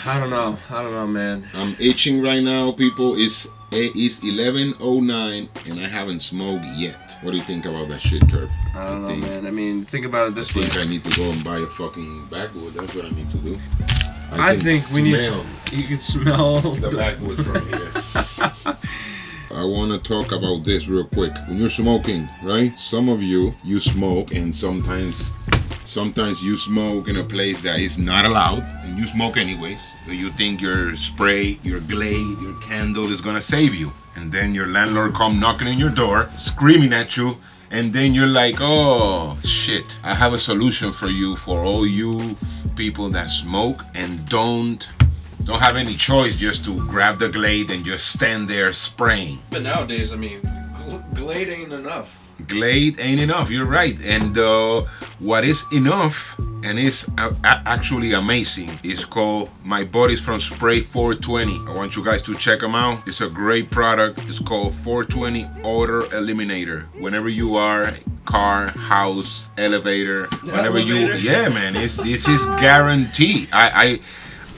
I 0.06 0.20
don't 0.20 0.30
know. 0.30 0.58
I 0.70 0.84
don't 0.84 0.92
know, 0.92 1.08
man. 1.08 1.48
I'm 1.54 1.76
itching 1.80 2.22
right 2.22 2.42
now, 2.42 2.72
people. 2.72 3.16
It's 3.16 3.48
it's 3.72 4.20
11:09 4.20 5.50
and 5.70 5.80
I 5.80 5.88
haven't 5.88 6.20
smoked 6.20 6.66
yet. 6.76 7.18
What 7.22 7.32
do 7.32 7.38
you 7.38 7.44
think 7.44 7.66
about 7.66 7.88
that 7.90 8.02
shit, 8.02 8.22
Terp? 8.24 8.50
I 8.76 8.86
don't 8.86 9.02
know, 9.02 9.08
think- 9.08 9.24
man. 9.24 9.46
I 9.48 9.52
mean, 9.52 9.86
think 9.86 10.06
about 10.06 10.28
it 10.28 10.32
I 10.32 10.36
this 10.36 10.56
way. 10.56 10.64
think 10.64 10.78
I 10.86 10.90
need 10.90 11.04
to 11.06 11.16
go 11.18 11.30
and 11.32 11.44
buy 11.44 11.58
a 11.60 11.66
fucking 11.66 12.28
backwood. 12.32 12.74
That's 12.74 12.96
what 12.96 13.06
I 13.06 13.10
need 13.10 13.30
to 13.32 13.38
do. 13.38 13.60
I 14.32 14.56
think 14.56 14.90
we 14.92 15.02
need 15.02 15.24
smell 15.24 15.42
to. 15.66 15.76
You 15.76 15.84
can 15.88 16.00
smell 16.00 16.62
the 16.62 16.90
backwood 16.90 17.46
from 17.46 17.68
here. 17.68 18.76
I 19.52 19.64
want 19.64 19.92
to 19.92 19.98
talk 19.98 20.32
about 20.32 20.64
this 20.64 20.88
real 20.88 21.06
quick. 21.06 21.34
When 21.48 21.58
you're 21.58 21.70
smoking, 21.72 22.30
right? 22.44 22.74
Some 22.76 23.10
of 23.10 23.22
you 23.24 23.54
you 23.64 23.80
smoke, 23.80 24.32
and 24.32 24.56
sometimes, 24.56 25.32
sometimes 25.90 26.44
you 26.44 26.56
smoke 26.56 27.08
in 27.08 27.18
a 27.18 27.24
place 27.24 27.62
that 27.62 27.80
is 27.80 27.98
not 27.98 28.26
allowed, 28.26 28.64
and 28.84 28.98
you 28.98 29.08
smoke 29.08 29.38
anyways. 29.38 29.80
So 30.06 30.12
you 30.12 30.30
think 30.30 30.62
your 30.62 30.96
spray, 30.96 31.60
your 31.64 31.80
glade, 31.80 32.38
your 32.40 32.58
candle 32.60 33.12
is 33.12 33.22
gonna 33.22 33.42
save 33.42 33.74
you, 33.74 33.92
and 34.16 34.32
then 34.32 34.54
your 34.54 34.68
landlord 34.68 35.16
come 35.16 35.40
knocking 35.40 35.68
on 35.68 35.78
your 35.80 35.90
door, 35.90 36.30
screaming 36.38 36.94
at 36.94 37.18
you. 37.18 37.36
And 37.72 37.94
then 37.94 38.14
you're 38.14 38.28
like, 38.28 38.56
oh 38.60 39.38
shit, 39.44 40.00
I 40.04 40.14
have 40.14 40.34
a 40.34 40.38
solution 40.38 40.92
for 40.92 41.08
you 41.08 41.36
for 41.36 41.64
all 41.64 41.86
you 41.86 42.36
people 42.76 43.10
that 43.10 43.30
smoke 43.30 43.84
and 43.94 44.28
don't 44.30 44.92
don't 45.44 45.60
have 45.60 45.78
any 45.78 45.96
choice 45.96 46.36
just 46.36 46.64
to 46.66 46.76
grab 46.88 47.18
the 47.20 47.30
glade 47.30 47.72
and 47.72 47.84
just 47.84 48.12
stand 48.12 48.48
there 48.48 48.72
spraying. 48.72 49.40
But 49.50 49.64
nowadays, 49.64 50.14
I 50.14 50.16
mean, 50.16 50.42
Glade 51.14 51.50
ain't 51.50 51.74
enough. 51.74 52.29
Glade 52.50 53.00
ain't 53.00 53.22
enough. 53.22 53.50
You're 53.50 53.66
right. 53.66 53.98
And 54.06 54.38
uh, 54.38 54.82
what 55.20 55.46
is 55.46 55.64
enough 55.72 56.38
and 56.64 56.78
is 56.78 57.08
a- 57.18 57.34
a- 57.44 57.62
actually 57.66 58.14
amazing 58.14 58.70
is 58.84 59.06
called 59.06 59.50
My 59.64 59.84
Buddies 59.84 60.20
from 60.20 60.40
Spray 60.40 60.82
420. 60.82 61.62
I 61.70 61.74
want 61.76 61.96
you 61.96 62.04
guys 62.04 62.22
to 62.24 62.36
check 62.36 62.60
them 62.60 62.76
out. 62.76 63.08
It's 63.08 63.22
a 63.22 63.30
great 63.30 63.70
product. 63.70 64.28
It's 64.28 64.40
called 64.40 64.74
420 64.74 65.48
Odor 65.64 66.02
Eliminator. 66.12 66.84
Whenever 67.00 67.30
you 67.30 67.56
are 67.56 67.92
car, 68.26 68.68
house, 68.70 69.50
elevator, 69.58 70.26
whenever 70.44 70.80
you 70.80 71.14
yeah, 71.14 71.50
man, 71.50 71.76
it's 71.76 71.98
this 71.98 72.28
is 72.28 72.46
guaranteed. 72.60 73.48
I 73.54 73.70
I 73.86 74.00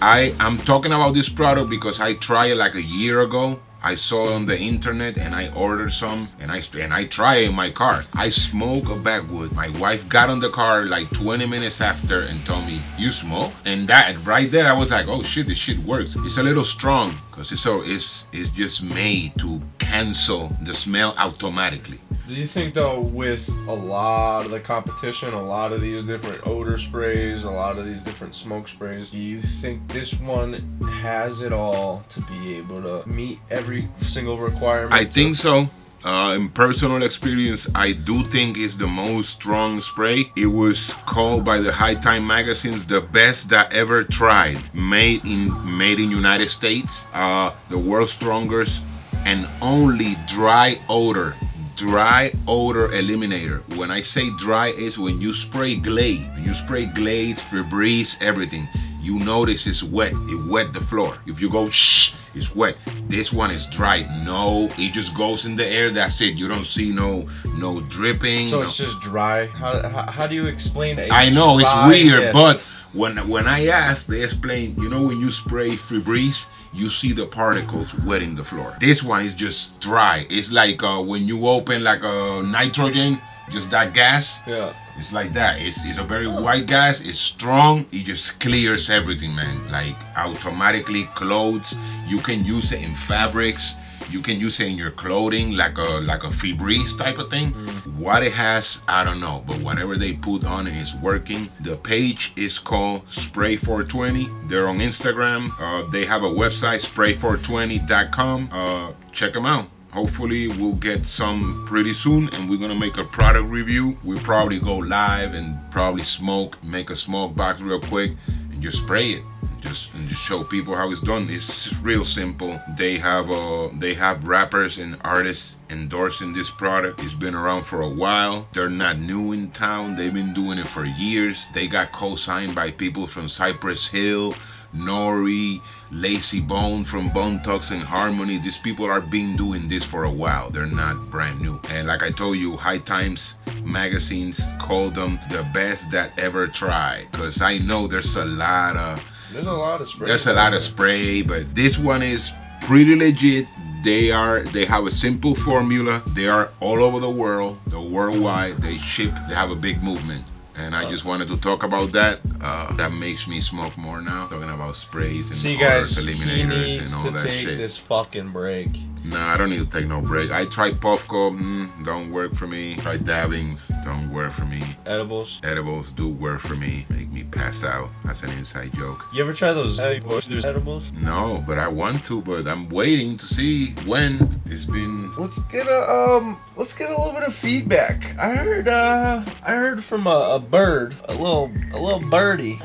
I 0.02 0.36
I'm 0.39 0.58
talking 0.58 0.92
about 0.94 1.14
this 1.14 1.30
product 1.30 1.70
because 1.70 2.00
I 2.00 2.14
tried 2.16 2.52
it 2.52 2.56
like 2.58 2.76
a 2.76 2.82
year 2.84 3.22
ago. 3.22 3.60
I 3.84 3.95
saw 3.95 4.34
on 4.34 4.45
the 4.45 4.57
internet 4.57 5.17
and 5.17 5.34
I 5.34 5.49
ordered 5.53 5.91
some 5.91 6.29
and 6.39 6.51
I 6.51 6.61
and 6.79 6.93
I 6.93 7.05
try 7.05 7.36
in 7.38 7.55
my 7.55 7.69
car. 7.71 8.05
I 8.13 8.29
smoke 8.29 8.89
a 8.89 8.95
backwood. 8.95 9.53
My 9.53 9.69
wife 9.79 10.07
got 10.07 10.29
on 10.29 10.39
the 10.39 10.49
car 10.49 10.86
like 10.86 11.09
20 11.11 11.47
minutes 11.47 11.82
after 11.82 12.21
and 12.21 12.45
told 12.45 12.65
me, 12.67 12.79
"You 12.97 13.11
smoke?" 13.11 13.53
And 13.65 13.88
that 13.88 14.23
right 14.25 14.51
there, 14.51 14.67
I 14.67 14.73
was 14.73 14.91
like, 14.91 15.07
"Oh 15.07 15.23
shit, 15.23 15.47
this 15.47 15.57
shit 15.57 15.79
works." 15.79 16.15
It's 16.17 16.38
a 16.38 16.43
little 16.43 16.63
strong 16.63 17.15
because 17.29 17.51
it's 17.51 17.61
so 17.61 17.82
it's 17.82 18.27
it's 18.32 18.49
just 18.49 18.84
made 18.84 19.36
to 19.39 19.59
cancel 19.79 20.55
the 20.61 20.73
smell 20.73 21.15
automatically. 21.17 21.99
Do 22.32 22.39
you 22.39 22.47
think 22.47 22.73
though, 22.73 23.01
with 23.01 23.49
a 23.67 23.73
lot 23.73 24.45
of 24.45 24.51
the 24.51 24.59
competition, 24.61 25.34
a 25.34 25.43
lot 25.43 25.73
of 25.73 25.82
these 25.82 26.05
different 26.05 26.47
odor 26.47 26.77
sprays, 26.77 27.43
a 27.43 27.51
lot 27.51 27.77
of 27.77 27.84
these 27.84 28.01
different 28.01 28.34
smoke 28.34 28.69
sprays, 28.69 29.09
do 29.09 29.17
you 29.17 29.41
think 29.41 29.86
this 29.89 30.17
one 30.21 30.53
has 31.01 31.41
it 31.41 31.51
all 31.51 32.05
to 32.07 32.21
be 32.21 32.55
able 32.55 32.82
to 32.84 33.05
meet 33.05 33.41
every 33.49 33.89
single 33.99 34.38
requirement? 34.38 34.93
I 34.93 35.03
think 35.03 35.36
so. 35.36 35.69
Uh, 36.05 36.38
in 36.39 36.47
personal 36.47 37.03
experience, 37.03 37.67
I 37.75 37.91
do 37.91 38.23
think 38.23 38.57
it's 38.57 38.75
the 38.75 38.88
most 38.88 39.32
strong 39.32 39.82
spray. 39.82 40.32
It 40.38 40.45
was 40.45 40.93
called 41.05 41.43
by 41.43 41.57
the 41.57 41.73
High 41.73 41.95
Time 41.95 42.25
magazines 42.25 42.86
the 42.86 43.01
best 43.01 43.49
that 43.49 43.73
ever 43.73 44.05
tried. 44.05 44.57
Made 44.73 45.25
in 45.25 45.51
made 45.77 45.99
in 45.99 46.09
United 46.09 46.49
States, 46.49 47.07
uh, 47.13 47.53
the 47.67 47.77
world's 47.77 48.13
strongest 48.13 48.82
and 49.25 49.49
only 49.61 50.15
dry 50.27 50.79
odor. 50.88 51.36
Dry 51.76 52.32
odor 52.47 52.89
eliminator. 52.89 53.61
When 53.78 53.91
I 53.91 54.01
say 54.01 54.30
dry, 54.38 54.67
is 54.67 54.99
when 54.99 55.19
you 55.19 55.34
spray 55.34 55.76
Glade. 55.76 56.28
When 56.34 56.43
you 56.43 56.53
spray 56.53 56.86
Glade, 56.86 57.38
Febreze, 57.38 58.22
everything. 58.22 58.67
You 59.01 59.17
notice 59.19 59.65
it's 59.65 59.82
wet. 59.82 60.11
It 60.13 60.45
wet 60.47 60.74
the 60.74 60.82
floor. 60.82 61.17
If 61.26 61.41
you 61.41 61.49
go 61.49 61.69
shh, 61.72 62.13
it's 62.36 62.55
wet. 62.55 62.78
This 63.07 63.34
one 63.34 63.49
is 63.49 63.65
dry. 63.67 64.01
No, 64.24 64.69
it 64.78 64.93
just 64.93 65.15
goes 65.15 65.45
in 65.45 65.55
the 65.55 65.65
air. 65.65 65.89
That's 65.89 66.22
it. 66.22 66.38
You 66.38 66.47
don't 66.47 66.65
see 66.65 66.91
no 66.91 67.28
no 67.57 67.82
dripping. 67.82 68.47
So 68.49 68.57
no- 68.57 68.63
it's 68.63 68.78
just 68.78 69.01
dry. 69.01 69.47
How, 69.47 69.82
how, 69.89 70.11
how 70.11 70.28
do 70.28 70.36
you 70.36 70.45
explain 70.45 70.99
it? 70.99 71.11
I 71.11 71.30
know 71.30 71.57
it's 71.57 71.74
weird, 71.88 72.32
but 72.32 72.61
when 72.93 73.17
when 73.28 73.47
I 73.47 73.67
asked, 73.67 74.07
they 74.07 74.22
explained. 74.24 74.78
You 74.78 74.89
know, 74.89 75.01
when 75.01 75.19
you 75.19 75.32
spray 75.32 75.69
Febreze, 75.72 76.45
you 76.74 76.89
see 76.89 77.11
the 77.13 77.26
particles 77.26 77.93
wetting 78.05 78.36
the 78.36 78.43
floor. 78.43 78.76
This 78.80 79.03
one 79.03 79.26
is 79.26 79.34
just 79.34 79.80
dry. 79.80 80.26
It's 80.30 80.51
like 80.51 80.84
uh, 80.84 81.01
when 81.01 81.28
you 81.28 81.47
open 81.47 81.84
like 81.84 82.01
a 82.03 82.41
nitrogen, 82.43 83.19
just 83.49 83.69
that 83.72 83.93
gas. 83.93 84.39
yeah. 84.47 84.74
It's 84.97 85.13
like 85.13 85.32
that. 85.34 85.59
It's, 85.61 85.84
it's 85.86 85.97
a 85.97 86.03
very 86.03 86.28
white 86.28 86.67
gas. 86.67 86.99
It's 86.99 87.17
strong. 87.17 87.86
It 87.91 88.03
just 88.03 88.39
clears 88.39 88.89
everything, 88.89 89.34
man. 89.34 89.67
Like 89.72 89.95
automatically 90.17 91.05
clothes. 91.15 91.74
You 92.05 92.19
can 92.19 92.43
use 92.45 92.72
it 92.72 92.82
in 92.82 92.93
fabrics. 92.95 93.74
You 94.12 94.22
can 94.22 94.39
use 94.39 94.59
it 94.59 94.68
in 94.68 94.78
your 94.78 94.91
clothing, 94.91 95.53
like 95.55 95.78
a 95.78 95.89
like 96.01 96.24
a 96.24 96.28
Febreze 96.28 96.97
type 96.97 97.18
of 97.18 97.30
thing. 97.30 97.51
What 97.97 98.24
it 98.24 98.34
has, 98.34 98.82
I 98.88 99.03
don't 99.03 99.20
know, 99.20 99.43
but 99.47 99.55
whatever 99.57 99.97
they 99.97 100.14
put 100.14 100.43
on 100.45 100.68
it 100.68 100.76
is 100.76 100.93
working. 100.95 101.49
The 101.62 101.78
page 101.78 102.34
is 102.36 102.59
called 102.59 103.09
Spray 103.09 103.55
420. 103.55 104.30
They're 104.47 104.68
on 104.68 104.80
Instagram. 104.80 105.51
Uh, 105.59 105.89
they 105.89 106.05
have 106.05 106.24
a 106.24 106.30
website, 106.30 106.82
spray420.com. 106.86 108.49
Uh, 108.51 108.91
check 109.12 109.34
them 109.34 109.45
out. 109.45 109.68
Hopefully, 109.91 110.47
we'll 110.47 110.76
get 110.76 111.05
some 111.05 111.64
pretty 111.68 111.93
soon, 111.93 112.30
and 112.34 112.49
we're 112.49 112.57
gonna 112.59 112.76
make 112.80 112.97
a 112.97 113.03
product 113.03 113.49
review. 113.49 113.97
We'll 114.03 114.20
probably 114.20 114.59
go 114.59 114.76
live 114.78 115.34
and 115.34 115.59
probably 115.70 116.03
smoke, 116.03 116.62
make 116.64 116.89
a 116.89 116.95
smoke 116.95 117.36
box 117.36 117.62
real 117.62 117.80
quick, 117.80 118.12
and 118.51 118.62
just 118.62 118.78
spray 118.78 119.12
it. 119.12 119.24
Just 119.62 119.93
and 119.93 120.09
just 120.09 120.22
show 120.22 120.43
people 120.43 120.76
how 120.76 120.91
it's 120.91 121.01
done. 121.01 121.28
It's 121.30 121.74
real 121.82 122.03
simple. 122.03 122.59
They 122.78 122.97
have 122.97 123.30
uh 123.32 123.70
they 123.74 123.93
have 123.93 124.28
rappers 124.28 124.78
and 124.78 124.97
artists 125.03 125.57
endorsing 125.70 126.34
this 126.34 126.49
product. 126.49 127.03
It's 127.03 127.14
been 127.14 127.36
around 127.36 127.64
for 127.64 127.82
a 127.82 127.89
while. 127.89 128.47
They're 128.53 128.70
not 128.70 128.99
new 128.99 129.32
in 129.32 129.51
town. 129.51 129.95
They've 129.95 130.14
been 130.14 130.34
doing 130.34 130.57
it 130.57 130.68
for 130.68 130.86
years. 130.86 131.45
They 131.53 131.68
got 131.68 131.91
co-signed 131.91 132.53
by 132.55 132.72
people 132.72 133.07
from 133.07 133.30
Cypress 133.30 133.88
Hill, 133.88 134.34
N.O.R.E., 134.74 135.62
Layzie 135.91 136.45
Bone 136.45 136.84
from 136.84 137.09
Bone 137.09 137.39
Thugs-n-Harmony. 137.39 138.38
These 138.39 138.57
people 138.57 138.86
are 138.86 139.01
been 139.01 139.36
doing 139.36 139.68
this 139.68 139.84
for 139.84 140.05
a 140.05 140.12
while. 140.12 140.49
They're 140.49 140.66
not 140.66 141.09
brand 141.09 141.41
new. 141.41 141.59
And 141.70 141.88
like 141.88 142.03
I 142.03 142.12
told 142.12 142.38
you, 142.38 142.55
High 142.55 142.80
Times 142.80 143.36
magazines 143.64 144.41
call 144.59 144.89
them 144.89 145.20
the 145.30 145.47
best 145.53 145.91
that 145.91 146.18
ever 146.18 146.47
tried. 146.47 147.12
Cause 147.12 147.41
I 147.41 147.57
know 147.59 147.88
there's 147.88 148.16
a 148.16 148.26
lot 148.26 148.76
of 148.76 149.11
There's 149.34 149.45
a 149.47 149.51
lot 149.53 149.82
of 149.82 149.88
sprays. 149.88 150.07
there's 150.09 150.27
a 150.27 150.34
lot 150.34 150.53
of 150.53 150.61
spray, 150.61 151.21
but 151.21 151.53
this 151.55 151.77
one 151.77 152.01
is 152.03 152.32
pretty 152.61 152.95
legit. 152.95 153.47
They 153.84 154.11
are 154.11 154.41
they 154.43 154.65
have 154.65 154.86
a 154.86 154.91
simple 154.91 155.34
formula. 155.36 156.03
They 156.13 156.27
are 156.27 156.51
all 156.59 156.84
over 156.84 156.99
the 156.99 157.09
world, 157.09 157.57
the 157.67 157.82
worldwide. 157.82 158.57
They 158.59 158.77
ship. 158.77 159.11
They 159.27 159.34
have 159.36 159.51
a 159.51 159.55
big 159.55 159.82
movement. 159.84 160.23
and 160.55 160.75
I 160.75 160.86
just 160.88 161.05
wanted 161.05 161.27
to 161.29 161.38
talk 161.38 161.63
about 161.63 161.91
that. 161.93 162.19
Uh, 162.41 162.71
that 162.75 162.91
makes 162.93 163.25
me 163.27 163.39
smoke 163.39 163.75
more 163.77 163.99
now. 164.01 164.27
Talking 164.27 164.49
about 164.51 164.75
sprays 164.75 165.29
and 165.29 165.38
See, 165.38 165.57
guys, 165.57 165.97
he 165.97 166.13
eliminators, 166.13 166.67
needs 166.67 166.93
and 166.93 166.99
all 166.99 167.05
to 167.05 167.11
that 167.17 167.23
take 167.29 167.32
shit. 167.47 167.57
this 167.57 167.77
fucking 167.77 168.29
break. 168.32 168.67
Nah, 169.04 169.34
I 169.34 169.38
don't 169.38 169.49
need 169.49 169.60
to 169.60 169.66
take 169.66 169.88
no 169.88 170.02
break. 170.02 170.32
I 170.32 170.45
tried 170.45 170.74
Puffco, 170.74 171.36
mm, 171.36 171.86
don't 171.86 172.12
work 172.12 172.34
for 172.34 172.45
me. 172.47 172.76
Tried 172.78 173.06
dabbings, 173.06 173.72
don't 173.84 174.12
work 174.12 174.32
for 174.32 174.45
me. 174.45 174.62
Edibles. 174.86 175.39
Edibles 175.43 175.91
do 175.91 176.10
work 176.10 176.39
for 176.39 176.56
me, 176.56 176.86
make 176.89 177.12
me 177.12 177.24
pass 177.24 177.64
out. 177.64 177.89
That's 178.06 178.24
an 178.24 178.30
inside 178.32 178.74
joke. 178.74 179.06
You 179.14 179.24
ever 179.24 179.34
try 179.34 179.54
those 179.54 179.80
edibles? 179.80 180.28
edibles? 180.45 180.91
No, 180.93 181.43
but 181.47 181.58
I 181.58 181.68
want 181.68 182.06
to, 182.06 182.22
but 182.22 182.47
I'm 182.47 182.70
waiting 182.70 183.18
to 183.18 183.26
see 183.26 183.72
when. 183.86 184.20
It's 184.45 184.66
been 184.66 185.14
Let's 185.16 185.39
get 185.45 185.66
a 185.68 185.89
um. 185.89 186.39
Let's 186.58 186.76
get 186.76 186.89
a 186.89 186.95
little 186.97 187.14
bit 187.14 187.24
of 187.24 187.34
feedback. 187.34 188.18
I 188.18 188.36
heard 188.36 188.68
uh. 188.68 189.24
I 189.45 189.54
heard 189.54 189.84
from 189.84 190.08
a, 190.08 190.36
a 190.36 190.39
bird, 190.39 190.95
a 191.06 191.14
little 191.14 191.52
a 191.74 191.80
little 191.80 192.02
birdie. 192.02 192.60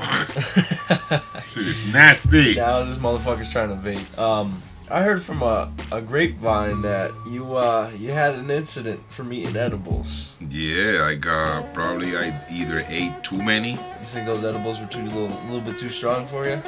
shit 1.49 1.67
is 1.67 1.87
nasty. 1.93 2.55
now 2.55 2.83
this 2.83 2.97
motherfucker's 2.97 3.51
trying 3.51 3.69
to 3.69 3.75
vape. 3.75 4.17
Um. 4.17 4.61
I 4.89 5.03
heard 5.03 5.21
from 5.21 5.41
a, 5.41 5.69
a 5.91 6.01
grapevine 6.01 6.81
that 6.83 7.11
you 7.29 7.57
uh 7.57 7.91
you 7.97 8.11
had 8.11 8.35
an 8.35 8.49
incident 8.49 9.01
from 9.09 9.33
eating 9.33 9.57
edibles. 9.57 10.31
Yeah, 10.39 11.03
I 11.03 11.15
got 11.15 11.73
probably 11.73 12.15
I 12.15 12.33
either 12.49 12.85
ate 12.87 13.21
too 13.21 13.41
many. 13.41 13.71
You 13.71 14.05
think 14.05 14.25
those 14.25 14.45
edibles 14.45 14.79
were 14.79 14.85
too 14.85 15.03
little, 15.03 15.27
a 15.27 15.43
little 15.51 15.59
bit 15.59 15.77
too 15.77 15.89
strong 15.89 16.25
for 16.27 16.47
you? 16.47 16.61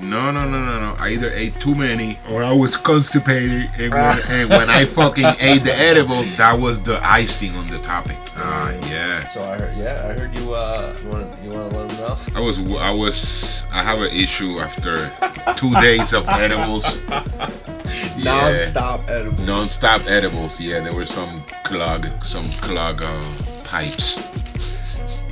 No, 0.00 0.30
no, 0.30 0.48
no, 0.48 0.64
no, 0.64 0.78
no. 0.78 0.94
I 0.98 1.08
either 1.10 1.30
ate 1.32 1.58
too 1.60 1.74
many 1.74 2.18
or 2.30 2.44
I 2.44 2.52
was 2.52 2.76
constipated. 2.76 3.68
And 3.78 3.92
when, 3.92 4.20
and 4.28 4.48
when 4.50 4.70
I 4.70 4.84
fucking 4.84 5.26
ate 5.40 5.64
the 5.64 5.74
edible, 5.74 6.22
that 6.36 6.58
was 6.58 6.80
the 6.80 7.04
icing 7.04 7.54
on 7.56 7.66
the 7.66 7.80
topping. 7.80 8.16
Ah, 8.36 8.70
yeah. 8.88 9.26
So 9.26 9.44
I 9.44 9.58
heard, 9.58 9.76
yeah, 9.76 10.08
I 10.08 10.18
heard 10.18 10.38
you. 10.38 10.54
Uh, 10.54 10.96
you 11.02 11.08
want 11.08 11.32
to, 11.32 11.42
you 11.42 11.50
want 11.50 11.70
to 11.70 11.78
let 11.78 11.88
them 11.88 11.98
know? 11.98 12.16
I 12.36 12.40
was, 12.40 12.58
I 12.60 12.90
was, 12.90 13.66
I 13.72 13.82
have 13.82 13.98
an 13.98 14.12
issue 14.12 14.60
after 14.60 15.10
two 15.56 15.72
days 15.74 16.12
of 16.12 16.28
edibles. 16.28 17.02
Yeah. 18.18 18.50
Non-stop 18.50 19.08
edibles. 19.08 19.46
Non-stop 19.46 20.06
edibles. 20.06 20.60
Yeah, 20.60 20.80
there 20.80 20.92
were 20.94 21.06
some 21.06 21.42
clog, 21.64 22.06
some 22.22 22.48
clog 22.60 23.00
uh, 23.00 23.22
pipes. 23.64 24.20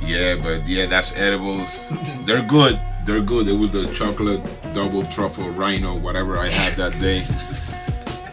Yeah, 0.01 0.35
but 0.41 0.65
yeah, 0.67 0.85
that's 0.85 1.11
edibles. 1.15 1.93
They're 2.25 2.41
good. 2.41 2.79
They're 3.07 3.21
good. 3.21 3.47
It 3.47 3.53
was 3.53 3.71
the 3.71 3.91
chocolate 3.93 4.41
double 4.73 5.03
truffle 5.05 5.49
rhino, 5.51 5.97
whatever 5.97 6.37
I 6.37 6.49
had 6.49 6.73
that 6.73 6.91
day. 6.99 7.25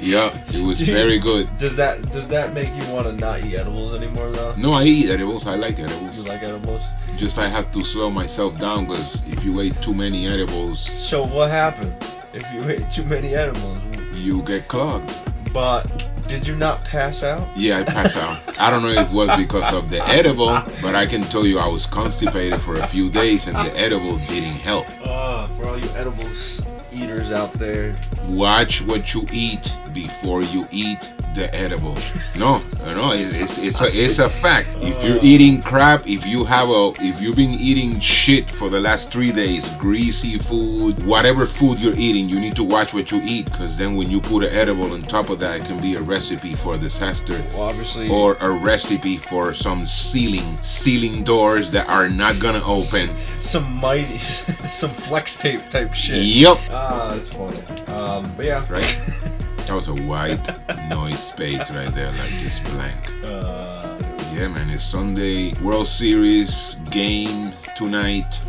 Yeah, 0.00 0.36
it 0.52 0.60
was 0.62 0.80
very 0.98 1.18
good. 1.18 1.48
Does 1.58 1.76
that 1.76 2.02
does 2.12 2.26
that 2.28 2.52
make 2.52 2.68
you 2.68 2.92
want 2.92 3.06
to 3.06 3.12
not 3.12 3.44
eat 3.44 3.54
edibles 3.56 3.94
anymore 3.94 4.30
though? 4.32 4.52
No, 4.56 4.72
I 4.72 4.82
eat 4.82 5.08
edibles. 5.10 5.46
I 5.46 5.54
like 5.54 5.78
edibles. 5.78 6.16
You 6.16 6.24
like 6.24 6.42
edibles? 6.42 6.82
Just 7.16 7.38
I 7.38 7.46
have 7.46 7.70
to 7.72 7.84
slow 7.84 8.10
myself 8.10 8.58
down 8.58 8.86
because 8.86 9.22
if 9.28 9.44
you 9.44 9.60
ate 9.60 9.80
too 9.80 9.94
many 9.94 10.26
edibles, 10.26 10.90
So 11.00 11.24
what 11.24 11.50
happened 11.50 11.94
if 12.34 12.42
you 12.52 12.68
ate 12.68 12.90
too 12.90 13.04
many 13.04 13.34
edibles? 13.34 13.78
you 14.12 14.42
get 14.42 14.66
clogged. 14.68 15.12
But 15.52 16.08
did 16.26 16.46
you 16.46 16.56
not 16.56 16.84
pass 16.84 17.22
out? 17.22 17.46
Yeah, 17.56 17.80
I 17.80 17.84
passed 17.84 18.16
out. 18.16 18.58
I 18.58 18.70
don't 18.70 18.82
know 18.82 18.88
if 18.88 19.08
it 19.08 19.14
was 19.14 19.36
because 19.38 19.72
of 19.74 19.90
the 19.90 20.02
edible, 20.08 20.58
but 20.82 20.94
I 20.94 21.06
can 21.06 21.22
tell 21.22 21.46
you 21.46 21.58
I 21.58 21.68
was 21.68 21.86
constipated 21.86 22.60
for 22.62 22.74
a 22.74 22.86
few 22.86 23.10
days 23.10 23.46
and 23.46 23.56
the 23.56 23.76
edible 23.76 24.18
didn't 24.18 24.56
help. 24.56 24.86
Uh, 25.02 25.46
for 25.48 25.68
all 25.68 25.78
you 25.78 25.88
edibles 25.90 26.62
eaters 26.92 27.32
out 27.32 27.52
there, 27.54 27.96
Watch 28.28 28.80
what 28.82 29.12
you 29.12 29.26
eat 29.32 29.76
before 29.92 30.42
you 30.42 30.66
eat 30.70 31.10
the 31.34 31.54
edible. 31.54 31.96
No, 32.36 32.58
no, 32.84 33.12
it's, 33.12 33.58
it's, 33.58 33.58
it's 33.58 33.80
a 33.80 33.86
it's 33.92 34.18
a 34.18 34.28
fact. 34.28 34.68
If 34.80 35.04
you're 35.04 35.20
eating 35.22 35.62
crap, 35.62 36.04
if 36.04 36.26
you 36.26 36.44
have 36.44 36.68
a 36.68 36.92
if 36.98 37.20
you've 37.20 37.36
been 37.36 37.52
eating 37.52 38.00
shit 38.00 38.50
for 38.50 38.68
the 38.68 38.80
last 38.80 39.12
three 39.12 39.30
days, 39.30 39.68
greasy 39.78 40.36
food, 40.38 40.98
whatever 41.06 41.46
food 41.46 41.78
you're 41.78 41.94
eating, 41.96 42.28
you 42.28 42.40
need 42.40 42.56
to 42.56 42.64
watch 42.64 42.92
what 42.92 43.12
you 43.12 43.22
eat, 43.22 43.44
because 43.44 43.78
then 43.78 43.94
when 43.94 44.10
you 44.10 44.20
put 44.20 44.42
an 44.42 44.50
edible 44.52 44.92
on 44.92 45.00
top 45.02 45.30
of 45.30 45.38
that, 45.38 45.60
it 45.60 45.64
can 45.64 45.80
be 45.80 45.94
a 45.94 46.00
recipe 46.02 46.54
for 46.54 46.76
disaster. 46.76 47.40
well, 47.52 47.62
obviously, 47.62 48.08
or 48.08 48.34
a 48.40 48.50
recipe 48.50 49.16
for 49.16 49.54
some 49.54 49.86
ceiling 49.86 50.60
ceiling 50.60 51.22
doors 51.22 51.70
that 51.70 51.88
are 51.88 52.08
not 52.08 52.40
gonna 52.40 52.62
open. 52.66 53.08
some 53.40 53.72
mighty, 53.74 54.18
some 54.68 54.90
flex 54.90 55.36
tape 55.36 55.60
type 55.70 55.94
shit. 55.94 56.24
Yep. 56.24 56.58
Ah, 56.70 57.14
that's 57.14 57.30
funny. 57.30 57.60
Um, 57.86 58.30
but 58.36 58.44
yeah, 58.44 58.66
Right. 58.68 59.00
That 59.66 59.74
was 59.74 59.88
a 59.88 59.94
white 59.94 60.46
noise 60.90 61.22
space 61.22 61.70
right 61.70 61.92
there, 61.94 62.12
like 62.12 62.30
just 62.42 62.62
blank. 62.64 63.24
Uh, 63.24 63.98
Yeah, 64.34 64.48
man. 64.48 64.68
It's 64.70 64.84
Sunday 64.84 65.52
World 65.62 65.88
Series 65.88 66.74
game 66.90 67.52
tonight. 67.76 68.42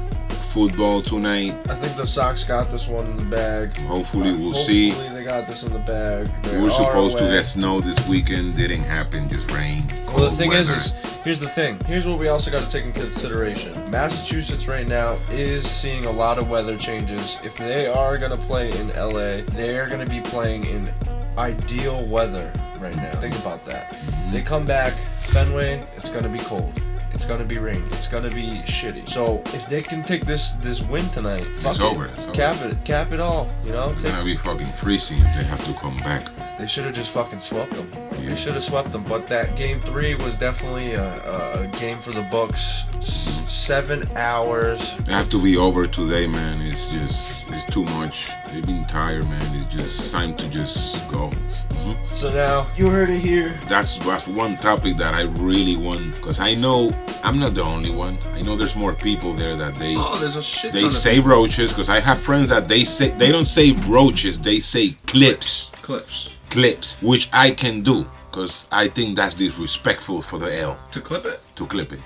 Football 0.56 1.02
tonight. 1.02 1.54
I 1.68 1.76
think 1.76 1.98
the 1.98 2.08
Sox 2.08 2.46
got 2.46 2.72
this 2.72 2.88
one 2.88 3.06
in 3.08 3.18
the 3.18 3.26
bag. 3.26 3.76
Hopefully, 3.80 4.34
we'll 4.38 4.54
see. 4.54 4.92
Hopefully 4.92 5.10
see. 5.10 5.16
they 5.16 5.26
got 5.26 5.50
this 5.50 5.64
in 5.64 5.74
the 5.74 5.80
bag. 5.80 6.30
They 6.44 6.56
We 6.56 6.64
were 6.64 6.70
supposed 6.70 7.18
to 7.18 7.26
get 7.26 7.46
snow 7.46 7.82
this 7.82 8.00
weekend. 8.08 8.56
Didn't 8.56 8.80
happen. 8.80 9.28
Just 9.28 9.52
rain. 9.52 9.84
Well, 10.08 10.30
the 10.30 10.32
thing 10.32 10.54
is, 10.54 10.70
weather. 10.70 10.80
is 10.80 10.94
here's 11.26 11.40
the 11.42 11.50
thing. 11.50 11.78
Here's 11.86 12.08
what 12.08 12.20
we 12.20 12.30
also 12.30 12.52
got 12.52 12.62
to 12.62 12.70
take 12.70 12.86
in 12.86 12.94
consideration. 12.94 13.74
Massachusetts 13.92 14.70
right 14.70 14.88
now 14.88 15.18
is 15.30 15.70
seeing 15.70 16.06
a 16.06 16.12
lot 16.12 16.38
of 16.38 16.50
weather 16.50 16.78
changes. 16.78 17.38
If 17.44 17.58
they 17.58 17.88
are 17.88 18.18
gonna 18.18 18.38
play 18.38 18.72
in 18.80 18.88
LA, 18.96 19.42
they're 19.58 19.88
gonna 19.88 20.06
be 20.06 20.22
playing 20.22 20.64
in 20.64 20.90
ideal 21.38 22.06
weather 22.06 22.50
right 22.80 22.96
now. 22.96 23.12
Think 23.20 23.38
about 23.40 23.66
that. 23.66 23.92
Mm-hmm. 23.92 24.32
They 24.32 24.42
come 24.42 24.64
back, 24.64 24.94
Fenway, 25.34 25.86
it's 25.98 26.10
gonna 26.10 26.30
be 26.30 26.40
cold. 26.40 26.72
It's 27.16 27.26
gonna 27.26 27.46
be 27.46 27.58
rainy. 27.58 27.88
It's 27.94 28.08
gonna 28.08 28.30
be 28.30 28.62
shitty. 28.66 29.08
So 29.10 29.42
if 29.46 29.68
they 29.70 29.82
can 29.82 30.04
take 30.04 30.26
this 30.26 30.52
this 30.62 30.82
win 30.84 31.10
tonight, 31.10 31.46
fuck 31.62 31.78
it. 31.78 31.82
over, 31.82 32.06
it's 32.08 32.20
over. 32.20 32.34
Cap 32.34 32.62
it, 32.62 32.78
cap 32.84 33.14
it 33.14 33.20
all. 33.22 33.48
You 33.66 33.72
know, 33.72 33.90
It's 33.92 34.04
take, 34.04 34.12
gonna 34.12 34.26
be 34.26 34.36
fucking 34.38 34.74
freezing 34.74 35.18
if 35.20 35.24
they 35.38 35.44
have 35.46 35.64
to 35.66 35.74
come 35.80 35.96
back. 35.98 36.30
they 36.60 36.68
should 36.68 36.84
have 36.86 36.94
just 36.94 37.12
fucking 37.12 37.40
swept 37.40 37.72
them. 37.72 37.90
Yeah. 37.94 38.30
They 38.30 38.36
should 38.36 38.54
have 38.54 38.64
swept 38.64 38.92
them. 38.92 39.04
But 39.06 39.28
that 39.30 39.56
game 39.56 39.80
three 39.80 40.16
was 40.16 40.36
definitely 40.36 40.94
a, 40.94 41.64
a, 41.64 41.68
game 41.80 41.98
for 42.00 42.12
the 42.12 42.22
books. 42.24 42.84
Seven 43.48 44.08
hours. 44.16 44.96
They 45.06 45.14
have 45.14 45.30
to 45.30 45.42
be 45.42 45.58
over 45.58 45.88
today, 45.88 46.28
man. 46.28 46.62
It's 46.62 46.88
just, 46.88 47.46
it's 47.50 47.66
too 47.66 47.84
much. 47.84 48.30
They've 48.52 48.66
been 48.66 48.86
tired, 48.86 49.24
man. 49.30 49.42
It's 49.56 49.74
just 49.76 50.12
time 50.12 50.36
to 50.36 50.48
just 50.50 50.96
go. 51.12 51.30
Mhm. 51.30 52.16
So 52.16 52.34
now 52.34 52.68
you 52.76 52.90
heard 52.90 53.10
it 53.10 53.20
here. 53.20 53.54
That's 53.68 53.98
that's 54.00 54.28
one 54.28 54.58
topic 54.58 54.98
that 54.98 55.14
I 55.14 55.24
really 55.24 55.76
want 55.78 56.14
because 56.14 56.40
I 56.40 56.56
know 56.56 56.90
I'm 57.26 57.40
not 57.40 57.56
the 57.56 57.64
only 57.64 57.90
one. 57.90 58.18
I 58.34 58.42
know 58.44 58.56
there's 58.56 58.76
more 58.76 58.94
people 58.94 59.34
there 59.34 59.56
that 59.56 59.76
they 59.76 59.96
Oh, 59.98 60.18
there's 60.20 60.36
a 60.36 60.44
shit. 60.44 60.72
they 60.72 60.82
ton 60.82 60.92
say 60.92 61.20
roaches 61.20 61.72
because 61.72 61.90
I 61.90 62.00
have 62.00 62.20
friends 62.20 62.50
that 62.50 62.68
they 62.68 62.84
say 62.84 63.10
they 63.10 63.32
don't 63.32 63.46
say 63.46 63.72
roaches, 63.88 64.40
they 64.40 64.60
say 64.60 64.92
clips, 65.08 65.72
clips 65.82 66.30
clips, 66.56 66.98
which 67.02 67.28
I 67.34 67.52
can 67.52 67.82
do 67.82 68.06
because 68.32 68.68
I 68.72 68.88
think 68.88 69.16
that's 69.16 69.34
disrespectful 69.34 70.22
for 70.22 70.40
the 70.40 70.56
L 70.60 70.80
to 70.92 71.02
clip 71.02 71.26
it. 71.26 71.42
to 71.56 71.66
clip 71.66 71.92
it. 71.94 72.00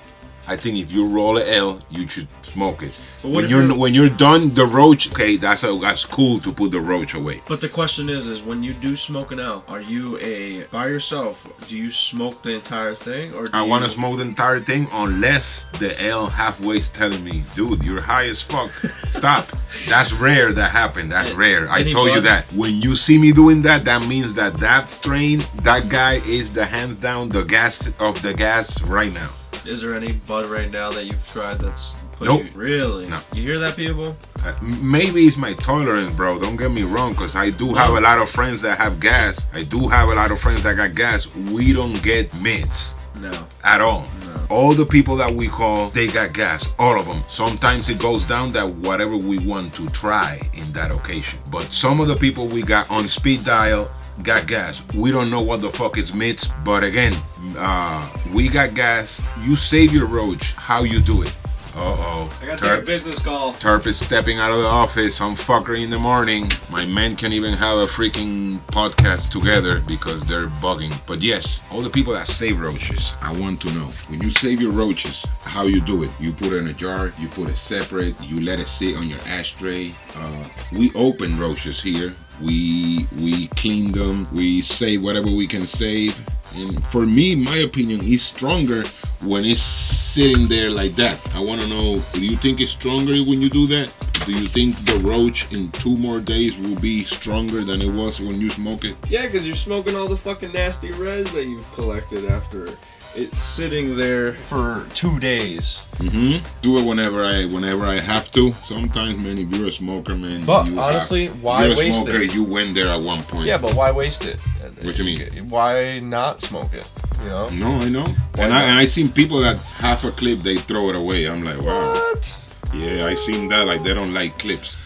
I 0.50 0.56
think 0.56 0.78
if 0.80 0.92
you 0.92 1.06
roll 1.06 1.38
a 1.38 1.46
L, 1.46 1.80
you 1.92 2.08
should 2.08 2.28
smoke 2.42 2.82
it. 2.82 2.92
But 3.22 3.32
When 3.32 3.50
you're 3.50 3.76
when 3.76 3.94
you're 3.94 4.10
done 4.10 4.52
the 4.56 4.66
roach, 4.66 5.12
okay, 5.12 5.36
that's 5.36 5.64
a, 5.64 5.78
that's 5.78 6.06
cool 6.06 6.40
to 6.40 6.52
put 6.52 6.72
the 6.72 6.82
roach 6.82 7.14
away. 7.14 7.42
But 7.48 7.62
the 7.62 7.70
question 7.70 8.10
is, 8.10 8.28
is 8.28 8.42
when 8.42 8.64
you 8.64 8.74
do 8.74 8.96
smoke 8.96 9.32
an 9.32 9.40
L, 9.40 9.64
are 9.68 9.80
you 9.80 10.18
a 10.20 10.64
by 10.72 10.88
yourself? 10.88 11.48
Do 11.68 11.78
you 11.78 11.92
smoke 11.92 12.42
the 12.42 12.54
entire 12.56 12.96
thing, 12.96 13.32
or 13.36 13.48
I 13.54 13.64
you, 13.64 13.70
want 13.70 13.84
to 13.84 13.92
smoke 13.92 14.18
the 14.18 14.24
entire 14.24 14.60
thing 14.60 14.88
unless 14.92 15.66
the 15.78 15.92
L 16.02 16.26
halfway's 16.26 16.90
telling 16.90 17.24
me, 17.24 17.44
dude, 17.54 17.84
you're 17.84 18.02
high 18.02 18.26
as 18.26 18.42
fuck. 18.42 18.72
Stop. 19.08 19.52
That's 19.88 20.14
rare 20.14 20.52
that 20.54 20.72
happened. 20.72 21.12
That's 21.12 21.32
rare. 21.34 21.70
I 21.70 21.84
told 21.84 22.16
you 22.16 22.22
that. 22.22 22.52
When 22.54 22.82
you 22.82 22.96
see 22.96 23.20
me 23.20 23.32
doing 23.32 23.62
that, 23.64 23.86
that 23.86 24.08
means 24.08 24.34
that 24.34 24.58
that 24.58 24.90
strain, 24.90 25.44
that 25.62 25.90
guy 25.90 26.16
is 26.26 26.52
the 26.52 26.66
hands 26.66 27.00
down 27.00 27.30
the 27.30 27.44
gas 27.44 27.88
of 28.00 28.20
the 28.24 28.34
gas 28.34 28.82
right 28.82 29.14
now. 29.14 29.30
Is 29.70 29.82
there 29.82 29.94
any 29.94 30.14
bud 30.14 30.48
right 30.48 30.72
now 30.72 30.90
that 30.92 31.06
you've 31.06 31.26
tried 31.32 31.60
that's 31.60 31.94
put 32.14 32.28
Nope. 32.28 32.44
you 32.44 32.50
really? 32.56 33.06
No. 33.06 33.20
You 33.34 33.44
hear 33.44 33.60
that, 33.60 33.76
people? 33.76 34.16
Uh, 34.44 34.54
maybe 34.82 35.26
it's 35.28 35.38
my 35.38 35.54
tolerance, 35.54 36.16
bro. 36.16 36.40
Don't 36.40 36.56
get 36.58 36.72
me 36.72 36.82
wrong, 36.82 37.12
because 37.12 37.36
I 37.36 37.52
do 37.52 37.76
have 37.76 37.94
a 37.94 38.02
lot 38.02 38.18
of 38.18 38.32
friends 38.32 38.62
that 38.62 38.80
have 38.80 39.00
gas. 39.00 39.46
I 39.54 39.62
do 39.64 39.88
have 39.88 40.10
a 40.10 40.16
lot 40.16 40.32
of 40.32 40.40
friends 40.40 40.64
that 40.64 40.76
got 40.76 40.96
gas. 40.96 41.28
We 41.36 41.72
don't 41.72 42.02
get 42.02 42.34
mints 42.42 42.96
No. 43.16 43.30
at 43.64 43.80
all. 43.80 44.08
No. 44.26 44.48
All 44.50 44.74
the 44.74 44.86
people 44.88 45.16
that 45.18 45.32
we 45.32 45.48
call, 45.48 45.92
they 45.92 46.08
got 46.08 46.34
gas. 46.34 46.68
All 46.80 47.00
of 47.00 47.06
them. 47.06 47.24
Sometimes 47.28 47.90
it 47.90 48.00
goes 48.00 48.26
down 48.26 48.52
that 48.54 48.68
whatever 48.68 49.16
we 49.18 49.38
want 49.38 49.76
to 49.76 49.88
try 49.90 50.42
in 50.56 50.66
that 50.72 50.90
occasion. 50.90 51.38
But 51.52 51.64
some 51.66 52.00
of 52.00 52.08
the 52.08 52.16
people 52.16 52.48
we 52.48 52.64
got 52.64 52.90
on 52.90 53.08
speed 53.08 53.46
dial 53.46 53.92
got 54.24 54.48
gas. 54.48 54.82
We 54.94 55.12
don't 55.12 55.30
know 55.30 55.42
what 55.42 55.62
the 55.62 55.70
fuck 55.70 55.98
is 55.98 56.14
mitts, 56.14 56.48
but 56.64 56.84
again, 56.84 57.14
uh, 57.58 58.10
we 58.34 58.50
got 58.50 58.74
gas. 58.74 59.22
You 59.44 59.56
save 59.56 59.94
your 59.94 60.08
roach 60.08 60.54
how 60.54 60.84
you 60.84 61.00
do 61.00 61.22
it. 61.22 61.36
Uh-oh. 61.80 62.30
I 62.42 62.46
gotta 62.46 62.62
take 62.62 62.84
a 62.84 62.86
business 62.86 63.20
call. 63.20 63.54
Terp 63.54 63.88
is 63.88 63.98
stepping 63.98 64.38
out 64.38 64.52
of 64.52 64.58
the 64.58 64.68
office. 64.68 65.16
Some 65.16 65.36
fucker 65.36 65.82
in 65.82 65.90
the 65.90 65.98
morning. 65.98 66.52
My 66.70 66.86
men 66.86 67.16
can't 67.16 67.32
even 67.32 67.54
have 67.54 67.78
a 67.78 67.86
freaking 67.86 68.60
podcast 68.68 69.30
together 69.30 69.80
because 69.88 70.22
they're 70.24 70.48
bugging. 70.48 70.94
But 71.08 71.22
yes, 71.22 71.62
all 71.72 71.80
the 71.82 71.90
people 71.90 72.12
that 72.14 72.28
save 72.28 72.60
roaches, 72.60 73.14
I 73.22 73.32
want 73.40 73.62
to 73.62 73.72
know. 73.72 73.88
When 74.10 74.22
you 74.22 74.30
save 74.30 74.62
your 74.62 74.74
roaches, 74.74 75.26
how 75.42 75.64
you 75.64 75.80
do 75.80 76.04
it? 76.04 76.12
You 76.20 76.34
put 76.34 76.52
it 76.52 76.58
in 76.58 76.68
a 76.68 76.74
jar, 76.74 77.14
you 77.18 77.30
put 77.30 77.50
it 77.50 77.58
separate, 77.58 78.20
you 78.22 78.42
let 78.42 78.60
it 78.60 78.68
sit 78.68 78.98
on 78.98 79.08
your 79.08 79.20
ashtray. 79.28 79.94
Uh, 80.16 80.50
we 80.74 80.92
open 80.96 81.40
roaches 81.40 81.82
here. 81.82 82.14
We 82.42 83.08
we 83.18 83.48
clean 83.48 83.92
them. 83.92 84.28
We 84.34 84.62
save 84.62 85.02
whatever 85.02 85.28
we 85.28 85.48
can 85.48 85.66
save. 85.66 86.18
And 86.56 86.84
for 86.86 87.06
me, 87.06 87.36
my 87.36 87.58
opinion 87.58 88.04
is 88.04 88.24
stronger 88.24 88.84
when 89.22 89.46
it's 89.46 89.62
sitting 89.62 90.48
there 90.48 90.70
like 90.70 90.96
that. 90.96 91.20
I 91.36 91.40
want 91.40 91.62
to 91.62 91.68
know, 91.68 92.00
do 92.14 92.26
you 92.26 92.38
think 92.38 92.62
it's 92.62 92.72
stronger 92.72 93.14
when 93.24 93.42
you 93.42 93.50
do 93.50 93.68
that? 93.68 93.94
Do 94.26 94.34
you 94.34 94.48
think 94.48 94.76
the 94.86 95.00
roach 95.00 95.52
in 95.52 95.72
two 95.72 95.96
more 95.98 96.20
days 96.20 96.58
will 96.58 96.76
be 96.80 97.04
stronger 97.04 97.64
than 97.64 97.82
it 97.82 97.92
was 97.92 98.20
when 98.20 98.40
you 98.40 98.50
smoke 98.50 98.84
it? 98.84 98.96
Yeah, 99.08 99.26
because 99.26 99.46
you're 99.48 99.56
smoking 99.56 99.96
all 99.96 100.08
the 100.08 100.18
fucking 100.18 100.52
nasty 100.52 100.92
res 100.92 101.32
that 101.32 101.46
you've 101.46 101.72
collected 101.72 102.26
after 102.26 102.78
it's 103.16 103.40
sitting 103.40 103.96
there 103.98 104.34
for 104.34 104.86
two 104.94 105.20
days. 105.20 105.82
Mm-hmm. 105.98 106.46
Do 106.62 106.78
it 106.78 106.86
whenever 106.86 107.26
I 107.26 107.46
whenever 107.46 107.86
I 107.86 108.00
have 108.00 108.32
to. 108.34 108.52
Sometimes, 108.54 109.18
man, 109.18 109.38
if 109.38 109.50
you're 109.50 109.68
a 109.68 109.72
smoker, 109.72 110.16
man, 110.16 110.46
But 110.46 110.68
you 110.68 110.80
honestly, 110.80 111.28
have, 111.28 111.44
why 111.44 111.66
you're 111.66 111.76
a 111.76 111.78
waste 111.78 112.04
smoker. 112.04 112.20
it? 112.20 112.34
You 112.34 112.44
went 112.44 112.76
there 112.76 112.88
at 112.88 113.02
one 113.02 113.24
point. 113.24 113.46
Yeah, 113.46 113.58
but 113.58 113.74
why 113.74 113.92
waste 113.92 114.26
it? 114.26 114.38
What 114.82 114.98
you 114.98 115.04
mean? 115.04 115.50
Why 115.50 116.00
not 116.00 116.42
smoke 116.42 116.74
it? 116.74 116.88
You 117.20 117.26
know? 117.26 117.50
No, 117.50 117.68
I 117.68 117.90
know. 117.90 118.06
Why 118.36 118.46
and 118.46 118.54
I 118.54 118.60
not? 118.60 118.64
and 118.64 118.80
I 118.80 118.86
seen 118.86 119.12
people 119.12 119.40
that 119.42 119.58
half 119.58 120.06
a 120.06 120.12
clip 120.12 120.40
they 120.40 120.56
throw 120.56 120.90
it 120.90 120.96
away. 120.96 121.28
I'm 121.28 121.44
like, 121.44 121.60
wow. 121.62 121.92
What? 121.92 122.38
Yeah, 122.74 123.06
I 123.06 123.14
seen 123.16 123.50
that. 123.50 123.68
Like 123.68 123.84
they 123.84 123.94
don't 123.94 124.14
like 124.14 124.40
clips. 124.40 124.78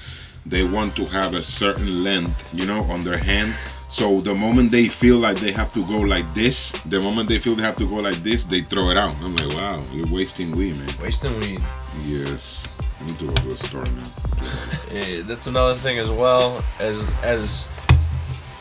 They 0.45 0.63
want 0.63 0.95
to 0.95 1.05
have 1.05 1.35
a 1.35 1.43
certain 1.43 2.03
length, 2.03 2.43
you 2.53 2.65
know, 2.65 2.83
on 2.85 3.03
their 3.03 3.17
hand. 3.17 3.53
So 3.93 4.21
the 4.21 4.33
moment 4.33 4.71
they 4.71 4.87
feel 4.87 5.19
like 5.19 5.37
they 5.39 5.51
have 5.51 5.71
to 5.73 5.85
go 5.85 5.99
like 5.99 6.25
this, 6.33 6.71
the 6.85 6.99
moment 6.99 7.29
they 7.29 7.37
feel 7.37 7.55
they 7.55 7.61
have 7.61 7.75
to 7.75 7.87
go 7.87 7.97
like 7.97 8.15
this, 8.23 8.43
they 8.43 8.61
throw 8.61 8.89
it 8.89 8.97
out. 8.97 9.15
I'm 9.21 9.35
like, 9.35 9.49
wow, 9.55 9.83
you're 9.93 10.07
wasting 10.07 10.49
weed, 10.55 10.77
man. 10.79 10.89
Wasting 10.99 11.39
weed. 11.39 11.61
Yes. 12.03 12.67
I 12.99 13.05
need 13.05 13.19
to 13.19 13.27
go 13.27 13.33
to 13.35 13.47
the 13.49 13.57
store 13.57 13.85
now. 13.85 15.21
That's 15.27 15.45
another 15.45 15.75
thing 15.75 15.99
as 15.99 16.09
well. 16.09 16.63
As 16.79 17.05
as 17.21 17.67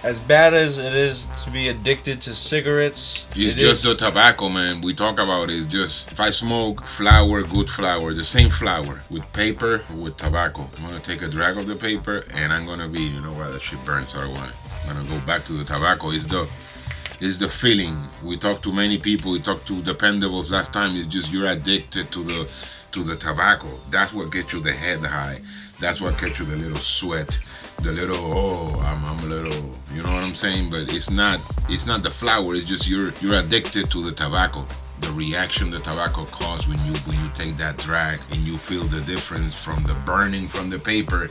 as 0.02 0.18
bad 0.20 0.52
as 0.52 0.78
it 0.80 0.92
is 0.94 1.28
to 1.44 1.50
be 1.50 1.68
addicted 1.68 2.20
to 2.22 2.34
cigarettes, 2.34 3.24
It's 3.34 3.52
it 3.54 3.56
just 3.56 3.84
is- 3.86 3.90
the 3.96 4.04
tobacco, 4.04 4.50
man. 4.50 4.82
We 4.82 4.92
talk 4.92 5.18
about 5.18 5.48
it. 5.48 5.54
It's 5.56 5.66
just 5.66 6.12
if 6.12 6.20
I 6.20 6.28
smoke 6.28 6.86
flower, 6.86 7.42
good 7.42 7.70
flower, 7.70 8.12
the 8.12 8.24
same 8.24 8.50
flower 8.50 9.02
with 9.08 9.22
paper 9.32 9.82
with 9.94 10.18
tobacco. 10.18 10.68
I'm 10.76 10.82
gonna 10.82 11.00
take 11.00 11.22
a 11.22 11.28
drag 11.28 11.56
of 11.56 11.66
the 11.66 11.76
paper 11.76 12.26
and 12.34 12.52
I'm 12.52 12.66
gonna 12.66 12.88
be, 12.88 13.00
you 13.00 13.20
know 13.22 13.32
what, 13.32 13.52
that 13.52 13.62
shit 13.62 13.82
burns. 13.86 14.14
I 14.14 14.22
don't 14.22 14.34
want 14.34 14.50
it. 14.50 14.56
I'm 14.88 14.96
gonna 14.96 15.08
go 15.08 15.26
back 15.26 15.44
to 15.46 15.52
the 15.52 15.64
tobacco. 15.64 16.10
It's 16.10 16.26
the 16.26 16.48
it's 17.20 17.38
the 17.38 17.48
feeling. 17.48 17.96
We 18.24 18.36
talked 18.36 18.64
to 18.64 18.72
many 18.72 18.98
people. 18.98 19.30
We 19.30 19.40
talked 19.40 19.66
to 19.68 19.80
dependables 19.80 20.50
last 20.50 20.72
time. 20.72 20.96
It's 20.96 21.06
just 21.06 21.30
you're 21.30 21.46
addicted 21.46 22.10
to 22.12 22.24
the 22.24 22.50
to 22.92 23.04
the 23.04 23.16
tobacco. 23.16 23.68
That's 23.90 24.12
what 24.12 24.30
gets 24.30 24.52
you 24.52 24.60
the 24.60 24.72
head 24.72 25.04
high. 25.04 25.40
That's 25.80 26.00
what 26.00 26.18
gets 26.18 26.38
you 26.40 26.46
the 26.46 26.56
little 26.56 26.76
sweat, 26.78 27.38
the 27.80 27.92
little 27.92 28.16
oh 28.16 28.80
I'm, 28.80 29.04
I'm 29.04 29.18
a 29.20 29.34
little 29.34 29.74
you 29.94 30.02
know 30.02 30.12
what 30.12 30.22
I'm 30.22 30.34
saying. 30.34 30.70
But 30.70 30.92
it's 30.92 31.10
not 31.10 31.40
it's 31.68 31.86
not 31.86 32.02
the 32.02 32.10
flower. 32.10 32.54
It's 32.54 32.66
just 32.66 32.88
you're 32.88 33.12
you're 33.20 33.38
addicted 33.38 33.90
to 33.92 34.02
the 34.02 34.12
tobacco. 34.12 34.66
The 35.00 35.10
reaction 35.12 35.70
the 35.70 35.78
tobacco 35.78 36.26
causes 36.26 36.68
when 36.68 36.78
you 36.86 36.92
when 37.06 37.20
you 37.22 37.30
take 37.34 37.56
that 37.56 37.76
drag 37.78 38.20
and 38.30 38.40
you 38.42 38.58
feel 38.58 38.84
the 38.84 39.00
difference 39.00 39.56
from 39.56 39.82
the 39.84 39.94
burning 40.06 40.48
from 40.48 40.70
the 40.70 40.78
paper 40.78 41.28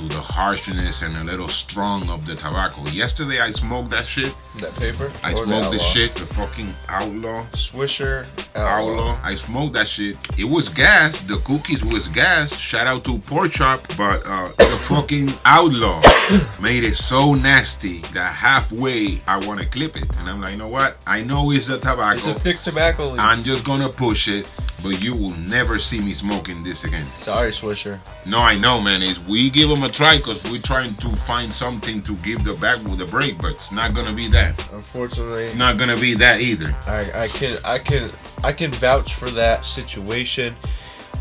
to 0.00 0.08
the 0.08 0.20
harshness 0.20 1.02
and 1.02 1.14
a 1.18 1.24
little 1.24 1.48
strong 1.48 2.08
of 2.08 2.24
the 2.24 2.34
tobacco. 2.34 2.82
Yesterday 2.90 3.40
I 3.40 3.50
smoked 3.50 3.90
that 3.90 4.06
shit. 4.06 4.34
that 4.58 4.74
paper. 4.76 5.12
I 5.22 5.32
or 5.32 5.34
the 5.34 5.42
smoked 5.44 5.72
this 5.72 5.82
Outlaw? 5.82 5.92
shit, 5.92 6.14
the 6.14 6.26
fucking 6.34 6.74
outlaw. 6.88 7.44
Swisher 7.52 8.26
Outlaw. 8.56 9.18
I 9.22 9.34
smoked 9.34 9.74
that 9.74 9.86
shit. 9.86 10.16
It 10.38 10.44
was 10.44 10.70
gas. 10.70 11.20
The 11.20 11.36
cookies 11.38 11.84
was 11.84 12.08
gas. 12.08 12.56
Shout 12.56 12.86
out 12.86 13.04
to 13.04 13.18
Pork 13.18 13.50
Chop. 13.52 13.86
But 13.98 14.22
uh, 14.24 14.48
the 14.56 14.78
fucking 14.88 15.28
outlaw 15.44 16.00
made 16.62 16.82
it 16.84 16.94
so 16.96 17.34
nasty 17.34 17.98
that 18.14 18.32
halfway 18.32 19.22
I 19.26 19.36
want 19.46 19.60
to 19.60 19.66
clip 19.66 19.96
it. 19.96 20.08
And 20.18 20.30
I'm 20.30 20.40
like, 20.40 20.52
you 20.52 20.58
know 20.58 20.68
what? 20.68 20.96
I 21.06 21.22
know 21.22 21.50
it's 21.50 21.66
the 21.66 21.76
tobacco. 21.78 22.16
It's 22.16 22.26
a 22.26 22.32
thick 22.32 22.60
tobacco 22.60 23.10
leaf. 23.10 23.20
I'm 23.20 23.44
just 23.44 23.66
gonna 23.66 23.90
push 23.90 24.28
it. 24.28 24.46
But 24.82 25.02
you 25.02 25.14
will 25.14 25.36
never 25.36 25.78
see 25.78 26.00
me 26.00 26.12
smoking 26.12 26.62
this 26.62 26.84
again. 26.84 27.06
Sorry, 27.20 27.50
Swisher. 27.50 27.98
No, 28.26 28.38
I 28.38 28.56
know, 28.58 28.80
man. 28.80 29.02
Is 29.02 29.18
we 29.20 29.50
give 29.50 29.68
them 29.68 29.82
a 29.82 29.88
try 29.88 30.16
because 30.16 30.42
we're 30.50 30.60
trying 30.62 30.94
to 30.94 31.08
find 31.14 31.52
something 31.52 32.02
to 32.02 32.16
give 32.16 32.44
the 32.44 32.54
back 32.54 32.82
with 32.84 33.00
a 33.00 33.06
break, 33.06 33.36
but 33.38 33.52
it's 33.52 33.72
not 33.72 33.94
gonna 33.94 34.14
be 34.14 34.28
that. 34.28 34.58
Unfortunately, 34.72 35.42
It's 35.44 35.54
not 35.54 35.76
gonna 35.78 35.96
be 35.98 36.14
that 36.14 36.40
either. 36.40 36.74
I, 36.86 37.22
I 37.22 37.26
can 37.28 37.56
I 37.64 37.78
can 37.78 38.10
I 38.42 38.52
can 38.52 38.70
vouch 38.72 39.14
for 39.14 39.30
that 39.30 39.64
situation. 39.64 40.54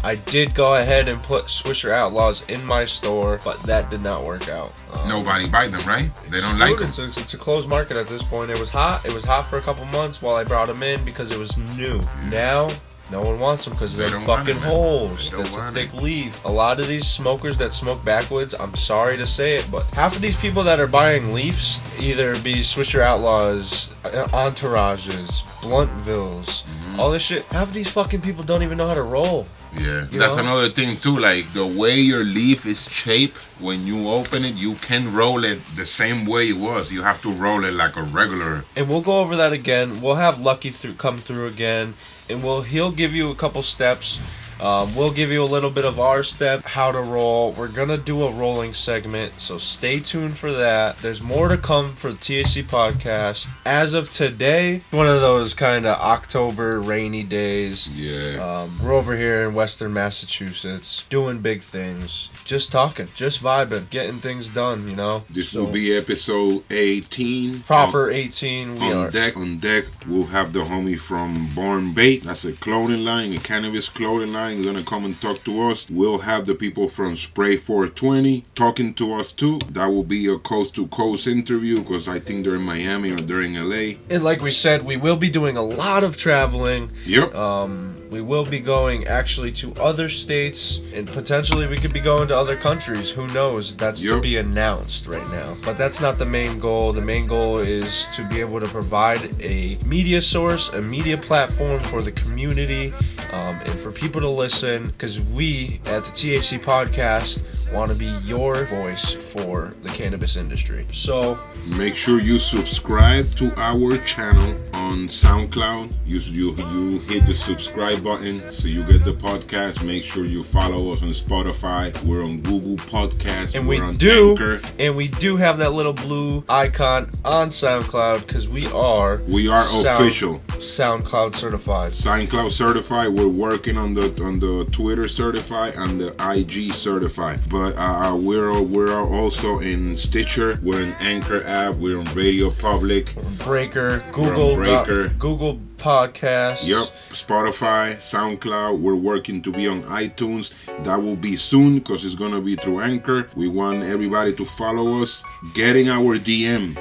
I 0.02 0.16
did 0.16 0.56
go 0.56 0.76
ahead 0.76 1.10
and 1.10 1.22
put 1.22 1.48
Swisher 1.48 1.92
Outlaws 1.92 2.46
in 2.48 2.64
my 2.66 2.86
store, 2.86 3.42
but 3.44 3.62
that 3.64 3.90
did 3.90 4.02
not 4.02 4.24
work 4.24 4.48
out. 4.48 4.72
Um, 4.94 5.10
Nobody 5.10 5.50
buy 5.50 5.68
them, 5.68 5.82
right? 5.86 6.10
They 6.30 6.40
don't 6.40 6.58
like 6.58 6.78
them. 6.78 6.88
it's, 6.88 7.00
it's, 7.00 7.18
it's 7.18 7.34
a 7.34 7.38
closed 7.38 7.68
market 7.68 7.98
at 7.98 8.08
this 8.08 8.24
point. 8.24 8.50
It 8.50 8.58
was 8.58 8.70
hot. 8.70 9.06
It 9.06 9.14
was 9.14 9.26
hot 9.26 9.48
for 9.50 9.58
a 9.58 9.62
couple 9.62 9.84
months 9.88 10.22
while 10.22 10.38
I 10.38 10.46
brought 10.46 10.68
them 10.68 10.84
in 10.84 11.04
because 11.04 11.32
it 11.32 11.38
was 11.38 11.58
new. 11.78 12.00
Now, 12.30 12.70
no 13.12 13.22
one 13.22 13.40
wants 13.40 13.66
them 13.66 13.74
because 13.74 13.96
They 13.96 14.08
they're 14.08 14.20
fucking 14.22 14.58
holes. 14.58 15.32
That's 15.32 15.56
a 15.56 15.72
thick 15.72 15.94
it. 15.94 16.02
leaf. 16.02 16.44
A 16.46 16.52
lot 16.52 16.80
of 16.80 16.88
these 16.88 17.08
smokers 17.08 17.58
that 17.58 17.74
smoke 17.74 18.04
backwoods, 18.06 18.54
I'm 18.60 18.76
sorry 18.76 19.18
to 19.18 19.26
say 19.26 19.56
it, 19.56 19.68
but 19.72 19.84
half 19.94 20.16
of 20.16 20.22
these 20.22 20.36
people 20.38 20.64
that 20.64 20.80
are 20.80 20.88
buying 20.88 21.34
leafs 21.34 21.80
either 22.00 22.38
be 22.42 22.56
Swisher 22.62 23.02
Outlaws, 23.02 23.90
uh, 24.06 24.28
Entourages, 24.28 25.44
Bluntvilles, 25.62 26.64
Mhm. 26.64 27.00
all 27.00 27.12
this 27.12 27.24
shit. 27.24 27.46
Half 27.46 27.70
of 27.70 27.74
these 27.74 27.90
fucking 27.90 28.22
people 28.22 28.44
don't 28.44 28.64
even 28.64 28.78
know 28.78 28.88
how 28.88 28.94
to 28.94 29.04
roll. 29.04 29.48
Yeah, 29.74 30.08
You 30.12 30.18
that's 30.18 30.36
know? 30.36 30.42
another 30.44 30.70
thing 30.70 30.98
too. 30.98 31.18
Like 31.20 31.52
the 31.54 31.66
way 31.66 31.96
your 32.00 32.24
leaf 32.24 32.66
is 32.66 32.90
shaped, 32.90 33.38
when 33.60 33.86
you 33.86 34.10
open 34.10 34.44
it, 34.44 34.56
you 34.56 34.74
can 34.76 35.14
roll 35.14 35.44
it 35.44 35.60
the 35.76 35.86
same 35.86 36.26
way 36.26 36.50
it 36.50 36.58
was. 36.58 36.92
You 36.92 37.04
have 37.04 37.22
to 37.22 37.32
roll 37.32 37.64
it 37.64 37.74
like 37.74 37.96
a 37.96 38.04
regular. 38.04 38.64
and 38.76 38.90
we'll 38.90 39.02
go 39.02 39.20
over 39.20 39.36
that 39.36 39.54
again. 39.54 40.02
We'll 40.02 40.16
have 40.16 40.40
Lucky 40.40 40.72
through 40.72 40.96
come 40.96 41.20
through 41.20 41.48
again, 41.48 41.94
and 42.30 42.44
we'll 42.44 42.64
he'll 42.64 42.92
give 42.92 43.14
you 43.14 43.30
a 43.30 43.36
couple 43.36 43.62
steps. 43.62 44.20
Um, 44.60 44.94
we'll 44.96 45.12
give 45.12 45.30
you 45.32 45.44
a 45.44 45.46
little 45.46 45.70
bit 45.70 45.86
of 45.86 46.00
our 46.00 46.24
step, 46.24 46.64
how 46.66 46.92
to 46.92 47.00
roll. 47.00 47.54
We're 47.54 47.70
gonna 47.70 47.98
do 47.98 48.24
a 48.24 48.32
rolling 48.32 48.74
segment, 48.74 49.32
so 49.38 49.58
stay 49.58 50.00
tuned 50.00 50.38
for 50.38 50.52
that. 50.52 50.98
There's 50.98 51.22
more 51.22 51.48
to 51.48 51.58
come 51.58 51.96
for 51.96 52.12
the 52.12 52.18
THC 52.18 52.64
podcast. 52.64 53.48
As 53.66 53.94
of 53.94 54.12
today, 54.12 54.82
one 54.92 55.08
of 55.08 55.22
those 55.22 55.54
kind 55.54 55.86
of 55.86 55.98
October 56.00 56.82
rainy 56.82 57.24
days. 57.24 57.88
Yeah. 57.90 58.40
Um, 58.64 58.70
we're 58.84 58.94
over 58.94 59.16
here 59.16 59.48
in 59.48 59.54
Western 59.54 59.94
Massachusetts 59.94 61.06
doing 61.10 61.40
big 61.40 61.62
things, 61.62 62.30
just 62.46 62.72
talking, 62.72 63.08
just 63.16 63.42
vibing, 63.42 63.90
getting 63.90 64.16
things 64.16 64.50
done. 64.50 64.88
You 64.90 64.96
know. 64.96 65.24
this 65.30 65.50
So, 65.50 65.64
will 65.64 65.72
be 65.72 65.96
episode 65.96 66.64
18. 66.72 67.62
proper 67.62 68.12
18. 68.12 68.76
We 68.76 68.82
On, 68.82 68.94
are. 68.94 69.06
on 69.06 69.12
deck, 69.12 69.38
on 69.38 69.58
deck, 69.58 69.86
we'll 70.08 70.26
have 70.26 70.52
the 70.54 70.60
homie 70.62 71.00
from 71.00 71.48
Born 71.56 71.94
Bait. 71.94 72.24
That's 72.24 72.46
a 72.46 72.54
clothing 72.54 73.04
line, 73.06 73.34
a 73.34 73.40
cannabis 73.40 73.88
clothing 73.88 74.34
line. 74.34 74.49
Gonna 74.58 74.84
come 74.84 75.06
and 75.06 75.20
talk 75.22 75.44
to 75.46 75.62
us. 75.62 75.86
We'll 75.90 76.18
have 76.18 76.46
the 76.46 76.56
people 76.56 76.88
from 76.88 77.16
Spray 77.16 77.56
420 77.56 78.46
talking 78.56 78.94
to 78.96 79.14
us 79.14 79.32
too. 79.32 79.60
That 79.70 79.88
will 79.88 80.04
be 80.04 80.28
a 80.28 80.38
coast 80.40 80.76
to 80.76 80.88
coast 80.88 81.28
interview 81.28 81.78
because 81.80 82.08
I 82.08 82.20
think 82.20 82.44
they're 82.44 82.56
in 82.56 82.62
Miami 82.62 83.12
or 83.12 83.18
they're 83.18 83.42
in 83.42 83.54
LA. 83.54 84.00
And 84.10 84.24
like 84.24 84.42
we 84.42 84.52
said, 84.52 84.84
we 84.84 84.98
will 84.98 85.16
be 85.16 85.30
doing 85.30 85.56
a 85.56 85.64
lot 85.64 86.04
of 86.04 86.18
traveling. 86.18 86.92
Yep. 87.06 87.34
Um, 87.36 87.99
we 88.10 88.22
will 88.22 88.46
be 88.46 88.60
going 88.60 89.06
actually 89.08 89.52
to 89.52 89.74
other 89.76 90.10
states, 90.10 90.82
and 90.94 91.08
potentially 91.08 91.68
we 91.68 91.78
could 91.78 91.94
be 91.94 92.00
going 92.00 92.28
to 92.28 92.38
other 92.38 92.56
countries. 92.56 93.10
Who 93.10 93.28
knows? 93.28 93.76
That's 93.76 94.02
to 94.02 94.20
be 94.20 94.38
announced 94.38 95.08
right 95.08 95.28
now. 95.30 95.56
But 95.64 95.78
that's 95.78 96.02
not 96.02 96.18
the 96.18 96.26
main 96.26 96.60
goal. 96.60 96.92
The 96.92 97.02
main 97.02 97.28
goal 97.28 97.60
is 97.60 98.08
to 98.16 98.28
be 98.28 98.40
able 98.40 98.60
to 98.60 98.68
provide 98.68 99.42
a 99.42 99.78
media 99.86 100.22
source, 100.22 100.70
a 100.70 100.82
media 100.82 101.18
platform 101.18 101.80
for 101.82 102.02
the 102.02 102.12
community, 102.12 102.94
um, 103.32 103.60
and 103.62 103.80
for 103.80 103.92
people 103.92 104.20
to 104.22 104.30
listen. 104.30 104.88
Because 104.88 105.20
we 105.20 105.80
at 105.86 106.04
the 106.04 106.12
THC 106.12 106.60
Podcast 106.60 107.44
want 107.74 107.92
to 107.92 107.98
be 107.98 108.10
your 108.26 108.66
voice 108.66 109.14
for 109.14 109.72
the 109.84 109.90
cannabis 109.90 110.36
industry. 110.36 110.88
So 110.92 111.40
Make 111.78 111.96
sure 111.96 112.20
you 112.20 112.40
subscribe 112.40 113.28
to 113.36 113.54
our 113.58 113.98
channel 114.00 114.56
on 114.74 114.90
on 114.90 115.08
SoundCloud. 115.08 115.94
You 116.06 116.20
you 116.20 116.56
you 116.56 117.00
hit 117.00 117.26
the 117.26 117.34
subscribe 117.34 117.99
button 118.04 118.52
so 118.52 118.68
you 118.68 118.84
get 118.84 119.04
the 119.04 119.12
podcast. 119.12 119.84
Make 119.84 120.04
sure 120.04 120.26
you 120.26 120.44
follow 120.44 120.92
us 120.92 121.02
on 121.02 121.10
Spotify. 121.10 121.92
We're 122.04 122.24
on 122.24 122.42
Google 122.42 122.76
Podcasts. 122.78 123.56
And 123.56 123.68
We're 123.68 123.80
we 123.80 123.82
on 123.82 123.98
do, 123.98 124.32
Anchor. 124.32 124.62
and 124.80 124.96
we 124.96 125.08
do 125.08 125.38
have 125.38 125.58
that 125.60 125.72
little 125.72 125.94
blue 125.94 126.44
icon 126.50 127.12
on 127.26 127.50
SoundCloud 127.50 128.26
because 128.28 128.48
we 128.48 128.68
are 128.72 129.22
We 129.28 129.48
are 129.48 129.62
Sound- 129.64 130.04
official. 130.04 130.40
SoundCloud 130.60 131.36
certified. 131.36 131.92
SoundCloud 131.94 132.52
certified. 132.52 133.10
We're 133.10 133.28
working 133.28 133.78
on 133.78 133.94
the 133.94 134.10
on 134.24 134.40
the 134.40 134.66
Twitter 134.72 135.08
certified 135.08 135.74
and 135.78 136.00
the 136.00 136.14
IG 136.32 136.74
certified. 136.74 137.40
But 137.50 137.76
uh, 137.78 138.16
we're 138.16 138.62
we're 138.62 138.94
also 138.96 139.60
in 139.60 139.96
Stitcher. 139.98 140.60
We're 140.62 140.82
in 140.84 140.94
Anchor 141.00 141.44
app. 141.46 141.76
We're 141.76 141.98
on 142.00 142.06
Radio 142.14 142.50
Public. 142.52 143.14
Breaker, 143.40 144.04
Google, 144.12 144.56
Breaker. 144.56 145.10
Google 145.20 145.60
Podcasts. 145.80 146.68
Yep, 146.68 146.90
Spotify, 147.12 147.96
SoundCloud. 147.96 148.80
We're 148.80 148.96
working 148.96 149.42
to 149.42 149.52
be 149.52 149.68
on 149.68 149.82
iTunes. 149.84 150.52
That 150.84 151.02
will 151.02 151.16
be 151.16 151.36
soon 151.36 151.80
because 151.80 152.06
it's 152.06 152.16
gonna 152.16 152.42
be 152.42 152.56
through 152.56 152.82
Anchor. 152.82 153.30
We 153.36 153.48
want 153.48 153.84
everybody 153.84 154.34
to 154.34 154.46
follow 154.46 155.02
us. 155.02 155.24
Getting 155.54 155.88
our 155.90 156.20
DM, 156.20 156.78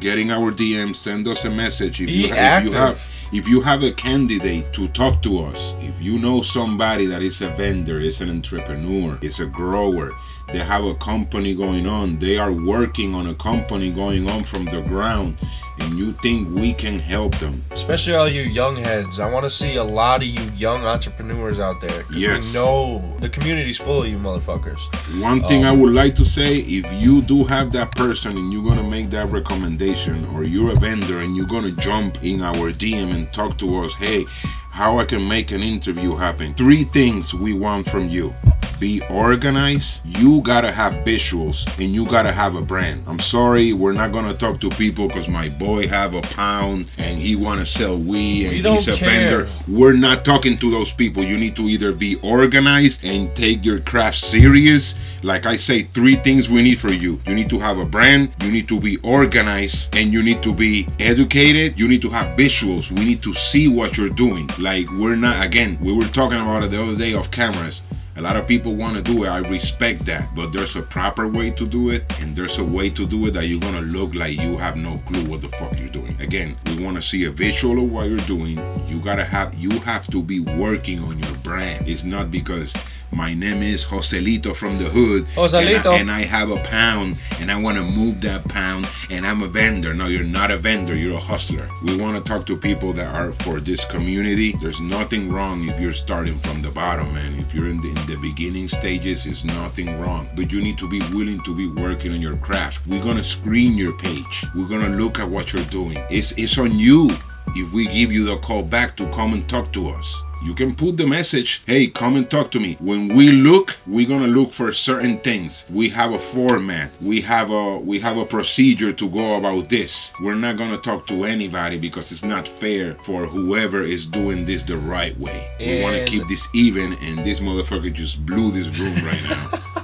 getting 0.00 0.30
our 0.30 0.50
DM. 0.50 0.96
Send 0.96 1.28
us 1.28 1.44
a 1.44 1.50
message 1.50 2.00
if 2.00 2.06
Be 2.06 2.12
you, 2.12 2.24
if 2.34 2.64
you 2.64 2.72
have 2.72 3.00
if 3.32 3.46
you 3.46 3.60
have 3.60 3.82
a 3.82 3.92
candidate 3.92 4.72
to 4.72 4.88
talk 4.88 5.20
to 5.22 5.40
us. 5.40 5.74
If 5.80 6.00
you 6.00 6.18
know 6.18 6.40
somebody 6.40 7.04
that 7.06 7.22
is 7.22 7.42
a 7.42 7.48
vendor, 7.50 7.98
is 7.98 8.22
an 8.22 8.30
entrepreneur, 8.30 9.18
is 9.20 9.40
a 9.40 9.46
grower, 9.46 10.12
they 10.50 10.60
have 10.60 10.84
a 10.84 10.94
company 10.94 11.54
going 11.54 11.86
on. 11.86 12.18
They 12.18 12.38
are 12.38 12.52
working 12.52 13.14
on 13.14 13.28
a 13.28 13.34
company 13.34 13.90
going 13.90 14.28
on 14.30 14.44
from 14.44 14.64
the 14.64 14.80
ground, 14.80 15.36
and 15.80 15.98
you 15.98 16.12
think 16.12 16.48
we 16.54 16.72
can 16.72 16.98
help 16.98 17.36
them. 17.38 17.62
Especially 17.70 18.14
all 18.14 18.28
you 18.28 18.42
young 18.42 18.76
heads. 18.76 19.20
I 19.20 19.30
want 19.30 19.44
to 19.44 19.50
see 19.50 19.76
a 19.76 19.84
lot 19.84 20.22
of 20.22 20.28
you 20.28 20.42
young 20.56 20.84
entrepreneurs 20.84 21.60
out 21.60 21.80
there. 21.80 22.04
Yes. 22.12 22.52
We 22.54 22.60
know 22.60 23.16
the 23.20 23.28
community's 23.28 23.78
full 23.78 24.02
of 24.02 24.08
you 24.08 24.18
motherfuckers. 24.18 24.78
One 25.20 25.46
thing 25.48 25.64
Um, 25.64 25.70
I 25.70 25.72
would 25.80 25.94
like 25.94 26.14
to 26.16 26.24
say 26.24 26.58
if 26.58 26.86
you 27.02 27.22
do 27.22 27.44
have 27.44 27.72
that 27.72 27.90
person 27.92 28.36
and 28.36 28.52
you're 28.52 28.66
gonna 28.68 28.82
make 28.82 29.10
that 29.10 29.30
recommendation, 29.30 30.26
or 30.34 30.44
you're 30.44 30.70
a 30.72 30.76
vendor 30.76 31.20
and 31.20 31.36
you're 31.36 31.46
gonna 31.46 31.72
jump 31.72 32.22
in 32.22 32.42
our 32.42 32.70
DM 32.72 33.12
and 33.12 33.32
talk 33.32 33.58
to 33.58 33.84
us, 33.84 33.92
hey, 33.94 34.24
how 34.70 34.98
I 34.98 35.04
can 35.04 35.26
make 35.28 35.50
an 35.50 35.60
interview 35.62 36.14
happen. 36.14 36.54
Three 36.54 36.84
things 36.84 37.34
we 37.34 37.52
want 37.52 37.88
from 37.88 38.08
you. 38.08 38.32
Be 38.78 39.02
organized. 39.10 40.02
You 40.04 40.40
gotta 40.42 40.70
have 40.70 40.92
visuals 41.04 41.66
and 41.82 41.92
you 41.92 42.06
gotta 42.06 42.30
have 42.30 42.54
a 42.54 42.60
brand. 42.60 43.02
I'm 43.08 43.18
sorry, 43.18 43.72
we're 43.72 43.92
not 43.92 44.12
gonna 44.12 44.34
talk 44.34 44.60
to 44.60 44.70
people 44.70 45.08
because 45.08 45.28
my 45.28 45.48
boy 45.48 45.88
have 45.88 46.14
a 46.14 46.20
pound 46.20 46.86
and 46.96 47.18
he 47.18 47.34
wanna 47.34 47.66
sell 47.66 47.98
weed 47.98 48.46
and 48.46 48.64
We 48.64 48.70
he's 48.70 48.86
a 48.86 48.94
care. 48.94 49.08
vendor. 49.08 49.48
We're 49.66 49.94
not 49.94 50.24
talking 50.24 50.56
to 50.58 50.70
those 50.70 50.92
people. 50.92 51.24
You 51.24 51.36
need 51.36 51.56
to 51.56 51.62
either 51.62 51.90
be 51.92 52.16
organized 52.22 53.04
and 53.04 53.34
take 53.34 53.64
your 53.64 53.80
craft 53.80 54.18
serious. 54.18 54.94
Like 55.24 55.44
I 55.44 55.56
say, 55.56 55.88
three 55.92 56.14
things 56.14 56.48
we 56.48 56.62
need 56.62 56.78
for 56.78 56.92
you. 56.92 57.20
You 57.26 57.34
need 57.34 57.50
to 57.50 57.58
have 57.58 57.78
a 57.78 57.84
brand, 57.84 58.30
you 58.44 58.52
need 58.52 58.68
to 58.68 58.78
be 58.78 58.96
organized, 59.02 59.96
and 59.96 60.12
you 60.12 60.22
need 60.22 60.40
to 60.42 60.52
be 60.54 60.86
educated. 61.00 61.76
You 61.78 61.88
need 61.88 62.02
to 62.02 62.10
have 62.10 62.36
visuals. 62.38 62.92
We 62.92 63.04
need 63.04 63.22
to 63.22 63.34
see 63.34 63.66
what 63.66 63.96
you're 63.98 64.08
doing. 64.08 64.48
Like 64.58 64.88
we're 64.92 65.16
not 65.16 65.44
again, 65.44 65.78
we 65.80 65.92
were 65.92 66.04
talking 66.04 66.38
about 66.38 66.62
it 66.62 66.70
the 66.70 66.80
other 66.80 66.94
day 66.96 67.14
off 67.14 67.30
cameras. 67.32 67.82
A 68.18 68.20
lot 68.20 68.34
of 68.34 68.48
people 68.48 68.74
want 68.74 68.96
to 68.96 69.02
do 69.02 69.22
it. 69.22 69.28
I 69.28 69.38
respect 69.48 70.04
that. 70.06 70.34
But 70.34 70.52
there's 70.52 70.74
a 70.74 70.82
proper 70.82 71.28
way 71.28 71.52
to 71.52 71.64
do 71.64 71.90
it, 71.90 72.02
and 72.20 72.34
there's 72.34 72.58
a 72.58 72.64
way 72.64 72.90
to 72.90 73.06
do 73.06 73.26
it 73.26 73.30
that 73.34 73.46
you're 73.46 73.60
going 73.60 73.74
to 73.74 73.80
look 73.80 74.12
like 74.16 74.40
you 74.40 74.56
have 74.56 74.76
no 74.76 74.98
clue 75.06 75.24
what 75.30 75.40
the 75.40 75.48
fuck 75.50 75.78
you're 75.78 75.88
doing. 75.88 76.20
Again, 76.20 76.56
we 76.66 76.82
want 76.82 76.96
to 76.96 77.02
see 77.02 77.26
a 77.26 77.30
visual 77.30 77.78
of 77.78 77.92
what 77.92 78.08
you're 78.08 78.18
doing. 78.26 78.58
You 78.88 78.98
got 78.98 79.16
to 79.16 79.24
have, 79.24 79.54
you 79.54 79.70
have 79.80 80.08
to 80.08 80.20
be 80.20 80.40
working 80.40 80.98
on 81.04 81.16
your 81.20 81.34
brand. 81.44 81.88
It's 81.88 82.02
not 82.02 82.32
because 82.32 82.74
my 83.12 83.34
name 83.34 83.62
is 83.62 83.84
Joselito 83.84 84.54
from 84.54 84.78
the 84.78 84.84
hood. 84.84 85.26
Joselito. 85.34 85.76
And 85.78 85.88
I, 85.88 85.96
and 85.98 86.10
I 86.10 86.20
have 86.22 86.50
a 86.50 86.58
pound, 86.58 87.16
and 87.40 87.50
I 87.50 87.60
want 87.60 87.76
to 87.76 87.82
move 87.82 88.20
that 88.22 88.46
pound, 88.48 88.88
and 89.10 89.26
I'm 89.26 89.42
a 89.42 89.48
vendor. 89.48 89.94
No, 89.94 90.06
you're 90.06 90.24
not 90.24 90.50
a 90.50 90.56
vendor. 90.56 90.94
You're 90.94 91.16
a 91.16 91.20
hustler. 91.20 91.68
We 91.82 91.96
want 91.96 92.16
to 92.16 92.22
talk 92.22 92.46
to 92.46 92.56
people 92.56 92.92
that 92.94 93.14
are 93.14 93.32
for 93.32 93.60
this 93.60 93.84
community. 93.86 94.52
There's 94.60 94.80
nothing 94.80 95.32
wrong 95.32 95.68
if 95.68 95.80
you're 95.80 95.92
starting 95.92 96.38
from 96.40 96.62
the 96.62 96.70
bottom, 96.70 97.12
man. 97.14 97.38
If 97.38 97.54
you're 97.54 97.68
in 97.68 97.80
the, 97.80 97.88
in 97.88 98.06
the 98.06 98.18
beginning 98.20 98.68
stages, 98.68 99.26
it's 99.26 99.44
nothing 99.44 100.00
wrong. 100.00 100.28
But 100.36 100.52
you 100.52 100.60
need 100.60 100.78
to 100.78 100.88
be 100.88 101.00
willing 101.12 101.42
to 101.42 101.54
be 101.54 101.68
working 101.68 102.12
on 102.12 102.20
your 102.20 102.36
craft. 102.36 102.86
We're 102.86 103.02
gonna 103.02 103.24
screen 103.24 103.74
your 103.74 103.96
page. 103.98 104.44
We're 104.54 104.68
gonna 104.68 104.96
look 104.96 105.18
at 105.18 105.28
what 105.28 105.52
you're 105.52 105.64
doing. 105.64 105.98
It's 106.10 106.32
it's 106.32 106.58
on 106.58 106.78
you 106.78 107.10
if 107.56 107.72
we 107.72 107.86
give 107.86 108.12
you 108.12 108.24
the 108.24 108.36
call 108.38 108.62
back 108.62 108.96
to 108.98 109.08
come 109.10 109.32
and 109.32 109.48
talk 109.48 109.72
to 109.72 109.88
us. 109.88 110.22
You 110.42 110.54
can 110.54 110.74
put 110.74 110.96
the 110.96 111.06
message, 111.06 111.62
hey, 111.66 111.88
come 111.88 112.16
and 112.16 112.30
talk 112.30 112.50
to 112.52 112.60
me. 112.60 112.76
When 112.80 113.08
we 113.08 113.30
look, 113.30 113.76
we're 113.86 114.08
gonna 114.08 114.28
look 114.28 114.52
for 114.52 114.72
certain 114.72 115.18
things. 115.18 115.66
We 115.68 115.88
have 115.90 116.12
a 116.12 116.18
format. 116.18 116.90
We 117.00 117.20
have 117.22 117.50
a 117.50 117.78
we 117.78 117.98
have 117.98 118.16
a 118.16 118.24
procedure 118.24 118.92
to 118.92 119.08
go 119.08 119.34
about 119.34 119.68
this. 119.68 120.12
We're 120.22 120.34
not 120.34 120.56
gonna 120.56 120.78
talk 120.78 121.06
to 121.08 121.24
anybody 121.24 121.78
because 121.78 122.12
it's 122.12 122.22
not 122.22 122.46
fair 122.46 122.94
for 123.02 123.26
whoever 123.26 123.82
is 123.82 124.06
doing 124.06 124.44
this 124.44 124.62
the 124.62 124.76
right 124.76 125.18
way. 125.18 125.48
We 125.58 125.82
wanna 125.82 126.04
keep 126.04 126.26
this 126.28 126.46
even, 126.54 126.94
and 127.02 127.24
this 127.24 127.40
motherfucker 127.40 127.92
just 127.92 128.24
blew 128.24 128.50
this 128.50 128.68
room 128.78 128.94
right 129.04 129.22
now. 129.24 129.50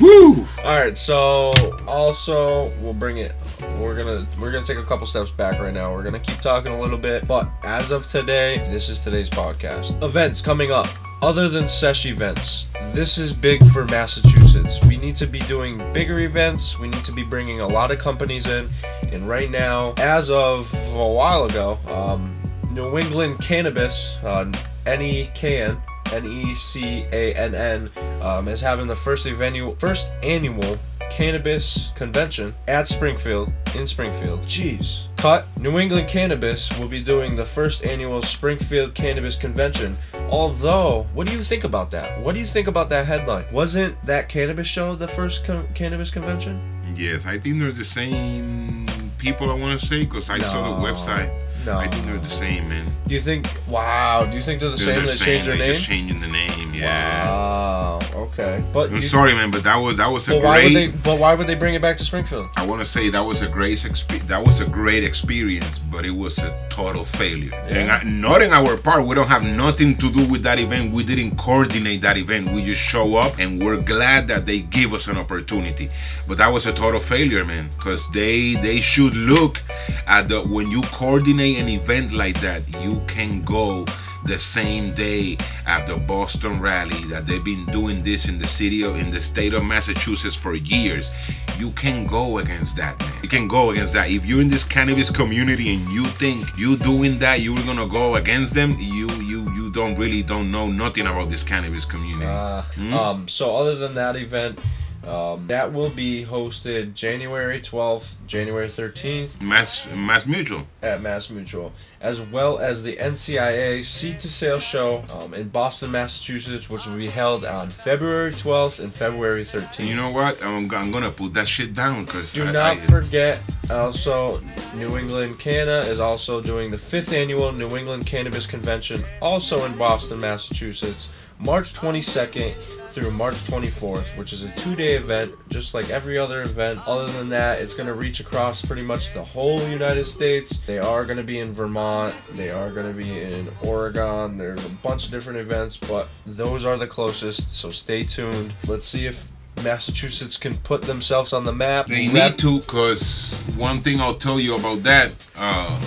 Woo! 0.00 0.46
All 0.64 0.80
right, 0.80 0.96
so 0.96 1.50
also 1.86 2.72
we'll 2.80 2.94
bring 2.94 3.18
it. 3.18 3.34
We're 3.78 3.94
gonna 3.94 4.26
we're 4.40 4.50
gonna 4.50 4.64
take 4.64 4.78
a 4.78 4.82
couple 4.82 5.06
steps 5.06 5.30
back 5.30 5.60
right 5.60 5.74
now. 5.74 5.92
We're 5.92 6.02
gonna 6.02 6.20
keep 6.20 6.40
talking 6.40 6.72
a 6.72 6.80
little 6.80 6.96
bit, 6.96 7.28
but 7.28 7.50
as 7.62 7.90
of 7.90 8.08
today, 8.08 8.66
this 8.70 8.88
is 8.88 9.00
today's 9.00 9.28
podcast. 9.28 10.02
Events 10.02 10.40
coming 10.40 10.70
up. 10.72 10.88
Other 11.22 11.50
than 11.50 11.68
sesh 11.68 12.06
events, 12.06 12.66
this 12.94 13.18
is 13.18 13.34
big 13.34 13.62
for 13.72 13.84
Massachusetts. 13.84 14.82
We 14.86 14.96
need 14.96 15.16
to 15.16 15.26
be 15.26 15.40
doing 15.40 15.76
bigger 15.92 16.20
events. 16.20 16.78
We 16.78 16.88
need 16.88 17.04
to 17.04 17.12
be 17.12 17.22
bringing 17.22 17.60
a 17.60 17.68
lot 17.68 17.90
of 17.90 17.98
companies 17.98 18.48
in. 18.48 18.70
And 19.12 19.28
right 19.28 19.50
now, 19.50 19.92
as 19.98 20.30
of 20.30 20.72
a 20.94 21.08
while 21.08 21.44
ago, 21.44 21.78
um, 21.88 22.40
New 22.70 22.98
England 22.98 23.38
Cannabis, 23.40 24.16
uh, 24.22 24.50
NECAN, 24.86 25.78
N 26.12 26.26
E 26.26 26.54
C 26.54 27.06
A 27.12 27.34
N 27.34 27.54
N, 27.54 27.90
um, 28.20 28.48
is 28.48 28.60
having 28.60 28.86
the 28.86 28.96
first 28.96 29.26
annual 29.26 29.74
first 29.76 30.08
annual 30.22 30.78
cannabis 31.10 31.90
convention 31.96 32.54
at 32.68 32.88
Springfield 32.88 33.52
in 33.74 33.86
Springfield. 33.86 34.40
Jeez. 34.42 35.06
Cut. 35.16 35.46
New 35.58 35.78
England 35.78 36.08
Cannabis 36.08 36.76
will 36.78 36.88
be 36.88 37.02
doing 37.02 37.36
the 37.36 37.44
first 37.44 37.84
annual 37.84 38.22
Springfield 38.22 38.94
Cannabis 38.94 39.36
Convention. 39.36 39.98
Although, 40.30 41.06
what 41.12 41.26
do 41.26 41.36
you 41.36 41.44
think 41.44 41.64
about 41.64 41.90
that? 41.90 42.18
What 42.22 42.34
do 42.34 42.40
you 42.40 42.46
think 42.46 42.68
about 42.68 42.88
that 42.90 43.06
headline? 43.06 43.44
Wasn't 43.52 43.94
that 44.06 44.28
cannabis 44.28 44.66
show 44.66 44.94
the 44.94 45.08
first 45.08 45.44
con- 45.44 45.68
cannabis 45.74 46.10
convention? 46.10 46.60
Yes, 46.96 47.26
I 47.26 47.38
think 47.38 47.60
they're 47.60 47.72
the 47.72 47.84
same 47.84 48.86
people. 49.18 49.50
I 49.50 49.54
want 49.54 49.78
to 49.78 49.86
say 49.86 50.04
because 50.04 50.30
I 50.30 50.38
saw 50.38 50.76
the 50.76 50.86
website. 50.86 51.30
No. 51.66 51.78
I 51.78 51.88
think 51.88 52.06
they're 52.06 52.18
the 52.18 52.28
same, 52.28 52.68
man. 52.68 52.86
Do 53.06 53.14
you 53.14 53.20
think? 53.20 53.46
Wow. 53.68 54.24
Do 54.24 54.34
you 54.36 54.40
think 54.42 54.60
they're 54.60 54.70
the 54.70 54.76
They're 54.76 54.96
same? 54.96 55.06
the 55.06 55.12
They 55.12 55.18
changed 55.18 55.46
their 55.46 55.56
They're 55.56 55.66
name. 55.66 55.74
just 55.74 55.86
changing 55.86 56.20
the 56.20 56.28
name. 56.28 56.72
Yeah. 56.74 57.28
Wow. 57.28 57.98
Okay. 58.14 58.64
But 58.72 58.90
I'm 58.90 58.96
you, 58.96 59.02
sorry, 59.08 59.34
man, 59.34 59.50
but 59.50 59.64
that 59.64 59.76
was 59.76 59.96
that 59.98 60.06
was 60.10 60.28
a 60.28 60.32
But 60.32 60.42
why 60.42 60.64
would 60.64 60.72
they? 60.74 60.86
But 60.88 61.18
why 61.18 61.34
would 61.34 61.46
they 61.46 61.54
bring 61.54 61.74
it 61.74 61.82
back 61.82 61.96
to 61.98 62.04
Springfield? 62.04 62.48
I 62.56 62.64
want 62.66 62.80
to 62.80 62.86
say 62.86 63.10
that 63.10 63.20
was 63.20 63.42
a 63.42 63.48
great 63.48 63.78
exp- 63.78 64.26
that 64.28 64.42
was 64.44 64.60
a 64.60 64.66
great 64.66 65.02
experience, 65.04 65.78
but 65.78 66.04
it 66.06 66.10
was 66.12 66.38
a 66.38 66.50
total 66.70 67.04
failure. 67.04 67.52
And 67.68 67.90
I, 67.90 68.02
not 68.04 68.40
in 68.42 68.52
our 68.52 68.76
part, 68.76 69.04
we 69.06 69.14
don't 69.14 69.26
have 69.28 69.44
nothing 69.44 69.96
to 69.96 70.10
do 70.10 70.26
with 70.28 70.42
that 70.44 70.58
event. 70.58 70.94
We 70.94 71.02
didn't 71.04 71.36
coordinate 71.36 72.00
that 72.02 72.16
event. 72.16 72.52
We 72.52 72.62
just 72.62 72.80
show 72.80 73.16
up, 73.16 73.38
and 73.38 73.62
we're 73.62 73.82
glad 73.82 74.28
that 74.28 74.46
they 74.46 74.60
give 74.60 74.94
us 74.94 75.08
an 75.08 75.16
opportunity. 75.18 75.90
But 76.26 76.38
that 76.38 76.48
was 76.48 76.66
a 76.66 76.72
total 76.72 77.00
failure, 77.00 77.44
man, 77.44 77.68
because 77.76 78.08
they 78.12 78.54
they 78.62 78.80
should 78.80 79.14
look 79.16 79.60
at 80.06 80.28
the 80.28 80.42
when 80.42 80.70
you 80.70 80.82
coordinate 80.82 81.49
an 81.58 81.68
event 81.68 82.12
like 82.12 82.40
that, 82.40 82.62
you 82.82 83.02
can 83.06 83.42
go 83.42 83.84
the 84.24 84.38
same 84.38 84.92
day 84.92 85.36
after 85.66 85.96
Boston 85.96 86.60
rally 86.60 87.02
that 87.04 87.24
they've 87.26 87.42
been 87.44 87.64
doing 87.66 88.02
this 88.02 88.28
in 88.28 88.38
the 88.38 88.46
city 88.46 88.82
of 88.82 88.96
in 88.96 89.10
the 89.10 89.20
state 89.20 89.54
of 89.54 89.64
Massachusetts 89.64 90.36
for 90.36 90.54
years. 90.54 91.10
You 91.58 91.70
can 91.72 92.06
go 92.06 92.38
against 92.38 92.76
that, 92.76 92.98
man. 93.00 93.12
You 93.22 93.28
can 93.28 93.48
go 93.48 93.70
against 93.70 93.94
that. 93.94 94.10
If 94.10 94.26
you're 94.26 94.40
in 94.40 94.48
this 94.48 94.64
cannabis 94.64 95.10
community 95.10 95.74
and 95.74 95.88
you 95.90 96.04
think 96.04 96.46
you 96.58 96.76
doing 96.76 97.18
that, 97.20 97.40
you're 97.40 97.56
gonna 97.64 97.88
go 97.88 98.16
against 98.16 98.54
them, 98.54 98.76
you 98.78 99.08
you 99.22 99.50
you 99.54 99.70
don't 99.70 99.98
really 99.98 100.22
don't 100.22 100.50
know 100.50 100.66
nothing 100.66 101.06
about 101.06 101.30
this 101.30 101.42
cannabis 101.42 101.84
community. 101.84 102.26
Uh, 102.26 102.62
Hmm? 102.74 102.94
Um. 102.94 103.28
So 103.28 103.56
other 103.56 103.74
than 103.74 103.94
that 103.94 104.16
event, 104.16 104.62
Um, 105.06 105.46
that 105.46 105.72
will 105.72 105.88
be 105.88 106.24
hosted 106.26 106.92
January 106.92 107.58
12th, 107.60 108.16
January 108.26 108.68
13th 108.68 109.40
Mass 109.40 109.86
Mass 109.94 110.26
Mutual. 110.26 110.66
at 110.82 111.00
Mass 111.00 111.30
Mutual, 111.30 111.72
as 112.02 112.20
well 112.20 112.58
as 112.58 112.82
the 112.82 112.96
NCIA 112.96 113.82
Seed 113.82 114.20
to 114.20 114.28
Sale 114.28 114.58
show 114.58 115.02
um, 115.18 115.32
in 115.32 115.48
Boston, 115.48 115.90
Massachusetts, 115.90 116.68
which 116.68 116.84
will 116.86 116.96
be 116.98 117.08
held 117.08 117.46
on 117.46 117.70
February 117.70 118.30
12th 118.32 118.80
and 118.84 118.92
February 118.92 119.42
13th. 119.42 119.86
You 119.86 119.96
know 119.96 120.10
what? 120.12 120.42
I'm, 120.44 120.70
I'm 120.74 120.90
gonna 120.90 121.10
put 121.10 121.32
that 121.32 121.48
shit 121.48 121.72
down 121.72 122.04
because 122.04 122.34
Do 122.34 122.44
I, 122.44 122.52
not 122.52 122.76
I- 122.76 122.80
forget, 122.80 123.40
also, 123.70 124.42
New 124.74 124.98
England 124.98 125.38
Canna 125.38 125.78
is 125.78 125.98
also 126.00 126.42
doing 126.42 126.70
the 126.70 126.78
fifth 126.78 127.12
annual 127.14 127.52
New 127.52 127.74
England 127.76 128.04
Cannabis 128.06 128.46
Convention, 128.46 129.02
also 129.22 129.64
in 129.64 129.76
Boston, 129.78 130.18
Massachusetts, 130.18 131.08
March 131.40 131.72
22nd 131.72 132.54
through 132.90 133.10
March 133.12 133.34
24th, 133.34 134.16
which 134.18 134.32
is 134.34 134.44
a 134.44 134.50
two 134.52 134.74
day 134.76 134.96
event, 134.96 135.32
just 135.48 135.72
like 135.72 135.88
every 135.88 136.18
other 136.18 136.42
event. 136.42 136.86
Other 136.86 137.10
than 137.12 137.30
that, 137.30 137.60
it's 137.60 137.74
going 137.74 137.86
to 137.86 137.94
reach 137.94 138.20
across 138.20 138.62
pretty 138.62 138.82
much 138.82 139.14
the 139.14 139.22
whole 139.22 139.58
United 139.68 140.04
States. 140.04 140.58
They 140.66 140.78
are 140.78 141.04
going 141.04 141.16
to 141.16 141.24
be 141.24 141.38
in 141.38 141.54
Vermont, 141.54 142.14
they 142.32 142.50
are 142.50 142.70
going 142.70 142.92
to 142.92 142.96
be 142.96 143.20
in 143.20 143.48
Oregon. 143.62 144.36
There's 144.36 144.66
a 144.66 144.74
bunch 144.76 145.06
of 145.06 145.12
different 145.12 145.38
events, 145.38 145.78
but 145.78 146.08
those 146.26 146.66
are 146.66 146.76
the 146.76 146.86
closest, 146.86 147.54
so 147.54 147.70
stay 147.70 148.02
tuned. 148.02 148.52
Let's 148.66 148.86
see 148.86 149.06
if 149.06 149.26
Massachusetts 149.64 150.36
can 150.36 150.54
put 150.58 150.82
themselves 150.82 151.32
on 151.32 151.44
the 151.44 151.54
map. 151.54 151.86
They 151.86 152.08
need 152.08 152.38
to, 152.38 152.60
cause 152.62 153.32
one 153.56 153.80
thing 153.80 154.00
I'll 154.00 154.14
tell 154.14 154.38
you 154.38 154.56
about 154.56 154.82
that. 154.82 155.12
Uh, 155.36 155.80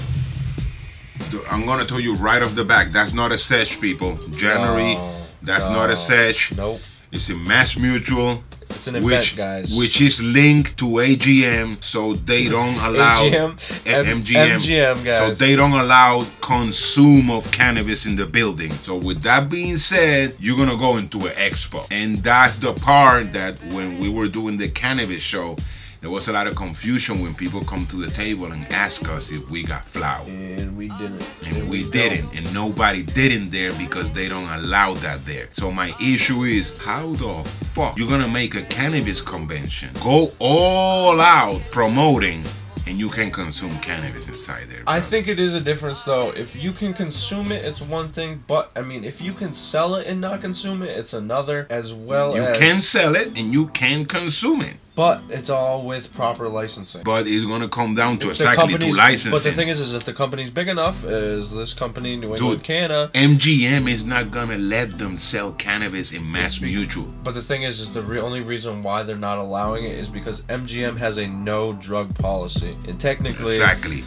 I'm 1.50 1.66
gonna 1.66 1.86
tell 1.86 2.00
you 2.00 2.16
right 2.16 2.42
off 2.42 2.56
the 2.56 2.64
back. 2.64 2.92
That's 2.92 3.14
not 3.14 3.32
a 3.32 3.38
sesh, 3.38 3.80
people. 3.80 4.18
January. 4.32 4.96
That's 5.44 5.66
not 5.66 5.90
a 5.90 5.96
sesh. 5.96 6.52
Nope. 6.56 6.80
It's 7.12 7.30
a 7.30 7.36
Mass 7.36 7.78
Mutual, 7.78 8.44
It's 8.72 8.88
an 8.88 8.96
event, 8.96 9.06
which 9.06 9.38
guys. 9.38 9.78
which 9.78 10.02
is 10.02 10.20
linked 10.22 10.76
to 10.78 10.86
AGM, 10.86 11.84
so 11.84 12.14
they 12.16 12.46
don't 12.46 12.74
allow 12.90 13.22
AGM, 13.22 13.86
M- 13.86 14.22
MGM. 14.24 14.58
MGM, 14.58 15.18
So 15.20 15.34
they 15.36 15.56
don't 15.56 15.74
allow 15.74 16.26
consume 16.42 17.30
of 17.30 17.50
cannabis 17.52 18.06
in 18.08 18.16
the 18.16 18.26
building. 18.26 18.72
So 18.72 18.96
with 18.98 19.22
that 19.24 19.48
being 19.50 19.78
said, 19.78 20.36
you're 20.40 20.58
gonna 20.58 20.76
go 20.78 20.98
into 20.98 21.20
an 21.20 21.34
expo, 21.34 21.86
and 21.92 22.18
that's 22.24 22.58
the 22.58 22.74
part 22.74 23.32
that 23.34 23.56
when 23.74 24.00
we 24.00 24.10
were 24.10 24.28
doing 24.28 24.58
the 24.58 24.70
cannabis 24.70 25.22
show, 25.22 25.56
there 26.04 26.12
was 26.12 26.28
a 26.28 26.34
lot 26.34 26.48
of 26.48 26.56
confusion 26.58 27.22
when 27.22 27.34
people 27.34 27.64
come 27.64 27.86
to 27.86 27.96
the 27.96 28.12
table 28.12 28.52
and 28.52 28.70
ask 28.74 29.08
us 29.08 29.32
if 29.32 29.50
we 29.50 29.64
got 29.64 29.86
flower. 29.88 30.26
and 30.28 30.76
we 30.76 30.90
didn't. 30.90 31.24
And 31.46 31.56
There 31.56 31.66
we 31.66 31.84
go. 31.84 31.92
didn't, 31.92 32.36
and 32.36 32.54
nobody 32.54 33.04
didn't 33.04 33.52
there 33.52 33.72
because 33.80 34.12
they 34.12 34.28
don't 34.28 34.50
allow 34.50 34.96
that 34.96 35.24
there. 35.24 35.48
So 35.54 35.72
my 35.72 35.94
issue 36.02 36.44
is, 36.44 36.78
how 36.78 37.08
the 37.14 37.42
fuck 37.74 37.98
you 37.98 38.06
gonna 38.06 38.28
make 38.28 38.54
a 38.56 38.64
cannabis 38.64 39.22
convention, 39.22 39.92
go 40.04 40.34
all 40.40 41.22
out 41.22 41.62
promoting, 41.72 42.44
and 42.86 43.00
you 43.00 43.08
can 43.08 43.32
consume 43.32 43.72
cannabis 43.78 44.28
inside 44.28 44.66
there? 44.70 44.84
I 44.86 45.00
think 45.00 45.30
it 45.30 45.40
is 45.40 45.56
a 45.56 45.62
difference 45.62 46.04
though. 46.04 46.32
If 46.32 46.54
you 46.54 46.74
can 46.74 46.94
consume 46.94 47.54
it, 47.54 47.64
it's 47.64 47.82
one 47.82 48.10
thing. 48.10 48.44
But 48.46 48.72
I 48.76 48.82
mean, 48.82 49.06
if 49.06 49.22
you 49.22 49.32
can 49.32 49.54
sell 49.54 49.96
it 49.96 50.06
and 50.08 50.20
not 50.20 50.42
consume 50.42 50.84
it, 50.84 50.90
it's 50.90 51.14
another. 51.14 51.66
As 51.70 51.94
well 51.94 52.32
as 52.32 52.36
you 52.36 52.44
as. 52.44 52.58
can 52.58 52.82
sell 52.82 53.16
it 53.16 53.28
and 53.38 53.54
you 53.54 53.68
can 53.68 54.04
consume 54.04 54.62
it, 54.62 54.76
But 54.96 55.24
it's 55.30 55.50
all 55.50 55.84
with 55.84 56.14
proper 56.14 56.48
licensing. 56.48 57.02
but 57.04 57.26
it's 57.28 57.46
gonna 57.48 57.68
come 57.68 57.96
down 57.96 58.20
to 58.20 58.28
If 58.28 58.34
exactly 58.34 58.78
to 58.78 58.92
licensing. 58.96 59.32
But 59.32 59.42
the 59.42 59.52
thing 59.52 59.70
is, 59.70 59.80
is 59.80 59.96
if 59.96 60.04
the 60.04 60.14
company's 60.14 60.52
big 60.52 60.68
enough, 60.68 61.04
is 61.04 61.50
this 61.50 61.74
company 61.74 62.16
New 62.16 62.34
England 62.36 62.60
Dude. 62.60 62.64
Canna? 62.64 63.10
MGM 63.16 63.90
is 63.90 64.06
not 64.06 64.30
gonna 64.30 64.60
let 64.60 65.00
them 65.00 65.18
sell 65.18 65.52
cannabis 65.54 66.12
in 66.12 66.32
Mass 66.32 66.62
Mutual. 66.62 67.08
But 67.24 67.34
the 67.34 67.42
thing 67.42 67.64
is, 67.64 67.80
is 67.80 67.92
the 67.92 68.04
re- 68.04 68.20
only 68.20 68.42
reason 68.42 68.84
why 68.84 69.02
they're 69.02 69.16
not 69.18 69.40
allowing 69.40 69.86
it 69.86 69.98
is 69.98 70.10
because 70.10 70.42
MGM 70.44 70.96
has 70.98 71.18
a 71.18 71.28
no 71.28 71.74
drug 71.74 72.14
policy, 72.20 72.78
and 72.88 73.00
technically, 73.02 73.54
Exactly. 73.56 74.04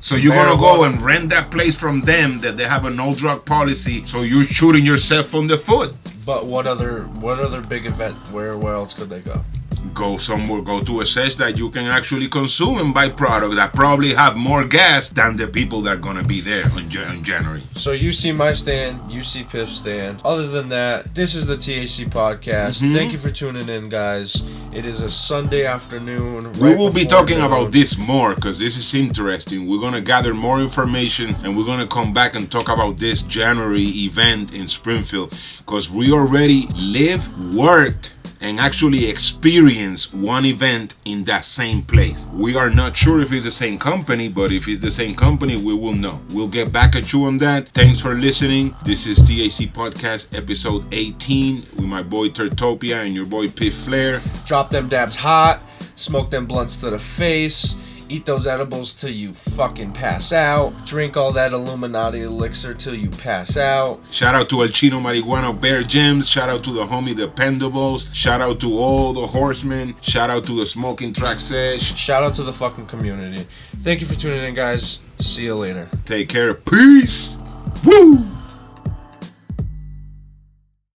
So 0.00 0.14
you're 0.14 0.34
gonna 0.34 0.60
go 0.60 0.84
and 0.84 1.00
rent 1.02 1.30
that 1.30 1.50
place 1.50 1.76
from 1.76 2.00
them 2.02 2.38
that 2.40 2.56
they 2.56 2.64
have 2.64 2.84
a 2.84 2.90
no 2.90 3.12
drug 3.12 3.44
policy. 3.44 4.06
So 4.06 4.22
you're 4.22 4.44
shooting 4.44 4.84
yourself 4.84 5.34
on 5.34 5.48
the 5.48 5.58
foot. 5.58 5.94
but 6.24 6.46
what 6.46 6.66
other 6.68 7.02
what 7.24 7.40
other 7.40 7.60
big 7.60 7.86
event? 7.86 8.16
Where 8.30 8.56
where 8.56 8.74
else 8.74 8.94
could 8.94 9.08
they 9.08 9.20
go? 9.20 9.42
Go 9.94 10.16
somewhere, 10.18 10.60
go 10.62 10.80
to 10.80 11.00
a 11.00 11.06
sesh 11.06 11.34
that 11.36 11.56
you 11.56 11.70
can 11.70 11.86
actually 11.86 12.28
consume 12.28 12.78
and 12.78 12.92
buy 12.94 13.08
product 13.08 13.54
that 13.56 13.72
probably 13.72 14.14
have 14.14 14.36
more 14.36 14.64
gas 14.64 15.08
than 15.08 15.36
the 15.36 15.46
people 15.46 15.80
that 15.82 15.94
are 15.94 16.00
gonna 16.00 16.22
be 16.22 16.40
there 16.40 16.64
on, 16.72 16.88
on 17.08 17.22
January. 17.24 17.62
So 17.74 17.92
you 17.92 18.12
see 18.12 18.32
my 18.32 18.52
stand, 18.52 19.10
you 19.10 19.22
see 19.22 19.44
Piff's 19.44 19.76
stand. 19.76 20.20
Other 20.24 20.46
than 20.46 20.68
that, 20.68 21.14
this 21.14 21.34
is 21.34 21.46
the 21.46 21.56
THC 21.56 22.06
podcast. 22.06 22.82
Mhm. 22.82 22.94
Thank 22.94 23.12
you 23.12 23.18
for 23.18 23.30
tuning 23.30 23.68
in, 23.68 23.88
guys. 23.88 24.42
It 24.74 24.84
is 24.86 25.00
a 25.00 25.08
Sunday 25.08 25.64
afternoon. 25.66 26.52
We 26.60 26.74
will 26.74 26.90
be 26.90 27.04
talking 27.06 27.38
noon. 27.38 27.46
about 27.46 27.72
this 27.72 27.96
more 27.98 28.34
because 28.34 28.58
this 28.58 28.76
is 28.76 28.94
interesting. 28.94 29.66
We're 29.66 29.80
gonna 29.80 30.00
gather 30.00 30.34
more 30.34 30.60
information 30.60 31.36
and 31.42 31.56
we're 31.56 31.64
gonna 31.64 31.86
come 31.86 32.12
back 32.12 32.34
and 32.34 32.50
talk 32.50 32.68
about 32.68 32.98
this 32.98 33.22
January 33.22 33.84
event 34.04 34.52
in 34.52 34.68
Springfield 34.68 35.34
because 35.58 35.90
we 35.90 36.12
already 36.12 36.68
live, 36.76 37.26
worked, 37.54 38.14
and 38.40 38.60
actually 38.60 39.08
experience 39.08 40.12
one 40.12 40.44
event 40.44 40.94
in 41.04 41.24
that 41.24 41.44
same 41.44 41.82
place. 41.82 42.26
We 42.32 42.56
are 42.56 42.70
not 42.70 42.96
sure 42.96 43.20
if 43.20 43.32
it's 43.32 43.44
the 43.44 43.50
same 43.50 43.78
company, 43.78 44.28
but 44.28 44.52
if 44.52 44.68
it's 44.68 44.80
the 44.80 44.90
same 44.90 45.14
company, 45.14 45.56
we 45.56 45.74
will 45.74 45.94
know. 45.94 46.20
We'll 46.30 46.48
get 46.48 46.72
back 46.72 46.96
at 46.96 47.12
you 47.12 47.24
on 47.24 47.38
that. 47.38 47.68
Thanks 47.70 48.00
for 48.00 48.14
listening. 48.14 48.74
This 48.84 49.06
is 49.06 49.18
THC 49.20 49.72
Podcast 49.72 50.36
episode 50.36 50.84
18 50.92 51.66
with 51.76 51.84
my 51.84 52.02
boy 52.02 52.28
Turtopia 52.28 53.04
and 53.04 53.14
your 53.14 53.26
boy 53.26 53.48
Piff 53.48 53.74
Flair. 53.74 54.22
Drop 54.44 54.70
them 54.70 54.88
dabs 54.88 55.16
hot. 55.16 55.62
Smoke 55.96 56.30
them 56.30 56.46
blunts 56.46 56.76
to 56.80 56.90
the 56.90 56.98
face. 56.98 57.76
Eat 58.08 58.24
those 58.24 58.46
edibles 58.46 58.94
till 58.94 59.10
you 59.10 59.34
fucking 59.34 59.92
pass 59.92 60.32
out. 60.32 60.72
Drink 60.86 61.16
all 61.16 61.32
that 61.32 61.52
Illuminati 61.52 62.22
elixir 62.22 62.72
till 62.74 62.94
you 62.94 63.10
pass 63.10 63.56
out. 63.56 64.00
Shout 64.10 64.34
out 64.34 64.48
to 64.48 64.62
El 64.62 64.68
Chino 64.68 64.98
Marihuana 64.98 65.58
Bear 65.58 65.82
Gems. 65.82 66.28
Shout 66.28 66.48
out 66.48 66.64
to 66.64 66.72
the 66.72 66.86
homie 66.86 67.14
Dependables. 67.14 68.12
Shout 68.14 68.40
out 68.40 68.60
to 68.60 68.78
all 68.78 69.12
the 69.12 69.26
horsemen. 69.26 69.94
Shout 70.00 70.30
out 70.30 70.44
to 70.44 70.58
the 70.58 70.64
Smoking 70.64 71.12
Track 71.12 71.38
Sesh. 71.38 71.94
Shout 71.96 72.22
out 72.22 72.34
to 72.36 72.42
the 72.42 72.52
fucking 72.52 72.86
community. 72.86 73.44
Thank 73.76 74.00
you 74.00 74.06
for 74.06 74.14
tuning 74.14 74.44
in, 74.46 74.54
guys. 74.54 75.00
See 75.18 75.44
you 75.44 75.54
later. 75.54 75.88
Take 76.04 76.28
care. 76.28 76.54
Peace. 76.54 77.36
Woo! 77.84 78.37